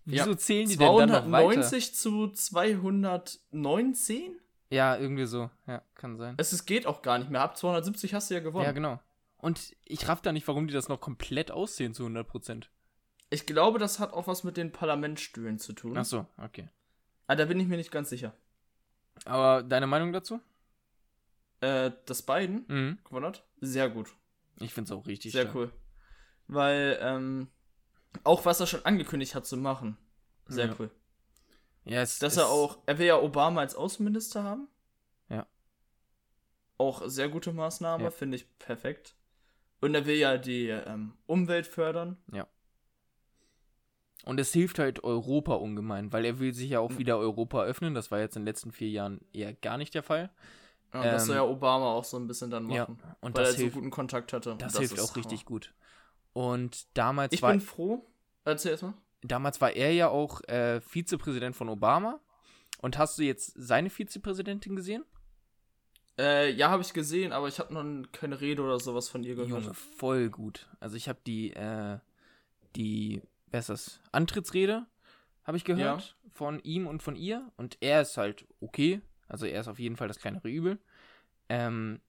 Wieso 0.05 0.31
Ja, 0.31 0.37
zählen 0.37 0.69
die 0.69 0.77
denn 0.77 0.97
dann 0.97 1.09
noch 1.09 1.31
weiter? 1.31 1.63
290 1.63 1.95
zu 1.95 2.29
219? 2.29 4.41
Ja, 4.71 4.97
irgendwie 4.97 5.27
so. 5.27 5.51
Ja, 5.67 5.83
kann 5.95 6.17
sein. 6.17 6.35
Es 6.39 6.53
ist, 6.53 6.67
geht 6.67 6.87
auch 6.87 7.03
gar 7.03 7.19
nicht 7.19 7.31
mehr. 7.31 7.43
Ab 7.43 7.57
270 7.57 8.15
hast 8.15 8.31
du 8.31 8.35
ja 8.35 8.41
gewonnen. 8.41 8.65
Ja, 8.65 8.73
genau. 8.73 9.01
Und 9.39 9.75
ich 9.85 10.09
raff 10.09 10.21
da 10.21 10.33
nicht, 10.33 10.47
warum 10.49 10.69
die 10.69 10.75
das 10.75 10.89
noch 10.89 11.01
komplett 11.01 11.51
aussehen 11.51 11.95
zu 11.95 12.05
100%. 12.05 12.67
Ich 13.31 13.47
glaube, 13.47 13.79
das 13.79 13.99
hat 13.99 14.13
auch 14.13 14.27
was 14.27 14.45
mit 14.45 14.57
den 14.57 14.73
Parlamentsstühlen 14.73 15.59
zu 15.59 15.73
tun. 15.73 15.97
Ach 15.97 16.05
so, 16.05 16.27
okay. 16.37 16.69
Ah, 17.31 17.37
da 17.37 17.45
bin 17.45 17.61
ich 17.61 17.69
mir 17.69 17.77
nicht 17.77 17.93
ganz 17.93 18.11
sicher. 18.11 18.35
Aber 19.25 19.63
deine 19.63 19.87
Meinung 19.87 20.13
dazu? 20.13 20.41
Äh, 21.61 21.93
das 22.07 22.23
Biden 22.23 22.65
Mhm. 22.67 23.23
hat? 23.23 23.45
Sehr 23.61 23.89
gut. 23.89 24.09
Ich 24.59 24.75
find's 24.75 24.91
auch 24.91 25.07
richtig 25.07 25.31
Sehr 25.31 25.43
stark. 25.43 25.55
cool. 25.55 25.73
Weil, 26.49 26.99
ähm, 27.01 27.47
auch 28.25 28.45
was 28.47 28.59
er 28.59 28.67
schon 28.67 28.85
angekündigt 28.85 29.37
hat 29.37 29.47
zu 29.47 29.57
machen. 29.57 29.97
Sehr 30.49 30.67
Ja. 30.67 30.75
cool. 30.81 30.91
Ja, 31.85 32.01
es, 32.03 32.19
Dass 32.19 32.33
es, 32.33 32.39
er 32.41 32.49
auch, 32.49 32.79
er 32.87 32.99
will 32.99 33.07
ja 33.07 33.21
Obama 33.21 33.61
als 33.61 33.77
Außenminister 33.77 34.43
haben. 34.43 34.67
Ja. 35.29 35.47
Auch 36.79 37.03
sehr 37.07 37.29
gute 37.29 37.53
Maßnahme, 37.53 38.03
Ja. 38.05 38.11
finde 38.11 38.39
ich 38.39 38.59
perfekt. 38.59 39.15
Und 39.81 39.95
er 39.95 40.05
will 40.05 40.17
ja 40.17 40.37
die 40.37 40.67
ähm, 40.69 41.13
Umwelt 41.27 41.69
fördern. 41.69 42.17
Und 44.25 44.39
es 44.39 44.53
hilft 44.53 44.79
halt 44.79 45.03
Europa 45.03 45.55
ungemein, 45.55 46.13
weil 46.13 46.25
er 46.25 46.39
will 46.39 46.53
sich 46.53 46.71
ja 46.71 46.81
auch 46.81 46.99
wieder 46.99 47.19
Europa 47.19 47.63
öffnen. 47.63 47.95
Das 47.95 48.11
war 48.11 48.19
jetzt 48.21 48.37
in 48.37 48.43
den 48.43 48.47
letzten 48.47 48.71
vier 48.71 48.89
Jahren 48.91 49.21
eher 49.33 49.55
gar 49.55 49.79
nicht 49.79 49.95
der 49.95 50.03
Fall. 50.03 50.31
Ja, 50.93 51.05
das 51.05 51.23
Ähm, 51.23 51.29
soll 51.29 51.37
ja 51.37 51.45
Obama 51.45 51.93
auch 51.93 52.05
so 52.05 52.19
ein 52.19 52.27
bisschen 52.27 52.51
dann 52.51 52.67
Ja, 52.69 52.83
machen. 52.83 53.01
und 53.21 53.35
weil 53.35 53.45
das 53.45 53.53
er 53.53 53.55
so 53.55 53.63
hilft, 53.63 53.75
guten 53.77 53.91
Kontakt 53.91 54.33
hatte. 54.33 54.55
das, 54.57 54.75
Und 54.75 54.79
hilft 54.79 54.95
ist 54.95 55.11
auch 55.11 55.17
richtig 55.17 55.45
gut. 55.45 55.73
Und 56.33 56.87
damals 56.97 57.33
Ich 57.33 57.43
war, 57.43 57.53
bin 57.53 57.61
froh. 57.61 58.05
Erzähl 58.45 58.73
erst 58.73 58.83
mal. 58.83 58.95
damals 59.23 59.61
war 59.61 59.71
er 59.73 59.93
ja 59.93 60.09
auch 60.09 60.41
äh, 60.49 60.81
Vizepräsident 60.81 61.57
von 61.57 61.69
Obama. 61.69 62.21
Und 62.83 62.99
hast 62.99 63.19
du 63.19 63.23
jetzt 63.23 63.53
seine 63.57 63.91
Vizepräsidentin 63.91 64.75
gesehen? 64.77 65.05
Äh, 66.19 66.51
ja, 66.53 66.71
habe 66.71 66.83
ich 66.83 66.93
gesehen, 66.93 67.33
aber 67.33 67.49
ich 67.49 67.59
habe 67.59 67.73
noch 67.73 67.85
keine 68.13 68.41
Rede 68.41 68.63
oder 68.63 68.79
sowas 68.81 69.09
von 69.09 69.23
ihr 69.23 69.35
gehört. 69.35 69.51
Junge, 69.51 69.75
voll 69.75 70.29
gut. 70.31 70.69
Also 70.81 70.97
ich 70.97 71.09
habe 71.09 71.19
die, 71.27 71.53
äh, 71.53 71.99
die, 72.77 73.23
wer 73.51 73.61
ist 73.61 73.69
das? 73.69 74.01
Antrittsrede 74.13 74.87
habe 75.45 75.57
ich 75.57 75.65
gehört 75.65 76.17
von 76.31 76.61
ihm 76.61 76.87
und 76.87 77.03
von 77.03 77.17
ihr. 77.17 77.51
Und 77.57 77.77
er 77.81 78.03
ist 78.03 78.17
halt 78.17 78.47
okay. 78.61 79.01
Also 79.29 79.47
er 79.47 79.61
ist 79.61 79.69
auf 79.69 79.79
jeden 79.79 79.97
Fall 79.97 80.09
das 80.09 80.19
kleinere 80.19 80.49
Übel. 80.49 80.79
Ähm, 81.49 82.01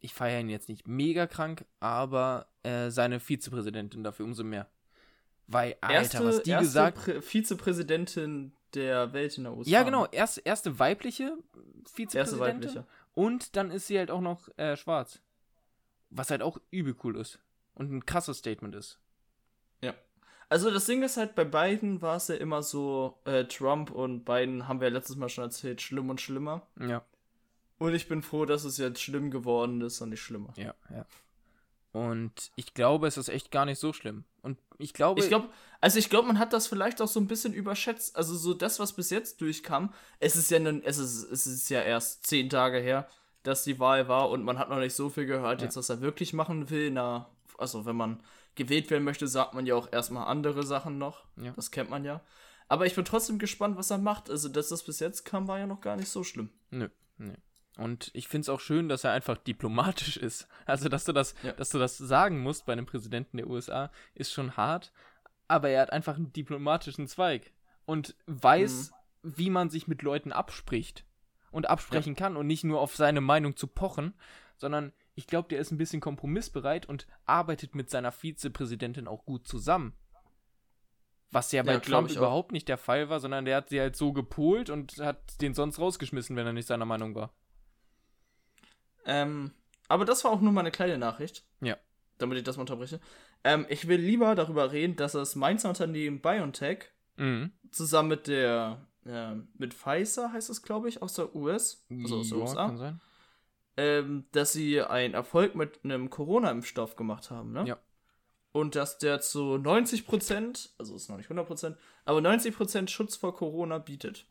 ich 0.00 0.14
feiere 0.14 0.40
ihn 0.40 0.48
jetzt 0.48 0.68
nicht 0.68 0.86
mega 0.86 1.26
krank, 1.26 1.64
aber 1.80 2.46
äh, 2.62 2.90
seine 2.90 3.20
Vizepräsidentin 3.20 4.04
dafür 4.04 4.24
umso 4.24 4.44
mehr. 4.44 4.68
Weil, 5.46 5.76
Alter, 5.80 5.94
erste, 5.94 6.24
was 6.24 6.42
die 6.42 6.50
erste 6.50 6.64
gesagt 6.64 6.98
Prä 6.98 7.20
Vizepräsidentin 7.22 8.52
der 8.74 9.12
Welt 9.12 9.36
in 9.38 9.44
der 9.44 9.54
USA. 9.54 9.70
Ja, 9.70 9.82
genau, 9.82 10.06
erst, 10.06 10.44
erste 10.44 10.78
weibliche 10.78 11.36
Vizepräsidentin. 11.86 12.18
Erste 12.18 12.38
weibliche. 12.38 12.86
Und 13.14 13.56
dann 13.56 13.70
ist 13.70 13.86
sie 13.86 13.98
halt 13.98 14.10
auch 14.10 14.20
noch 14.20 14.48
äh, 14.58 14.76
schwarz. 14.76 15.22
Was 16.10 16.30
halt 16.30 16.42
auch 16.42 16.58
übel 16.70 16.94
cool 17.02 17.16
ist. 17.16 17.40
Und 17.74 17.92
ein 17.92 18.06
krasses 18.06 18.38
Statement 18.38 18.74
ist. 18.74 19.00
Also 20.50 20.70
das 20.70 20.86
Ding 20.86 21.02
ist 21.02 21.16
halt, 21.18 21.34
bei 21.34 21.44
beiden 21.44 22.00
war 22.00 22.16
es 22.16 22.28
ja 22.28 22.36
immer 22.36 22.62
so, 22.62 23.18
äh, 23.24 23.44
Trump 23.44 23.90
und 23.90 24.24
Biden 24.24 24.66
haben 24.66 24.80
wir 24.80 24.88
ja 24.88 24.94
letztes 24.94 25.16
Mal 25.16 25.28
schon 25.28 25.44
erzählt, 25.44 25.82
schlimm 25.82 26.08
und 26.08 26.20
schlimmer. 26.20 26.62
Ja. 26.80 27.02
Und 27.78 27.94
ich 27.94 28.08
bin 28.08 28.22
froh, 28.22 28.44
dass 28.46 28.64
es 28.64 28.78
jetzt 28.78 29.00
schlimm 29.02 29.30
geworden 29.30 29.80
ist 29.82 30.00
und 30.00 30.08
nicht 30.10 30.22
schlimmer. 30.22 30.52
Ja, 30.56 30.74
ja. 30.90 31.04
Und 31.92 32.50
ich 32.56 32.74
glaube, 32.74 33.06
es 33.06 33.16
ist 33.16 33.28
echt 33.28 33.50
gar 33.50 33.64
nicht 33.64 33.78
so 33.78 33.92
schlimm. 33.92 34.24
Und 34.42 34.58
ich 34.78 34.92
glaube. 34.92 35.20
Ich 35.20 35.28
glaube, 35.28 35.48
also 35.80 35.98
ich 35.98 36.10
glaube, 36.10 36.28
man 36.28 36.38
hat 36.38 36.52
das 36.52 36.66
vielleicht 36.66 37.00
auch 37.00 37.08
so 37.08 37.18
ein 37.20 37.26
bisschen 37.26 37.52
überschätzt. 37.54 38.16
Also 38.16 38.34
so 38.36 38.54
das, 38.54 38.78
was 38.78 38.92
bis 38.92 39.10
jetzt 39.10 39.40
durchkam, 39.40 39.92
es 40.20 40.36
ist 40.36 40.50
ja 40.50 40.58
nun, 40.58 40.82
es 40.82 40.98
ist, 40.98 41.24
es 41.30 41.46
ist 41.46 41.68
ja 41.70 41.82
erst 41.82 42.26
zehn 42.26 42.50
Tage 42.50 42.78
her, 42.78 43.08
dass 43.42 43.64
die 43.64 43.78
Wahl 43.78 44.08
war 44.08 44.30
und 44.30 44.44
man 44.44 44.58
hat 44.58 44.68
noch 44.68 44.78
nicht 44.78 44.94
so 44.94 45.08
viel 45.08 45.26
gehört, 45.26 45.60
Ja. 45.60 45.66
jetzt 45.66 45.76
was 45.76 45.88
er 45.88 46.00
wirklich 46.00 46.32
machen 46.32 46.68
will. 46.70 46.90
Na, 46.90 47.28
also 47.56 47.86
wenn 47.86 47.96
man 47.96 48.20
gewählt 48.58 48.90
werden 48.90 49.04
möchte, 49.04 49.26
sagt 49.26 49.54
man 49.54 49.64
ja 49.64 49.74
auch 49.74 49.90
erstmal 49.90 50.26
andere 50.26 50.64
Sachen 50.64 50.98
noch. 50.98 51.24
Ja. 51.36 51.52
Das 51.56 51.70
kennt 51.70 51.88
man 51.88 52.04
ja. 52.04 52.20
Aber 52.68 52.84
ich 52.84 52.94
bin 52.94 53.06
trotzdem 53.06 53.38
gespannt, 53.38 53.78
was 53.78 53.90
er 53.90 53.96
macht. 53.98 54.28
Also, 54.28 54.50
dass 54.50 54.68
das 54.68 54.82
bis 54.82 55.00
jetzt 55.00 55.24
kam, 55.24 55.48
war 55.48 55.58
ja 55.58 55.66
noch 55.66 55.80
gar 55.80 55.96
nicht 55.96 56.10
so 56.10 56.22
schlimm. 56.22 56.50
Nö, 56.70 56.88
nö. 57.16 57.32
Und 57.78 58.10
ich 58.12 58.28
finde 58.28 58.42
es 58.42 58.48
auch 58.50 58.60
schön, 58.60 58.88
dass 58.90 59.04
er 59.04 59.12
einfach 59.12 59.38
diplomatisch 59.38 60.16
ist. 60.28 60.48
Also, 60.66 60.90
dass 60.90 61.04
du 61.04 61.12
das, 61.12 61.34
Ja. 61.42 61.52
dass 61.52 61.70
du 61.70 61.78
das 61.78 61.96
sagen 61.96 62.40
musst 62.40 62.66
bei 62.66 62.74
einem 62.74 62.84
Präsidenten 62.86 63.38
der 63.38 63.46
USA, 63.48 63.90
ist 64.14 64.32
schon 64.32 64.56
hart. 64.58 64.92
Aber 65.46 65.70
er 65.70 65.80
hat 65.80 65.92
einfach 65.92 66.16
einen 66.16 66.32
diplomatischen 66.32 67.06
Zweig 67.06 67.52
und 67.86 68.14
weiß, 68.26 68.92
wie 69.22 69.48
man 69.48 69.70
sich 69.70 69.88
mit 69.88 70.02
Leuten 70.02 70.30
abspricht 70.32 71.04
und 71.50 71.70
absprechen 71.70 72.14
kann 72.16 72.36
und 72.36 72.46
nicht 72.46 72.64
nur 72.64 72.80
auf 72.80 72.94
seine 72.96 73.22
Meinung 73.22 73.56
zu 73.56 73.66
pochen, 73.66 74.12
sondern 74.58 74.92
ich 75.18 75.26
glaube, 75.26 75.48
der 75.48 75.58
ist 75.58 75.72
ein 75.72 75.78
bisschen 75.78 76.00
kompromissbereit 76.00 76.86
und 76.86 77.08
arbeitet 77.26 77.74
mit 77.74 77.90
seiner 77.90 78.12
Vizepräsidentin 78.12 79.08
auch 79.08 79.24
gut 79.26 79.48
zusammen. 79.48 79.92
Was 81.32 81.50
ja 81.50 81.64
bei 81.64 81.72
Ja, 81.72 81.80
Trump 81.80 82.08
überhaupt 82.10 82.52
nicht 82.52 82.68
der 82.68 82.78
Fall 82.78 83.08
war, 83.08 83.18
sondern 83.18 83.44
der 83.44 83.56
hat 83.56 83.68
sie 83.68 83.80
halt 83.80 83.96
so 83.96 84.12
gepolt 84.12 84.70
und 84.70 84.98
hat 84.98 85.40
den 85.40 85.54
sonst 85.54 85.80
rausgeschmissen, 85.80 86.36
wenn 86.36 86.46
er 86.46 86.52
nicht 86.52 86.68
seiner 86.68 86.84
Meinung 86.84 87.16
war. 87.16 87.34
Ähm, 89.06 89.50
aber 89.88 90.04
das 90.04 90.22
war 90.22 90.30
auch 90.30 90.40
nur 90.40 90.52
mal 90.52 90.60
eine 90.60 90.70
kleine 90.70 90.98
Nachricht. 90.98 91.44
Ja. 91.60 91.76
Damit 92.18 92.38
ich 92.38 92.44
das 92.44 92.56
mal 92.56 92.62
unterbreche. 92.62 93.00
Ähm, 93.42 93.66
ich 93.68 93.88
will 93.88 94.00
lieber 94.00 94.36
darüber 94.36 94.70
reden, 94.70 94.94
dass 94.94 95.12
das 95.12 95.34
Mainzer 95.34 95.68
Unternehmen 95.70 96.20
BioNTech 96.20 96.84
Mhm. 97.16 97.52
zusammen 97.72 98.10
mit 98.10 98.28
der, 98.28 98.86
ähm, 99.04 99.48
mit 99.58 99.74
Pfizer 99.74 100.32
heißt 100.32 100.48
es, 100.50 100.62
glaube 100.62 100.88
ich, 100.88 101.02
aus 101.02 101.14
der 101.14 101.34
US, 101.34 101.84
also 101.90 102.18
aus 102.20 102.28
der 102.28 102.38
Ja, 102.38 102.44
USA, 102.44 102.76
sein. 102.76 103.00
Ähm, 103.78 104.26
dass 104.32 104.52
sie 104.52 104.82
einen 104.82 105.14
Erfolg 105.14 105.54
mit 105.54 105.84
einem 105.84 106.10
Corona-Impfstoff 106.10 106.96
gemacht 106.96 107.30
haben, 107.30 107.52
ne? 107.52 107.64
Ja. 107.64 107.78
Und 108.50 108.74
dass 108.74 108.98
der 108.98 109.20
zu 109.20 109.54
90%, 109.54 110.70
also 110.78 110.96
ist 110.96 111.08
noch 111.08 111.16
nicht 111.16 111.30
100%, 111.30 111.76
aber 112.04 112.18
90% 112.18 112.88
Schutz 112.88 113.14
vor 113.14 113.36
Corona 113.36 113.78
bietet. 113.78 114.26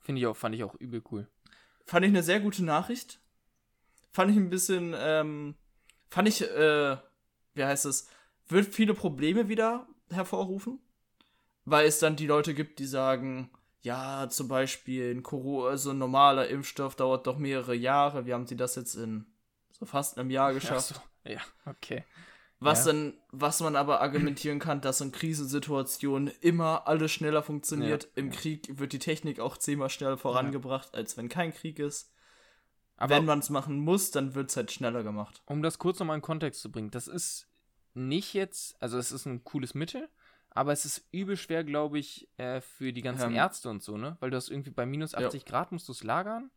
Finde 0.00 0.20
ich 0.20 0.26
auch, 0.26 0.36
fand 0.36 0.56
ich 0.56 0.64
auch 0.64 0.74
übel 0.74 1.04
cool. 1.12 1.28
Fand 1.84 2.04
ich 2.04 2.10
eine 2.10 2.24
sehr 2.24 2.40
gute 2.40 2.64
Nachricht. 2.64 3.20
Fand 4.10 4.32
ich 4.32 4.36
ein 4.36 4.50
bisschen, 4.50 4.92
ähm, 4.98 5.54
fand 6.08 6.26
ich, 6.26 6.42
äh, 6.42 6.96
wie 7.54 7.64
heißt 7.64 7.86
es, 7.86 8.08
wird 8.48 8.74
viele 8.74 8.94
Probleme 8.94 9.48
wieder 9.48 9.86
hervorrufen, 10.10 10.80
weil 11.64 11.86
es 11.86 12.00
dann 12.00 12.16
die 12.16 12.26
Leute 12.26 12.54
gibt, 12.54 12.80
die 12.80 12.86
sagen, 12.86 13.50
ja, 13.82 14.28
zum 14.28 14.48
Beispiel 14.48 15.14
ein 15.14 15.22
Corona, 15.22 15.70
also 15.70 15.90
ein 15.90 15.98
normaler 15.98 16.48
Impfstoff 16.48 16.96
dauert 16.96 17.26
doch 17.26 17.38
mehrere 17.38 17.74
Jahre. 17.74 18.26
Wie 18.26 18.34
haben 18.34 18.46
sie 18.46 18.56
das 18.56 18.76
jetzt 18.76 18.94
in 18.94 19.26
so 19.70 19.86
fast 19.86 20.18
einem 20.18 20.30
Jahr 20.30 20.52
geschafft? 20.52 21.00
So, 21.24 21.30
ja, 21.30 21.40
okay. 21.66 22.04
Was 22.62 22.84
Ja. 22.84 22.92
dann, 22.92 23.14
was 23.30 23.60
man 23.60 23.74
aber 23.74 24.02
argumentieren 24.02 24.58
kann, 24.58 24.82
dass 24.82 25.00
in 25.00 25.12
Krisensituationen 25.12 26.30
immer 26.42 26.86
alles 26.86 27.10
schneller 27.10 27.42
funktioniert. 27.42 28.04
Ja, 28.04 28.10
Im 28.16 28.26
ja. 28.30 28.38
Krieg 28.38 28.78
wird 28.78 28.92
die 28.92 28.98
Technik 28.98 29.40
auch 29.40 29.56
zehnmal 29.56 29.88
schneller 29.88 30.18
vorangebracht, 30.18 30.94
als 30.94 31.16
wenn 31.16 31.30
kein 31.30 31.54
Krieg 31.54 31.78
ist. 31.78 32.12
Aber 32.98 33.16
wenn 33.16 33.24
man 33.24 33.38
es 33.38 33.48
machen 33.48 33.78
muss, 33.78 34.10
dann 34.10 34.34
wird 34.34 34.50
es 34.50 34.56
halt 34.58 34.70
schneller 34.70 35.02
gemacht. 35.02 35.40
um 35.46 35.62
das 35.62 35.78
kurz 35.78 35.98
nochmal 35.98 36.16
in 36.16 36.22
Kontext 36.22 36.60
zu 36.60 36.70
bringen, 36.70 36.90
das 36.90 37.08
ist 37.08 37.48
nicht 37.94 38.34
jetzt, 38.34 38.76
also 38.82 38.98
es 38.98 39.10
ist 39.10 39.24
ein 39.24 39.42
cooles 39.42 39.72
Mittel, 39.72 40.10
aber 40.50 40.72
es 40.72 40.84
ist 40.84 41.04
übel 41.12 41.36
schwer, 41.36 41.64
glaube 41.64 41.98
ich, 41.98 42.28
äh, 42.38 42.60
für 42.60 42.92
die 42.92 43.02
ganzen 43.02 43.30
Ähm. 43.30 43.36
Ärzte 43.36 43.68
und 43.70 43.82
so, 43.82 43.96
ne? 43.96 44.16
Weil 44.20 44.30
du 44.30 44.36
hast 44.36 44.48
irgendwie 44.50 44.70
bei 44.70 44.86
minus 44.86 45.14
80 45.14 45.44
Grad 45.44 45.72
musst 45.72 45.88
du 45.88 45.92
es 45.92 46.02
lagern 46.04 46.50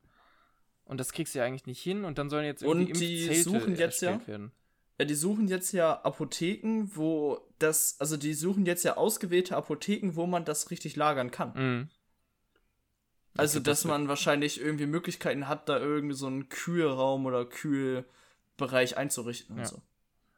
und 0.85 0.99
das 0.99 1.11
kriegst 1.11 1.33
du 1.35 1.39
ja 1.39 1.45
eigentlich 1.45 1.65
nicht 1.67 1.81
hin 1.81 2.03
und 2.05 2.17
dann 2.17 2.29
sollen 2.29 2.45
jetzt 2.45 2.63
irgendwie 2.63 2.91
Und 2.91 2.99
die 2.99 3.23
Impfzelte 3.25 3.43
suchen 3.59 3.75
jetzt 3.75 4.01
ja- 4.01 4.27
werden. 4.27 4.51
Ja, 4.99 5.05
die 5.05 5.15
suchen 5.15 5.47
jetzt 5.47 5.71
ja 5.71 6.01
Apotheken, 6.03 6.85
wo 6.93 7.41
das, 7.57 7.95
also 7.99 8.15
die 8.15 8.33
suchen 8.35 8.65
jetzt 8.67 8.83
ja 8.83 8.95
ausgewählte 8.95 9.57
Apotheken, 9.57 10.11
wo 10.15 10.27
man 10.27 10.45
das 10.45 10.69
richtig 10.69 10.95
lagern 10.95 11.31
kann. 11.31 11.53
Mhm. 11.55 11.89
Also, 13.35 13.59
das 13.59 13.63
dass 13.79 13.85
wird- 13.85 13.91
man 13.97 14.07
wahrscheinlich 14.07 14.61
irgendwie 14.61 14.85
Möglichkeiten 14.85 15.47
hat, 15.47 15.67
da 15.67 15.79
irgendwie 15.79 16.15
so 16.15 16.27
einen 16.27 16.49
Kühlraum 16.49 17.25
oder 17.25 17.45
Kühlbereich 17.45 18.95
einzurichten 18.97 19.55
und 19.55 19.61
Ja. 19.63 19.67
so. 19.67 19.81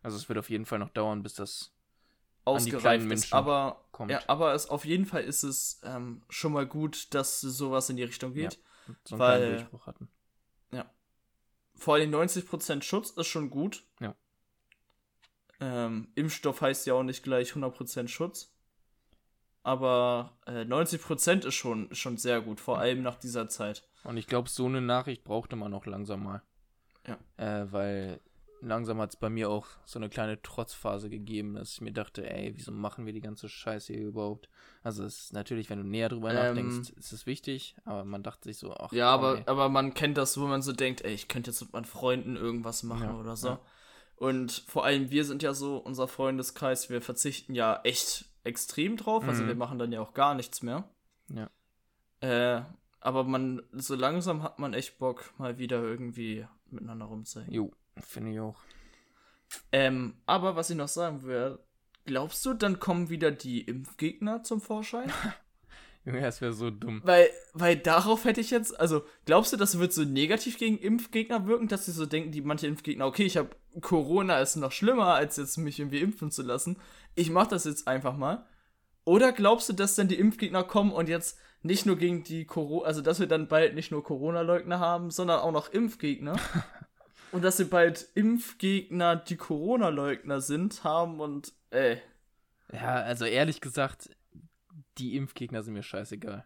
Also 0.02 0.16
es 0.18 0.30
wird 0.30 0.40
auf 0.40 0.50
jeden 0.50 0.66
Fall 0.66 0.80
noch 0.80 0.90
dauern, 0.90 1.22
bis 1.22 1.34
das 1.34 1.74
Ausgereift 2.46 3.06
ist. 3.12 3.34
Aber, 3.34 3.86
kommt. 3.92 4.12
ja, 4.12 4.22
aber 4.28 4.54
es, 4.54 4.70
auf 4.70 4.86
jeden 4.86 5.06
Fall 5.06 5.24
ist 5.24 5.44
es 5.44 5.82
ähm, 5.84 6.22
schon 6.30 6.54
mal 6.54 6.66
gut, 6.66 7.14
dass 7.14 7.42
sowas 7.42 7.90
in 7.90 7.98
die 7.98 8.04
Richtung 8.04 8.34
geht. 8.34 8.60
so 9.04 9.16
einen 9.16 9.20
weil- 9.20 9.56
Durchbruch 9.58 9.88
hatten. 9.88 10.10
Vor 11.78 11.96
allem 11.96 12.10
90% 12.10 12.84
Schutz 12.84 13.12
ist 13.12 13.28
schon 13.28 13.50
gut. 13.50 13.84
Ja. 14.00 14.16
Ähm, 15.60 16.08
Impfstoff 16.16 16.62
heißt 16.62 16.86
ja 16.88 16.94
auch 16.94 17.04
nicht 17.04 17.24
gleich 17.24 17.52
100% 17.52 18.08
Schutz. 18.08 18.52
Aber 19.64 20.38
äh, 20.46 20.62
90% 20.62 21.46
ist 21.46 21.56
schon, 21.56 21.94
schon 21.94 22.18
sehr 22.18 22.42
gut, 22.42 22.60
vor 22.60 22.80
allem 22.80 23.02
nach 23.02 23.16
dieser 23.16 23.50
Zeit. 23.50 23.88
Und 24.04 24.18
ich 24.18 24.28
glaube, 24.28 24.48
so 24.48 24.68
eine 24.68 24.82
Nachricht 24.82 25.24
brauchte 25.24 25.56
man 25.56 25.74
auch 25.74 25.86
langsam 25.86 26.24
mal. 26.24 26.44
Ja. 27.08 27.18
Äh, 27.38 27.72
weil 27.72 28.22
langsam 28.62 29.00
hat 29.00 29.10
es 29.12 29.16
bei 29.16 29.30
mir 29.30 29.50
auch 29.50 29.68
so 29.86 30.00
eine 30.00 30.10
kleine 30.10 30.42
Trotzphase 30.42 31.10
gegeben, 31.10 31.56
dass 31.56 31.74
ich 31.74 31.82
mir 31.82 31.92
dachte, 31.94 32.30
ey, 32.30 32.54
wieso 32.56 32.72
machen 32.72 33.06
wir 33.06 33.14
die 33.14 33.22
ganze 33.22 33.48
Scheiße 33.50 33.94
hier 33.94 34.08
überhaupt? 34.08 34.50
Also 34.84 35.04
es 35.04 35.26
ist 35.26 35.34
natürlich, 35.34 35.70
wenn 35.70 35.80
du 35.80 35.86
näher 35.86 36.10
drüber 36.10 36.30
Ähm, 36.30 36.36
nachdenkst, 36.36 36.92
ist 36.92 37.12
es 37.14 37.26
wichtig, 37.26 37.76
aber 37.86 38.06
man 38.06 38.24
dachte 38.24 38.50
sich 38.50 38.58
so, 38.58 38.74
ach 38.76 38.92
Ja, 38.92 39.10
aber, 39.14 39.38
ey. 39.40 39.44
aber 39.46 39.70
man 39.70 39.94
kennt 39.94 40.18
das, 40.18 40.40
wo 40.40 40.46
man 40.48 40.62
so 40.62 40.74
denkt, 40.74 41.02
ey, 41.02 41.14
ich 41.14 41.28
könnte 41.28 41.52
jetzt 41.52 41.62
mit 41.62 41.74
meinen 41.74 41.86
Freunden 41.86 42.36
irgendwas 42.36 42.84
machen 42.84 43.10
Ja, 43.10 43.16
oder 43.20 43.36
so. 43.36 43.48
ja. 43.50 43.60
Und 44.18 44.64
vor 44.68 44.86
allem 44.86 45.12
wir 45.12 45.26
sind 45.26 45.44
ja 45.44 45.54
so, 45.54 45.78
unser 45.78 46.08
Freundeskreis, 46.08 46.90
wir 46.90 47.02
verzichten 47.02 47.54
ja 47.54 47.82
echt 47.84 48.26
extrem 48.44 48.96
drauf. 48.98 49.28
Also 49.28 49.44
Mhm. 49.44 49.48
wir 49.48 49.56
machen 49.56 49.78
dann 49.80 49.92
ja 49.92 50.00
auch 50.02 50.14
gar 50.14 50.36
nichts 50.36 50.62
mehr. 50.64 50.88
Ja. 51.30 51.50
Äh, 52.22 52.64
aber 53.02 53.24
man, 53.24 53.62
so 53.74 53.94
langsam 53.96 54.42
hat 54.42 54.58
man 54.60 54.74
echt 54.74 54.98
Bock, 55.00 55.34
mal 55.38 55.58
wieder 55.58 55.82
irgendwie 55.84 56.48
miteinander 56.72 57.06
rumzuhängen. 57.06 57.54
Jo, 57.54 57.72
finde 58.00 58.32
ich 58.32 58.40
auch. 58.40 58.58
Ähm, 59.72 60.16
aber 60.26 60.56
was 60.56 60.70
ich 60.70 60.78
noch 60.78 60.88
sagen 60.88 61.24
will, 61.24 61.60
glaubst 62.06 62.46
du, 62.46 62.54
dann 62.54 62.80
kommen 62.80 63.10
wieder 63.10 63.32
die 63.32 63.62
Impfgegner 63.62 64.44
zum 64.44 64.62
Vorschein? 64.62 65.12
Junge, 66.06 66.22
das 66.22 66.40
wäre 66.40 66.54
so 66.54 66.70
dumm. 66.70 67.02
Weil, 67.04 67.30
weil 67.54 67.78
darauf 67.78 68.26
hätte 68.26 68.40
ich 68.40 68.52
jetzt, 68.52 68.80
also 68.80 69.04
glaubst 69.26 69.54
du, 69.54 69.58
das 69.58 69.80
wird 69.80 69.92
so 69.92 70.04
negativ 70.04 70.60
gegen 70.60 70.78
Impfgegner 70.78 71.48
wirken, 71.48 71.68
dass 71.68 71.86
sie 71.86 71.92
so 71.92 72.06
denken, 72.06 72.32
die 72.32 72.42
manche 72.42 72.68
Impfgegner, 72.68 73.08
okay, 73.08 73.24
ich 73.24 73.38
habe 73.38 73.50
Corona 73.82 74.40
ist 74.40 74.56
noch 74.56 74.72
schlimmer, 74.72 75.16
als 75.16 75.38
jetzt 75.38 75.58
mich 75.58 75.80
irgendwie 75.80 76.00
impfen 76.00 76.30
zu 76.30 76.44
lassen. 76.44 76.78
Ich 77.16 77.32
mach 77.32 77.48
das 77.48 77.66
jetzt 77.66 77.88
einfach 77.88 78.16
mal. 78.16 78.46
Oder 79.04 79.32
glaubst 79.32 79.68
du, 79.70 79.74
dass 79.74 79.96
dann 79.96 80.08
die 80.08 80.20
Impfgegner 80.20 80.64
kommen 80.64 80.92
und 80.92 81.10
jetzt 81.10 81.40
nicht 81.64 81.88
nur 81.88 81.98
gegen 81.98 82.24
die 82.24 82.46
Corona, 82.46 82.86
also 82.86 83.02
dass 83.02 83.20
wir 83.20 83.28
dann 83.28 83.48
bald 83.48 83.74
nicht 83.74 83.92
nur 83.92 84.04
Corona-Leugner 84.04 84.80
haben, 84.80 85.10
sondern 85.10 85.40
auch 85.40 85.52
noch 85.52 85.72
Impfgegner? 85.74 86.36
und 87.36 87.44
dass 87.44 87.60
wir 87.60 87.70
bald 87.70 88.08
Impfgegner, 88.16 89.16
die 89.18 89.36
Corona-Leugner 89.38 90.42
sind, 90.42 90.84
haben 90.84 91.20
und, 91.20 91.54
ey. 91.70 92.02
Ja, 92.74 92.96
also 92.96 93.26
ehrlich 93.26 93.62
gesagt, 93.62 94.10
die 94.98 95.16
Impfgegner 95.16 95.62
sind 95.62 95.74
mir 95.74 95.84
scheißegal. 95.84 96.46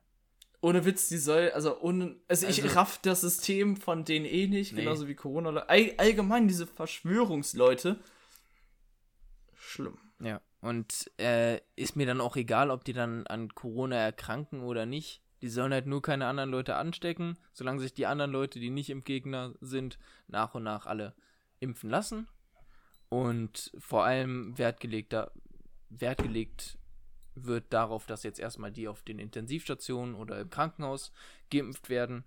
Ohne 0.62 0.84
Witz, 0.84 1.08
die 1.08 1.18
soll, 1.18 1.52
also 1.52 1.80
ohne, 1.80 2.18
also, 2.28 2.46
ich 2.48 2.62
Also- 2.64 2.76
raff 2.78 2.98
das 3.02 3.22
System 3.22 3.78
von 3.78 4.04
denen 4.04 4.26
eh 4.26 4.48
nicht, 4.48 4.74
Nee. 4.74 4.82
genauso 4.84 5.08
wie 5.08 5.16
Corona. 5.16 5.52
All, 5.68 5.94
allgemein 5.98 6.48
diese 6.50 6.68
Verschwörungsleute. 6.68 7.98
Schlimm. 9.56 9.98
Ja, 10.22 10.42
und 10.62 11.10
äh, 11.18 11.62
ist 11.76 11.96
mir 11.96 12.06
dann 12.06 12.20
auch 12.20 12.36
egal, 12.36 12.72
ob 12.72 12.84
die 12.84 12.94
dann 12.94 13.26
an 13.28 13.54
Corona 13.56 13.96
erkranken 13.96 14.62
oder 14.64 14.86
nicht. 14.86 15.22
Die 15.42 15.50
sollen 15.50 15.74
halt 15.74 15.86
nur 15.86 16.02
keine 16.02 16.28
anderen 16.28 16.50
Leute 16.50 16.76
anstecken, 16.76 17.38
solange 17.54 17.80
sich 17.80 17.94
die 17.94 18.06
anderen 18.06 18.32
Leute, 18.32 18.60
die 18.60 18.70
nicht 18.70 18.90
Impfgegner 18.90 19.54
sind, 19.62 19.98
nach 20.28 20.56
und 20.56 20.64
nach 20.64 20.86
alle 20.86 21.16
impfen 21.60 21.90
lassen. 21.90 22.28
Und 23.10 23.72
vor 23.80 24.04
allem 24.06 24.58
Wert 24.58 24.80
gelegt, 24.80 25.14
da, 25.14 25.32
Wert 25.90 26.22
gelegt 26.22 26.78
wird 27.36 27.74
darauf, 27.74 28.06
dass 28.06 28.24
jetzt 28.24 28.40
erstmal 28.40 28.72
die 28.72 28.88
auf 28.88 29.02
den 29.02 29.20
Intensivstationen 29.20 30.16
oder 30.16 30.40
im 30.40 30.50
Krankenhaus 30.50 31.12
geimpft 31.50 31.90
werden. 31.90 32.24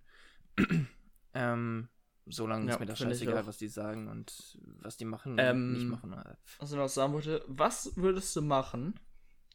ähm, 1.34 1.88
solange 2.26 2.66
Ja, 2.66 2.74
ist 2.74 2.80
mir 2.80 2.86
das 2.86 2.98
scheißegal, 2.98 3.46
was 3.46 3.58
die 3.58 3.68
sagen 3.68 4.08
und 4.08 4.58
was 4.80 4.96
die 4.96 5.04
machen 5.04 5.32
und 5.32 5.38
Ähm, 5.38 5.72
nicht 5.72 5.86
machen. 5.86 6.14
Was 6.58 6.70
ich 6.70 6.76
noch 6.76 6.88
sagen 6.88 7.12
wollte, 7.12 7.44
was 7.46 7.96
würdest 7.96 8.34
du 8.36 8.42
machen? 8.42 8.94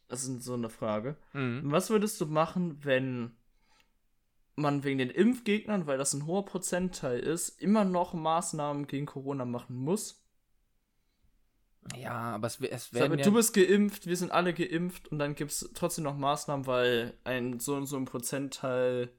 Das 0.08 0.24
ist 0.24 0.42
so 0.42 0.54
eine 0.54 0.70
Frage. 0.70 1.16
Mhm. 1.34 1.70
Was 1.70 1.90
würdest 1.90 2.20
du 2.20 2.26
machen, 2.26 2.82
wenn 2.84 3.36
man 4.58 4.84
wegen 4.84 4.98
den 4.98 5.10
Impfgegnern, 5.10 5.86
weil 5.86 5.98
das 5.98 6.12
ein 6.12 6.26
hoher 6.26 6.44
Prozentteil 6.44 7.20
ist, 7.20 7.60
immer 7.60 7.84
noch 7.84 8.14
Maßnahmen 8.14 8.86
gegen 8.86 9.06
Corona 9.06 9.44
machen 9.44 9.76
muss? 9.76 10.24
Ja, 11.96 12.34
aber 12.34 12.46
es, 12.46 12.60
es 12.60 12.84
Sag 12.84 12.92
werden 12.94 13.10
mal, 13.12 13.18
ja, 13.18 13.24
du 13.24 13.32
bist 13.32 13.54
geimpft, 13.54 14.06
wir 14.06 14.16
sind 14.16 14.30
alle 14.32 14.52
geimpft 14.52 15.08
und 15.08 15.18
dann 15.18 15.34
gibt 15.34 15.52
es 15.52 15.70
trotzdem 15.74 16.04
noch 16.04 16.16
Maßnahmen, 16.16 16.66
weil 16.66 17.14
ein 17.24 17.60
so 17.60 17.74
und 17.74 17.86
so 17.86 17.96
ein 17.96 18.04
Prozentteil 18.04 19.10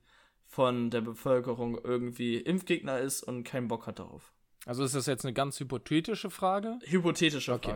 von 0.46 0.90
der 0.90 1.02
Bevölkerung 1.02 1.80
irgendwie 1.84 2.38
Impfgegner 2.38 3.00
ist 3.00 3.24
und 3.24 3.44
keinen 3.44 3.68
Bock 3.68 3.88
hat 3.88 4.00
darauf. 4.00 4.34
Also 4.66 4.84
ist 4.84 4.96
das 4.96 5.06
jetzt 5.06 5.26
eine 5.26 5.34
ganz 5.34 5.60
hypothetische 5.60 6.30
Frage? 6.30 6.80
Hypothetische 6.84 7.54
Okay. 7.54 7.76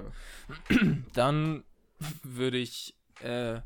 Frage. 0.67 1.03
Dann 1.13 1.63
würde 2.23 2.57
ich 2.57 2.97
äh, 3.21 3.61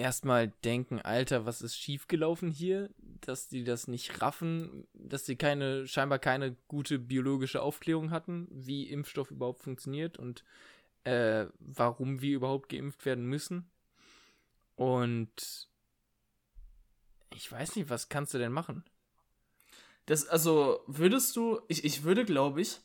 erstmal 0.00 0.48
denken, 0.64 1.00
Alter, 1.00 1.46
was 1.46 1.62
ist 1.62 1.76
schiefgelaufen 1.76 2.50
hier? 2.50 2.90
Dass 3.20 3.48
die 3.48 3.64
das 3.64 3.86
nicht 3.86 4.20
raffen, 4.20 4.86
dass 4.94 5.26
sie 5.26 5.36
keine, 5.36 5.86
scheinbar 5.86 6.18
keine 6.18 6.56
gute 6.68 6.98
biologische 6.98 7.62
Aufklärung 7.62 8.10
hatten, 8.10 8.48
wie 8.50 8.88
Impfstoff 8.88 9.30
überhaupt 9.30 9.62
funktioniert 9.62 10.18
und 10.18 10.44
äh, 11.04 11.46
warum 11.58 12.20
wir 12.20 12.34
überhaupt 12.36 12.68
geimpft 12.68 13.04
werden 13.04 13.26
müssen. 13.26 13.70
Und 14.76 15.68
ich 17.34 17.50
weiß 17.50 17.76
nicht, 17.76 17.90
was 17.90 18.08
kannst 18.08 18.34
du 18.34 18.38
denn 18.38 18.52
machen? 18.52 18.84
Das, 20.06 20.26
also, 20.26 20.80
würdest 20.86 21.36
du, 21.36 21.60
ich, 21.68 21.84
ich 21.84 22.02
würde, 22.02 22.24
glaube 22.24 22.60
ich, 22.60 22.80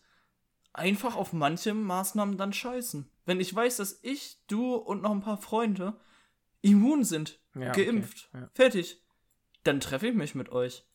einfach 0.73 1.15
auf 1.15 1.33
manche 1.33 1.73
Maßnahmen 1.73 2.37
dann 2.37 2.53
scheißen. 2.53 3.09
Wenn 3.25 3.39
ich 3.39 3.55
weiß, 3.55 3.77
dass 3.77 3.99
ich, 4.03 4.37
du 4.47 4.75
und 4.75 5.01
noch 5.01 5.11
ein 5.11 5.21
paar 5.21 5.37
Freunde 5.37 5.99
immun 6.71 7.03
sind, 7.03 7.39
Ja, 7.55 7.69
okay, 7.69 7.85
geimpft, 7.85 8.29
ja. 8.33 8.49
fertig, 8.53 9.01
dann 9.63 9.79
treffe 9.79 10.07
ich 10.07 10.15
mich 10.15 10.35
mit 10.35 10.49
euch. 10.49 10.85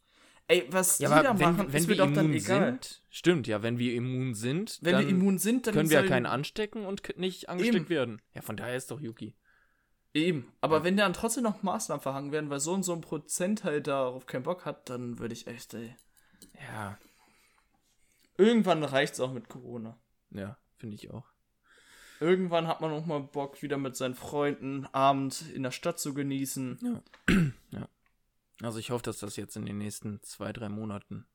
Ey, 0.48 0.66
was 0.70 0.98
Ja, 0.98 1.08
die 1.18 1.24
da 1.24 1.38
wenn, 1.38 1.56
machen, 1.56 1.72
wenn 1.72 1.82
ist 1.82 1.88
wir 1.88 1.94
mir 1.96 2.02
doch 2.08 2.12
dann 2.12 2.24
immun 2.26 2.36
egal. 2.36 2.64
sind, 2.72 3.02
stimmt, 3.08 3.46
ja, 3.46 3.62
wenn 3.62 3.78
wir 3.78 3.94
immun 3.94 4.34
sind, 4.34 4.78
Wenn 4.82 4.94
dann 4.94 5.02
wir 5.02 5.08
immun 5.10 5.38
sind, 5.38 5.66
dann 5.66 5.74
können 5.74 5.90
wir 5.90 5.94
ja 5.94 6.00
sollen- 6.00 6.10
keinen 6.10 6.26
anstecken 6.26 6.86
und 6.86 7.16
nicht 7.18 7.48
angesteckt 7.48 7.76
Eben. 7.76 7.88
werden. 7.88 8.22
Ja, 8.34 8.42
von 8.42 8.56
daher 8.56 8.76
ist 8.76 8.90
doch 8.90 9.00
Yuki. 9.00 9.36
Eben. 10.12 10.52
Aber 10.60 10.78
Ja. 10.78 10.84
wenn 10.84 10.96
dann 10.96 11.12
trotzdem 11.12 11.44
noch 11.44 11.62
Maßnahmen 11.62 12.02
verhangen 12.02 12.32
werden, 12.32 12.50
weil 12.50 12.58
so 12.58 12.72
und 12.72 12.82
so 12.82 12.92
ein 12.92 13.00
Prozent 13.00 13.62
halt 13.62 13.86
darauf 13.86 14.26
keinen 14.26 14.42
Bock 14.42 14.64
hat, 14.64 14.90
dann 14.90 15.20
würde 15.20 15.34
ich 15.34 15.46
echt, 15.46 15.72
ey. 15.74 15.94
Ja, 16.68 16.98
Irgendwann 18.36 18.82
reicht's 18.84 19.20
auch 19.20 19.32
mit 19.32 19.48
Corona. 19.48 20.00
ja, 20.30 20.56
finde 20.78 20.96
ich 20.96 21.10
auch. 21.10 21.26
Irgendwann 22.20 22.68
hat 22.68 22.80
man 22.80 22.92
auch 22.92 23.06
mal 23.06 23.20
Bock, 23.20 23.62
wieder 23.62 23.78
mit 23.78 23.96
seinen 23.96 24.14
Freunden 24.14 24.86
Abend 24.92 25.42
in 25.52 25.62
der 25.62 25.70
Stadt 25.70 25.98
zu 25.98 26.14
genießen. 26.14 27.02
Also 28.62 28.78
ich 28.78 28.90
hoffe, 28.90 29.02
dass 29.02 29.18
das 29.18 29.36
jetzt 29.36 29.56
in 29.56 29.64
den 29.64 29.78
nächsten 29.78 30.22
zwei, 30.22 30.52
drei 30.52 30.68
Monaten 30.68 31.26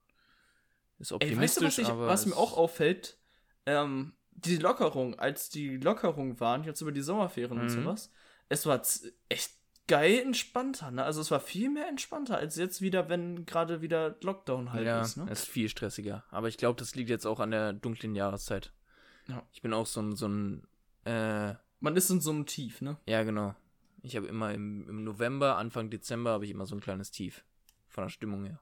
ist 0.99 1.11
Ey, 1.11 1.15
optimistisch, 1.15 1.63
weißt 1.63 1.77
du, 1.79 1.81
was, 1.81 1.89
ich, 1.89 2.05
was 2.07 2.25
mir 2.27 2.37
auch 2.37 2.55
auffällt? 2.55 3.17
Ähm, 3.65 4.13
die 4.31 4.57
Lockerung, 4.57 5.17
als 5.17 5.49
die 5.49 5.77
Lockerungen 5.77 6.39
waren, 6.39 6.63
jetzt 6.63 6.81
über 6.81 6.91
die 6.91 7.01
Sommerferien 7.01 7.57
und 7.59 7.65
Mhm. 7.65 7.69
sowas, 7.69 8.11
es 8.49 8.65
war 8.65 8.81
echt 9.29 9.51
geil 9.87 10.19
entspannter, 10.19 10.91
ne? 10.91 11.03
Also 11.03 11.21
es 11.21 11.31
war 11.31 11.39
viel 11.39 11.69
mehr 11.69 11.87
entspannter 11.87 12.37
als 12.37 12.55
jetzt 12.55 12.81
wieder, 12.81 13.09
wenn 13.09 13.45
gerade 13.45 13.81
wieder 13.81 14.17
Lockdown 14.21 14.71
halt 14.71 14.85
ja, 14.85 15.01
ist, 15.01 15.17
ne? 15.17 15.27
es 15.29 15.41
ist 15.41 15.49
viel 15.49 15.69
stressiger. 15.69 16.25
Aber 16.29 16.47
ich 16.47 16.57
glaube, 16.57 16.79
das 16.79 16.95
liegt 16.95 17.09
jetzt 17.09 17.25
auch 17.25 17.39
an 17.39 17.51
der 17.51 17.73
dunklen 17.73 18.15
Jahreszeit. 18.15 18.71
Ja. 19.27 19.43
Ich 19.51 19.61
bin 19.61 19.73
auch 19.73 19.85
so 19.85 20.01
ein, 20.01 20.15
so 20.15 20.27
ein, 20.27 20.67
äh, 21.05 21.53
Man 21.79 21.95
ist 21.95 22.09
in 22.09 22.19
so 22.21 22.31
einem 22.31 22.45
Tief, 22.45 22.81
ne? 22.81 22.97
ja 23.07 23.23
genau. 23.23 23.55
Ich 24.01 24.15
habe 24.15 24.27
immer 24.27 24.53
im, 24.53 24.87
im 24.87 25.03
November, 25.03 25.57
Anfang 25.57 25.89
Dezember 25.89 26.31
habe 26.31 26.45
ich 26.45 26.51
immer 26.51 26.67
so 26.67 26.75
ein 26.75 26.81
kleines 26.81 27.09
Tief. 27.09 27.43
Von 27.87 28.03
der 28.03 28.09
Stimmung 28.09 28.45
her. 28.45 28.59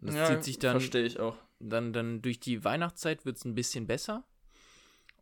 Und 0.00 0.14
das 0.14 0.28
zieht 0.28 0.44
sich 0.44 0.58
dann 0.58 0.72
Verstehe 0.80 1.04
ich 1.04 1.20
auch. 1.20 1.36
dann, 1.60 1.92
dann 1.92 2.22
durch 2.22 2.40
die 2.40 2.64
Weihnachtszeit 2.64 3.24
wird 3.24 3.36
es 3.36 3.44
ein 3.44 3.54
bisschen 3.54 3.86
besser. 3.86 4.24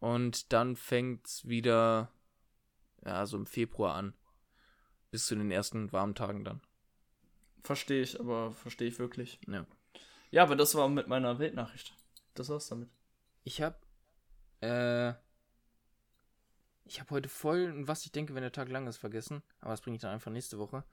Und 0.00 0.52
dann 0.52 0.76
fängt 0.76 1.26
es 1.26 1.48
wieder, 1.48 2.10
ja, 3.04 3.26
so 3.26 3.36
im 3.36 3.46
Februar 3.46 3.96
an. 3.96 4.14
Bis 5.10 5.26
zu 5.26 5.34
den 5.34 5.50
ersten 5.50 5.92
warmen 5.92 6.14
Tagen 6.14 6.44
dann. 6.44 6.60
Verstehe 7.62 8.02
ich, 8.02 8.20
aber 8.20 8.52
verstehe 8.52 8.88
ich 8.88 8.98
wirklich. 8.98 9.40
Ja. 9.48 9.66
Ja, 10.30 10.42
aber 10.44 10.56
das 10.56 10.74
war 10.76 10.88
mit 10.88 11.08
meiner 11.08 11.38
Weltnachricht. 11.38 11.94
Das 12.34 12.48
war's 12.48 12.68
damit. 12.68 12.88
Ich 13.44 13.60
habe, 13.60 13.76
äh, 14.60 15.14
ich 16.88 17.00
habe 17.00 17.10
heute 17.10 17.28
voll, 17.28 17.86
was 17.86 18.04
ich 18.04 18.12
denke, 18.12 18.34
wenn 18.34 18.42
der 18.42 18.52
Tag 18.52 18.68
lang 18.68 18.86
ist, 18.86 18.96
vergessen. 18.98 19.42
Aber 19.60 19.70
das 19.72 19.80
bringe 19.80 19.96
ich 19.96 20.02
dann 20.02 20.12
einfach 20.12 20.30
nächste 20.30 20.58
Woche. 20.58 20.84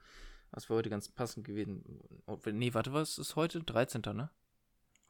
Was 0.52 0.68
wäre 0.68 0.78
heute 0.78 0.90
ganz 0.90 1.08
passend 1.08 1.44
gewesen. 1.46 1.82
Oh, 2.26 2.38
nee, 2.46 2.72
warte, 2.74 2.92
was 2.92 3.18
ist 3.18 3.36
heute? 3.36 3.60
13. 3.62 4.02
ne? 4.14 4.30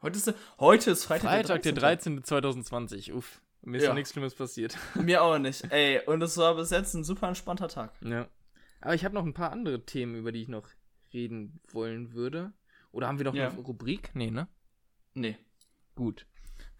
Heute 0.01 0.17
ist, 0.17 0.33
heute 0.59 0.91
ist 0.91 1.05
Freitag, 1.05 1.29
Freitag, 1.29 1.61
der 1.63 1.73
13. 1.73 2.23
2020. 2.23 3.13
Uff. 3.13 3.41
Mir 3.61 3.77
ist 3.77 3.83
Ja. 3.83 3.89
noch 3.89 3.95
nichts 3.95 4.11
Schlimmes 4.11 4.35
passiert. 4.35 4.77
Mir 4.95 5.23
auch 5.23 5.37
nicht. 5.37 5.63
Ey, 5.71 5.99
und 6.05 6.21
es 6.21 6.37
war 6.37 6.55
bis 6.55 6.69
jetzt 6.69 6.93
ein 6.93 7.03
super 7.03 7.27
entspannter 7.27 7.67
Tag. 7.67 7.91
Ja. 8.01 8.27
Aber 8.81 8.93
ich 8.95 9.03
habe 9.03 9.15
noch 9.15 9.25
ein 9.25 9.33
paar 9.33 9.51
andere 9.51 9.83
Themen, 9.85 10.15
über 10.15 10.31
die 10.31 10.41
ich 10.43 10.47
noch 10.47 10.69
reden 11.13 11.59
wollen 11.71 12.13
würde. 12.13 12.53
Oder 12.91 13.07
haben 13.07 13.17
wir 13.17 13.25
noch 13.25 13.33
Ja. 13.33 13.49
eine 13.49 13.59
Rubrik? 13.59 14.11
Nee, 14.13 14.31
ne? 14.31 14.47
Nee. 15.13 15.37
Gut. 15.95 16.25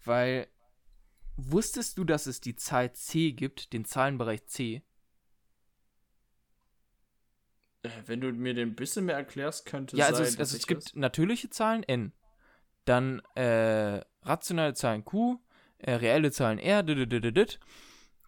Weil 0.04 0.46
wusstest 1.38 1.96
du, 1.96 2.04
dass 2.04 2.26
es 2.26 2.40
die 2.40 2.56
Zahl 2.56 2.92
C 2.92 3.32
gibt, 3.32 3.72
den 3.72 3.84
Zahlenbereich 3.84 4.44
C? 4.46 4.82
Äh, 7.82 7.90
Wenn 8.06 8.20
du 8.20 8.32
mir 8.32 8.54
den 8.54 8.70
ein 8.70 8.74
bisschen 8.74 9.06
mehr 9.06 9.16
erklärst, 9.16 9.64
könnte 9.64 9.96
ja, 9.96 10.06
sein, 10.06 10.14
also 10.14 10.22
es, 10.24 10.30
dass 10.32 10.40
also 10.40 10.56
es 10.56 10.66
gibt 10.66 10.96
natürliche 10.96 11.48
Zahlen 11.48 11.84
N. 11.84 12.12
Dann 12.84 13.20
äh, 13.34 14.00
rationale 14.22 14.74
Zahlen 14.74 15.04
Q, 15.04 15.38
äh, 15.78 15.92
reelle 15.94 16.32
Zahlen 16.32 16.58
R, 16.58 16.82
dit. 16.82 17.60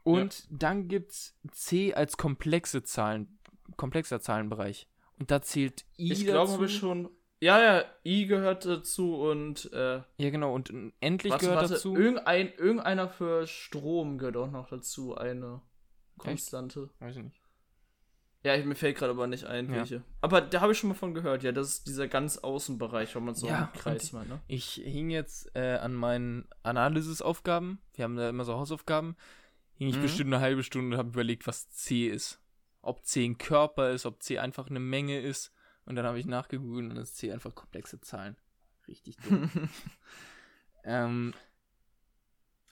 und 0.05 0.47
dann 0.51 0.87
gibt's 0.87 1.37
C 1.51 1.93
als 1.95 2.17
komplexe 2.17 2.83
Zahlen, 2.85 3.39
komplexer 3.77 4.21
Zahlenbereich. 4.21 4.89
Und 5.19 5.31
da 5.31 5.43
zählt 5.43 5.85
I 5.99 6.13
Ich 6.13 6.25
glaube, 6.25 6.53
habe 6.53 6.69
schon. 6.69 7.11
Ja, 7.41 7.59
ja, 7.63 7.85
I 8.05 8.27
gehört 8.27 8.67
dazu 8.67 9.17
und 9.17 9.73
äh, 9.73 10.03
Ja, 10.19 10.31
genau, 10.31 10.55
und 10.55 10.71
endlich 11.01 11.33
warte, 11.33 11.47
gehört 11.47 11.61
warte, 11.63 11.75
dazu. 11.75 11.97
Irgendein, 11.97 12.53
irgendeiner 12.53 13.09
für 13.09 13.47
Strom 13.47 14.19
gehört 14.19 14.37
auch 14.37 14.51
noch 14.51 14.69
dazu, 14.69 15.17
eine 15.17 15.63
Konstante. 16.19 16.91
Weiß 16.99 17.17
ich 17.17 17.23
nicht. 17.25 17.41
Ja, 18.43 18.55
ich, 18.55 18.65
mir 18.65 18.75
fällt 18.75 18.97
gerade 18.97 19.13
aber 19.13 19.27
nicht 19.27 19.45
ein, 19.45 19.69
Ja. 19.71 19.77
welche. 19.77 20.03
Aber 20.23 20.41
da 20.41 20.61
habe 20.61 20.73
ich 20.73 20.79
schon 20.79 20.89
mal 20.89 20.95
von 20.95 21.13
gehört, 21.15 21.43
ja, 21.43 21.53
das 21.53 21.69
ist 21.69 21.87
dieser 21.87 22.09
ganz 22.09 22.39
Außenbereich, 22.39 23.15
wenn 23.15 23.25
man 23.25 23.35
so 23.35 23.49
Ja, 23.49 23.57
einen 23.65 23.73
Kreis 23.73 24.13
macht, 24.13 24.29
ne? 24.29 24.41
Ich 24.49 24.73
hing 24.75 25.11
jetzt 25.11 25.51
äh, 25.55 25.77
an 25.77 25.95
meinen 25.95 26.49
Analysis-Aufgaben. 26.63 27.81
Wir 27.95 28.05
haben 28.05 28.17
da 28.17 28.29
immer 28.29 28.45
so 28.45 28.55
Hausaufgaben. 28.55 29.17
Hing 29.75 29.89
ich 29.89 29.97
Mhm. 29.97 30.03
bestimmt 30.03 30.33
eine 30.35 30.43
halbe 30.43 30.63
Stunde 30.63 30.95
und 30.95 30.99
habe 30.99 31.09
überlegt, 31.11 31.47
was 31.47 31.71
C 31.71 32.07
ist. 32.09 32.39
Ob 32.83 33.05
C 33.05 33.25
ein 33.27 33.37
Körper 33.39 33.91
ist, 33.91 34.07
ob 34.07 34.23
C 34.23 34.39
einfach 34.39 34.69
eine 34.69 34.81
Menge 34.81 35.21
ist. 35.21 35.53
Und 35.91 35.97
dann 35.97 36.07
habe 36.07 36.21
ich 36.21 36.27
nachgegoogelt 36.27 36.89
und 36.89 36.97
ist 36.99 37.17
C 37.17 37.33
einfach 37.33 37.53
komplexe 37.53 38.01
Zahlen. 38.01 38.37
Richtig 38.87 39.17
dumm. 39.17 39.51
ähm, 40.85 41.35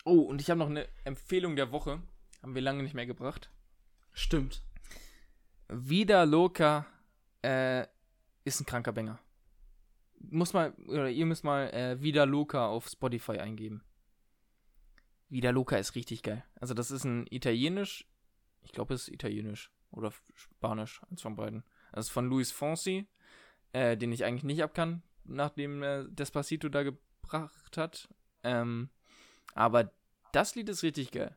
oh, 0.05 0.21
und 0.21 0.41
ich 0.41 0.49
habe 0.51 0.59
noch 0.61 0.71
eine 0.71 0.87
Empfehlung 1.03 1.57
der 1.57 1.73
Woche. 1.73 2.01
Haben 2.45 2.55
wir 2.55 2.63
lange 2.63 2.85
nicht 2.85 2.95
mehr 2.95 3.07
gebracht. 3.07 3.51
Stimmt. 4.13 4.63
Vida 5.67 6.23
Loca 6.23 6.87
äh, 7.43 7.89
ist 8.45 8.61
ein 8.61 8.67
kranker 8.67 8.93
Banger. 8.93 9.19
Muss 10.21 10.53
mal, 10.53 10.73
oder 10.87 11.11
ihr 11.11 11.27
müsst 11.27 11.43
mal 11.43 11.71
äh, 11.71 12.01
Vida 12.01 12.23
Loca 12.23 12.69
auf 12.69 12.87
Spotify 12.87 13.41
eingeben. 13.41 13.83
Vida 15.29 15.51
Loca 15.51 15.77
ist 15.77 15.97
richtig 15.97 16.23
geil. 16.23 16.45
Also 16.61 16.73
das 16.73 16.93
ist 16.93 17.03
ein 17.03 17.27
italienisch, 17.31 18.07
ich 18.63 18.71
glaube 18.71 18.95
es 18.95 19.09
ist 19.09 19.15
italienisch 19.15 19.73
oder 19.91 20.13
spanisch, 20.35 21.03
eins 21.11 21.23
von 21.23 21.35
beiden. 21.35 21.65
Das 21.93 22.07
ist 22.07 22.11
von 22.11 22.29
Luis 22.29 22.51
Fonsi, 22.53 23.07
äh, 23.73 23.97
den 23.97 24.13
ich 24.13 24.25
eigentlich 24.25 24.45
nicht 24.45 24.63
abkann, 24.63 25.03
nachdem 25.25 25.83
äh, 25.83 26.05
Despacito 26.09 26.69
da 26.69 26.83
gebracht 26.83 27.77
hat. 27.77 28.09
Ähm, 28.43 28.91
aber 29.55 29.93
das 30.33 30.55
Lied 30.55 30.69
ist 30.69 30.83
richtig 30.83 31.11
geil. 31.11 31.37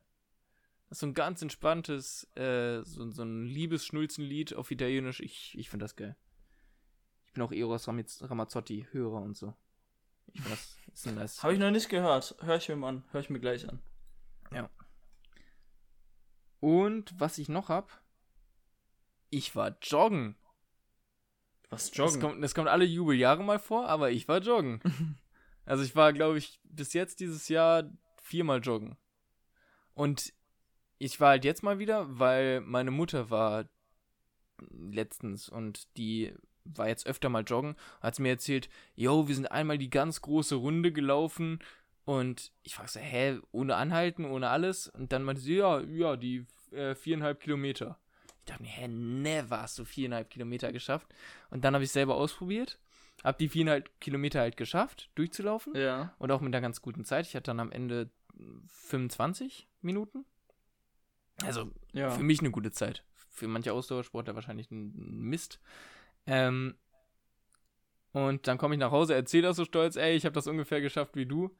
Das 0.89 0.97
ist 0.97 0.99
so 1.02 1.08
ein 1.08 1.14
ganz 1.14 1.41
entspanntes, 1.41 2.26
äh, 2.36 2.84
so, 2.84 3.10
so 3.12 3.24
ein 3.24 3.45
Liebesschnulzenlied 3.45 4.56
auf 4.56 4.72
Italienisch. 4.72 5.22
Ich, 5.22 5.58
ich 5.58 5.70
finde 5.70 5.86
das 5.86 5.95
geil. 5.95 6.16
Ich 7.28 7.34
bin 7.34 7.43
auch 7.43 7.52
Eros 7.54 7.88
Ramiz- 7.88 8.22
Ramazzotti-Hörer 8.30 9.22
und 9.22 9.38
so. 9.38 9.56
Ich 10.34 10.41
finde 10.41 10.58
das 10.58 10.78
ist 10.93 11.08
ein 11.08 11.16
nice. 11.16 11.41
Habe 11.43 11.54
ich 11.54 11.60
noch 11.60 11.72
nicht 11.72 11.88
gehört. 11.88 12.36
Hör 12.41 12.58
ich 12.58 12.68
mir 12.68 12.76
mal 12.76 12.89
an. 12.89 13.04
Hör 13.12 13.22
ich 13.22 13.30
mir 13.30 13.39
gleich 13.39 13.68
an. 13.70 13.82
Und 16.60 17.20
was 17.20 17.38
ich 17.39 17.49
noch 17.49 17.70
hab, 17.70 18.02
ich 19.30 19.56
war 19.56 19.76
joggen. 19.82 20.36
Was 21.72 21.89
Das 21.89 21.97
joggen? 21.97 22.22
kommt, 22.22 22.43
das 22.43 22.53
kommt 22.53 22.67
alle 22.67 22.86
Jubeljahre 22.86 23.43
mal 23.43 23.57
vor, 23.59 23.88
aber 23.88 24.11
ich 24.11 24.28
war 24.28 24.39
joggen. 24.39 24.82
also 25.65 25.84
ich 25.84 25.95
war, 25.95 26.13
glaube 26.13 26.38
ich, 26.38 26.59
bis 26.63 26.93
jetzt 26.93 27.19
dieses 27.19 27.47
Jahr 27.49 27.89
viermal 28.22 28.59
joggen. 28.59 28.97
Und 29.93 30.34
ich 30.99 31.19
war 31.19 31.30
halt 31.30 31.45
jetzt 31.45 31.63
mal 31.63 31.80
wieder, 31.80 32.19
weil 32.19 32.61
meine 32.61 32.91
Mutter 32.91 33.30
war 33.30 33.65
letztens 34.69 35.49
und 35.49 35.88
die 35.97 36.34
war 36.63 36.88
jetzt 36.88 37.07
öfter 37.07 37.30
mal 37.30 37.43
joggen, 37.43 37.76
hat 38.01 38.15
sie 38.15 38.22
mir 38.22 38.30
erzählt, 38.30 38.69
yo, 38.93 39.28
wir 39.28 39.34
sind 39.34 39.51
einmal 39.51 39.78
die 39.78 39.89
ganz 39.89 40.22
große 40.22 40.55
Runde 40.55 40.91
gelaufen 40.91 41.59
und 42.05 42.51
ich 42.63 42.76
frag 42.76 42.89
so, 42.89 42.99
hä, 42.99 43.39
ohne 43.51 43.76
Anhalten, 43.76 44.26
ohne 44.26 44.49
alles? 44.49 44.88
Und 44.88 45.11
dann 45.11 45.24
meinte 45.24 45.41
sie, 45.41 45.55
ja, 45.55 45.80
ja, 45.82 46.17
die 46.17 46.45
äh, 46.72 46.95
viereinhalb 46.95 47.39
Kilometer. 47.39 47.97
Ich 48.42 48.46
dachte 48.46 48.64
mir, 48.64 48.70
hä, 48.70 48.88
never 48.88 49.62
hast 49.62 49.78
du 49.80 49.86
viereinhalb 49.86 50.30
Kilometer 50.30 50.72
geschafft. 50.72 51.08
Und 51.52 51.64
dann 51.64 51.74
habe 51.76 51.84
ich 51.84 51.92
selber 51.92 52.16
ausprobiert 52.16 52.80
Hab 53.24 53.38
die 53.38 53.50
viereinhalb 53.50 54.00
Kilometer 54.02 54.39
halt 54.39 54.58
geschafft, 54.58 55.12
durchzulaufen. 55.16 55.76
Ja. 55.76 56.16
Und 56.18 56.32
auch 56.32 56.42
mit 56.42 56.54
einer 56.54 56.62
ganz 56.62 56.82
guten 56.82 57.06
Zeit. 57.06 57.28
Ich 57.28 57.36
hatte 57.36 57.52
dann 57.52 57.60
am 57.60 57.72
Ende 57.72 58.10
25 58.68 59.68
Minuten. 59.82 60.26
Also 61.44 61.72
Ja. 61.94 62.10
für 62.10 62.24
mich 62.24 62.39
eine 62.39 62.50
gute 62.52 62.72
Zeit. 62.72 63.04
Für 63.30 63.48
manche 63.48 63.74
Ausdauersportler 63.74 64.34
wahrscheinlich 64.36 64.72
ein 64.72 65.20
Mist. 65.20 65.60
Ähm, 66.26 66.76
und 68.12 68.48
dann 68.48 68.58
komme 68.58 68.76
ich 68.76 68.80
nach 68.80 68.92
Hause, 68.92 69.14
erzähle 69.16 69.48
das 69.48 69.58
so 69.58 69.66
stolz, 69.66 69.96
ey, 69.96 70.16
ich 70.16 70.26
habe 70.26 70.34
das 70.34 70.48
ungefähr 70.48 70.82
geschafft 70.82 71.16
wie 71.16 71.26
du. 71.26 71.56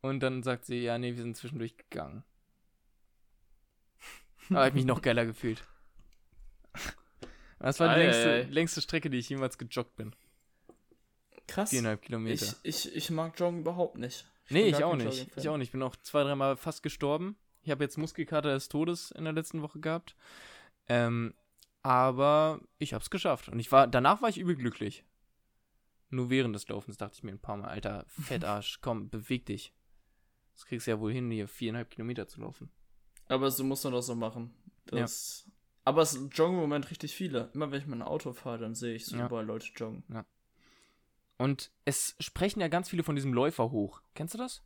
Und 0.00 0.20
dann 0.20 0.42
sagt 0.42 0.64
sie, 0.64 0.82
ja, 0.82 0.96
nee, 0.98 1.14
wir 1.16 1.22
sind 1.22 1.36
zwischendurch 1.36 1.76
gegangen. 1.76 2.22
Da 4.50 4.56
habe 4.56 4.68
ich 4.68 4.74
mich 4.74 4.84
noch 4.84 5.00
geiler 5.02 5.24
gefühlt. 5.24 5.64
Das 7.64 7.80
war 7.80 7.94
die 7.94 8.00
Ei, 8.00 8.04
längste, 8.04 8.30
ei. 8.30 8.42
längste 8.42 8.82
Strecke, 8.82 9.08
die 9.08 9.16
ich 9.16 9.28
jemals 9.30 9.56
gejoggt 9.56 9.96
bin. 9.96 10.14
Krass. 11.46 11.70
Viereinhalb 11.70 12.02
Kilometer. 12.02 12.54
Ich, 12.62 12.86
ich, 12.86 12.94
ich 12.94 13.10
mag 13.10 13.38
Joggen 13.40 13.60
überhaupt 13.60 13.96
nicht. 13.96 14.26
nee, 14.50 14.64
bin 14.64 14.74
ich 14.74 14.84
auch 14.84 14.96
nicht. 14.96 15.28
Ich 15.34 15.48
auch 15.48 15.56
nicht. 15.56 15.68
Ich 15.68 15.72
bin 15.72 15.82
auch 15.82 15.96
zwei, 15.96 16.24
dreimal 16.24 16.58
fast 16.58 16.82
gestorben. 16.82 17.36
Ich 17.62 17.70
habe 17.70 17.82
jetzt 17.82 17.96
Muskelkater 17.96 18.52
des 18.52 18.68
Todes 18.68 19.12
in 19.12 19.24
der 19.24 19.32
letzten 19.32 19.62
Woche 19.62 19.80
gehabt. 19.80 20.14
Ähm, 20.88 21.32
aber 21.82 22.60
ich 22.78 22.92
habe 22.92 23.02
es 23.02 23.08
geschafft. 23.08 23.48
Und 23.48 23.58
ich 23.58 23.72
war, 23.72 23.86
danach 23.86 24.20
war 24.20 24.28
ich 24.28 24.36
übel 24.36 24.56
glücklich. 24.56 25.04
Nur 26.10 26.28
während 26.28 26.54
des 26.54 26.68
Laufens 26.68 26.98
dachte 26.98 27.14
ich 27.16 27.22
mir 27.22 27.32
ein 27.32 27.38
paar 27.40 27.56
Mal, 27.56 27.68
alter 27.68 28.04
Fettarsch, 28.08 28.78
komm, 28.82 29.08
beweg 29.08 29.46
dich. 29.46 29.72
Das 30.52 30.66
kriegst 30.66 30.86
du 30.86 30.90
ja 30.90 31.00
wohl 31.00 31.12
hin, 31.12 31.30
hier 31.30 31.48
viereinhalb 31.48 31.88
Kilometer 31.88 32.28
zu 32.28 32.42
laufen. 32.42 32.70
Aber 33.26 33.50
so 33.50 33.64
muss 33.64 33.82
man 33.84 33.94
das 33.94 34.04
so 34.04 34.14
machen. 34.14 34.54
Das, 34.84 35.46
Aber 35.84 36.02
es 36.02 36.14
joggen 36.32 36.54
im 36.54 36.60
Moment 36.60 36.90
richtig 36.90 37.14
viele. 37.14 37.50
Immer 37.54 37.70
wenn 37.70 37.80
ich 37.80 37.86
mein 37.86 38.02
Auto 38.02 38.32
fahre, 38.32 38.58
dann 38.58 38.74
sehe 38.74 38.94
ich 38.94 39.04
so 39.06 39.16
Ja. 39.16 39.26
überall 39.26 39.44
Leute 39.44 39.66
joggen. 39.76 40.02
Und 41.36 41.70
es 41.84 42.14
sprechen 42.20 42.60
ja 42.60 42.68
ganz 42.68 42.88
viele 42.88 43.02
von 43.02 43.16
diesem 43.16 43.32
Läufer 43.34 43.70
hoch. 43.70 44.00
Kennst 44.14 44.34
du 44.34 44.38
das? 44.38 44.62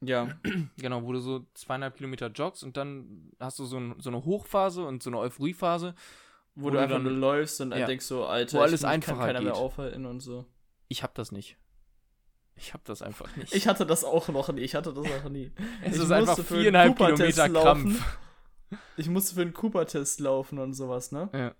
Ja. 0.00 0.28
Genau, 0.78 1.02
wo 1.02 1.12
du 1.12 1.20
so 1.20 1.46
zweieinhalb 1.54 1.96
Kilometer 1.96 2.28
joggst 2.28 2.62
und 2.64 2.76
dann 2.76 3.32
hast 3.40 3.58
du 3.58 3.64
so, 3.64 3.78
ein, 3.78 3.94
so 3.98 4.10
eine 4.10 4.24
Hochphase 4.24 4.84
und 4.84 5.02
so 5.02 5.10
eine 5.10 5.18
Euphoriephase. 5.18 5.94
Wo, 6.54 6.64
Wo 6.66 6.70
du 6.70 6.78
einfach 6.78 6.96
dann- 6.96 7.04
nur 7.04 7.12
läufst 7.12 7.60
und 7.60 7.70
dann 7.70 7.80
ja. 7.80 7.86
denkst 7.86 8.06
so, 8.06 8.24
Alter, 8.26 8.58
Wo 8.58 8.62
alles 8.62 8.82
ich 8.82 8.88
kann 8.88 9.00
keiner 9.00 9.40
mehr 9.40 9.52
geht. 9.52 9.60
aufhalten 9.60 10.06
und 10.06 10.20
so. 10.20 10.46
Ich 10.88 11.02
hab 11.02 11.14
das 11.14 11.30
nicht. 11.32 11.56
Ich 12.56 12.74
hab 12.74 12.84
das 12.84 13.02
einfach 13.02 13.34
nicht. 13.36 13.54
Ich 13.54 13.68
hatte 13.68 13.86
das 13.86 14.02
auch 14.02 14.26
noch 14.28 14.48
nie. 14.50 14.62
Ich 14.62 14.74
hatte 14.74 14.92
das 14.92 15.06
auch 15.06 15.28
nie. 15.28 15.52
es 15.84 15.96
ich 15.96 16.02
ist 16.02 16.10
einfach 16.10 16.38
viereinhalb 16.38 16.96
Kilometer 16.96 17.46
laufen. 17.48 17.96
Ich 18.96 19.08
musste 19.08 19.34
für 19.34 19.42
einen 19.42 19.54
Cooper-Test 19.54 20.20
laufen 20.20 20.58
und 20.58 20.74
sowas, 20.74 21.12
ne? 21.12 21.28
Ja. 21.32 21.54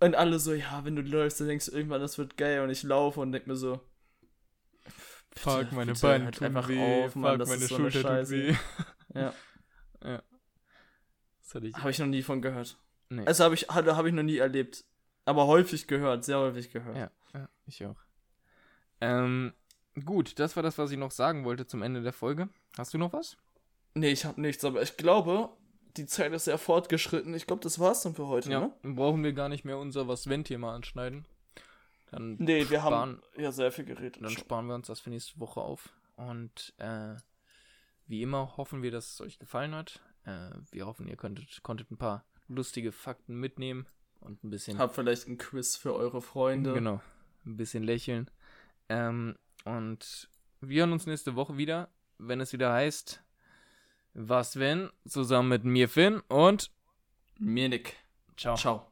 Und 0.00 0.14
alle 0.14 0.38
so, 0.38 0.52
ja, 0.54 0.84
wenn 0.84 0.96
du 0.96 1.02
läufst, 1.02 1.40
dann 1.40 1.48
denkst 1.48 1.66
du 1.66 1.72
irgendwann, 1.72 2.00
das 2.00 2.16
wird 2.18 2.36
geil. 2.36 2.60
Und 2.62 2.70
ich 2.70 2.82
laufe 2.82 3.20
und 3.20 3.32
denk 3.32 3.46
mir 3.46 3.56
so, 3.56 3.80
Fuck, 5.36 5.72
meine 5.72 5.92
bitte, 5.92 6.02
Beine 6.06 6.24
halt 6.26 6.42
einfach 6.42 6.68
weh. 6.68 7.04
auf, 7.04 7.14
Mann, 7.14 7.38
fuck, 7.38 7.48
meine 7.48 7.66
so 7.66 7.76
Schulter 7.76 8.20
tut 8.22 8.30
weh. 8.30 8.54
Ja. 9.14 9.34
ja. 10.04 10.22
Das 11.42 11.54
hatte 11.54 11.66
ich. 11.66 11.74
Habe 11.76 11.90
ich 11.90 11.98
noch 11.98 12.06
nie 12.06 12.22
von 12.22 12.40
gehört. 12.42 12.78
Nee. 13.08 13.26
Also 13.26 13.44
habe 13.44 13.54
ich, 13.54 13.68
hatte- 13.68 13.96
hab 13.96 14.06
ich 14.06 14.12
noch 14.12 14.22
nie 14.22 14.38
erlebt. 14.38 14.84
Aber 15.24 15.46
häufig 15.46 15.86
gehört, 15.88 16.24
sehr 16.24 16.38
häufig 16.38 16.70
gehört. 16.70 16.96
Ja, 16.96 17.10
ja, 17.34 17.48
ich 17.66 17.84
auch. 17.84 17.96
Ähm, 19.00 19.52
gut, 20.04 20.38
das 20.38 20.54
war 20.56 20.62
das, 20.62 20.78
was 20.78 20.90
ich 20.92 20.98
noch 20.98 21.10
sagen 21.10 21.44
wollte 21.44 21.66
zum 21.66 21.82
Ende 21.82 22.02
der 22.02 22.12
Folge. 22.12 22.48
Hast 22.78 22.94
du 22.94 22.98
noch 22.98 23.12
was? 23.12 23.36
Nee, 23.94 24.10
ich 24.10 24.24
habe 24.24 24.40
nichts, 24.40 24.64
aber 24.64 24.80
ich 24.82 24.96
glaube, 24.96 25.50
die 25.96 26.06
Zeit 26.06 26.32
ist 26.32 26.44
sehr 26.44 26.58
fortgeschritten. 26.58 27.34
Ich 27.34 27.46
glaube, 27.46 27.62
das 27.62 27.78
war's 27.78 28.02
dann 28.02 28.14
für 28.14 28.26
heute, 28.26 28.48
ne? 28.48 28.72
Dann 28.82 28.94
brauchen 28.96 29.22
wir 29.22 29.32
gar 29.32 29.48
nicht 29.48 29.64
mehr 29.64 29.78
unser 29.78 30.08
Was-Wenn-Thema 30.08 30.74
anschneiden. 30.74 31.26
Dann, 32.10 32.36
Nee, 32.38 32.68
wir 32.68 32.82
haben 32.82 33.18
Sparen. 33.18 33.22
ja 33.36 33.52
sehr 33.52 33.70
viel 33.72 33.84
geredet. 33.84 34.16
dann 34.22 34.30
schon. 34.30 34.40
sparen 34.40 34.66
wir 34.66 34.74
uns 34.74 34.88
das 34.88 35.00
für 35.00 35.10
nächste 35.10 35.38
Woche 35.38 35.60
auf. 35.60 35.90
Und 36.16 36.74
äh, 36.78 37.14
wie 38.06 38.22
immer 38.22 38.56
hoffen 38.56 38.82
wir, 38.82 38.90
dass 38.90 39.12
es 39.14 39.20
euch 39.20 39.38
gefallen 39.38 39.74
hat. 39.74 40.00
Äh, 40.24 40.50
wir 40.72 40.86
hoffen, 40.86 41.06
ihr 41.08 41.16
könntet, 41.16 41.62
konntet 41.62 41.90
ein 41.90 41.96
paar 41.98 42.24
lustige 42.48 42.90
Fakten 42.92 43.36
mitnehmen 43.36 43.86
und 44.20 44.42
ein 44.44 44.50
bisschen 44.50 44.78
Hab 44.78 44.94
vielleicht 44.94 45.28
ein 45.28 45.38
Quiz 45.38 45.76
für 45.76 45.94
eure 45.94 46.20
Freunde. 46.20 46.74
Genau. 46.74 47.00
Ein 47.46 47.56
bisschen 47.56 47.84
lächeln. 47.84 48.28
Ähm, 48.88 49.36
und 49.64 50.28
wir 50.60 50.80
hören 50.80 50.92
uns 50.92 51.06
nächste 51.06 51.36
Woche 51.36 51.56
wieder, 51.56 51.88
wenn 52.18 52.40
es 52.40 52.52
wieder 52.52 52.72
heißt, 52.72 53.22
was 54.14 54.58
wenn, 54.58 54.90
zusammen 55.06 55.48
mit 55.48 55.64
mir 55.64 55.88
Finn 55.88 56.20
und 56.28 56.70
Mir 57.38 57.68
Nick. 57.68 57.96
ciao. 58.36 58.56
Ciao. 58.56 58.86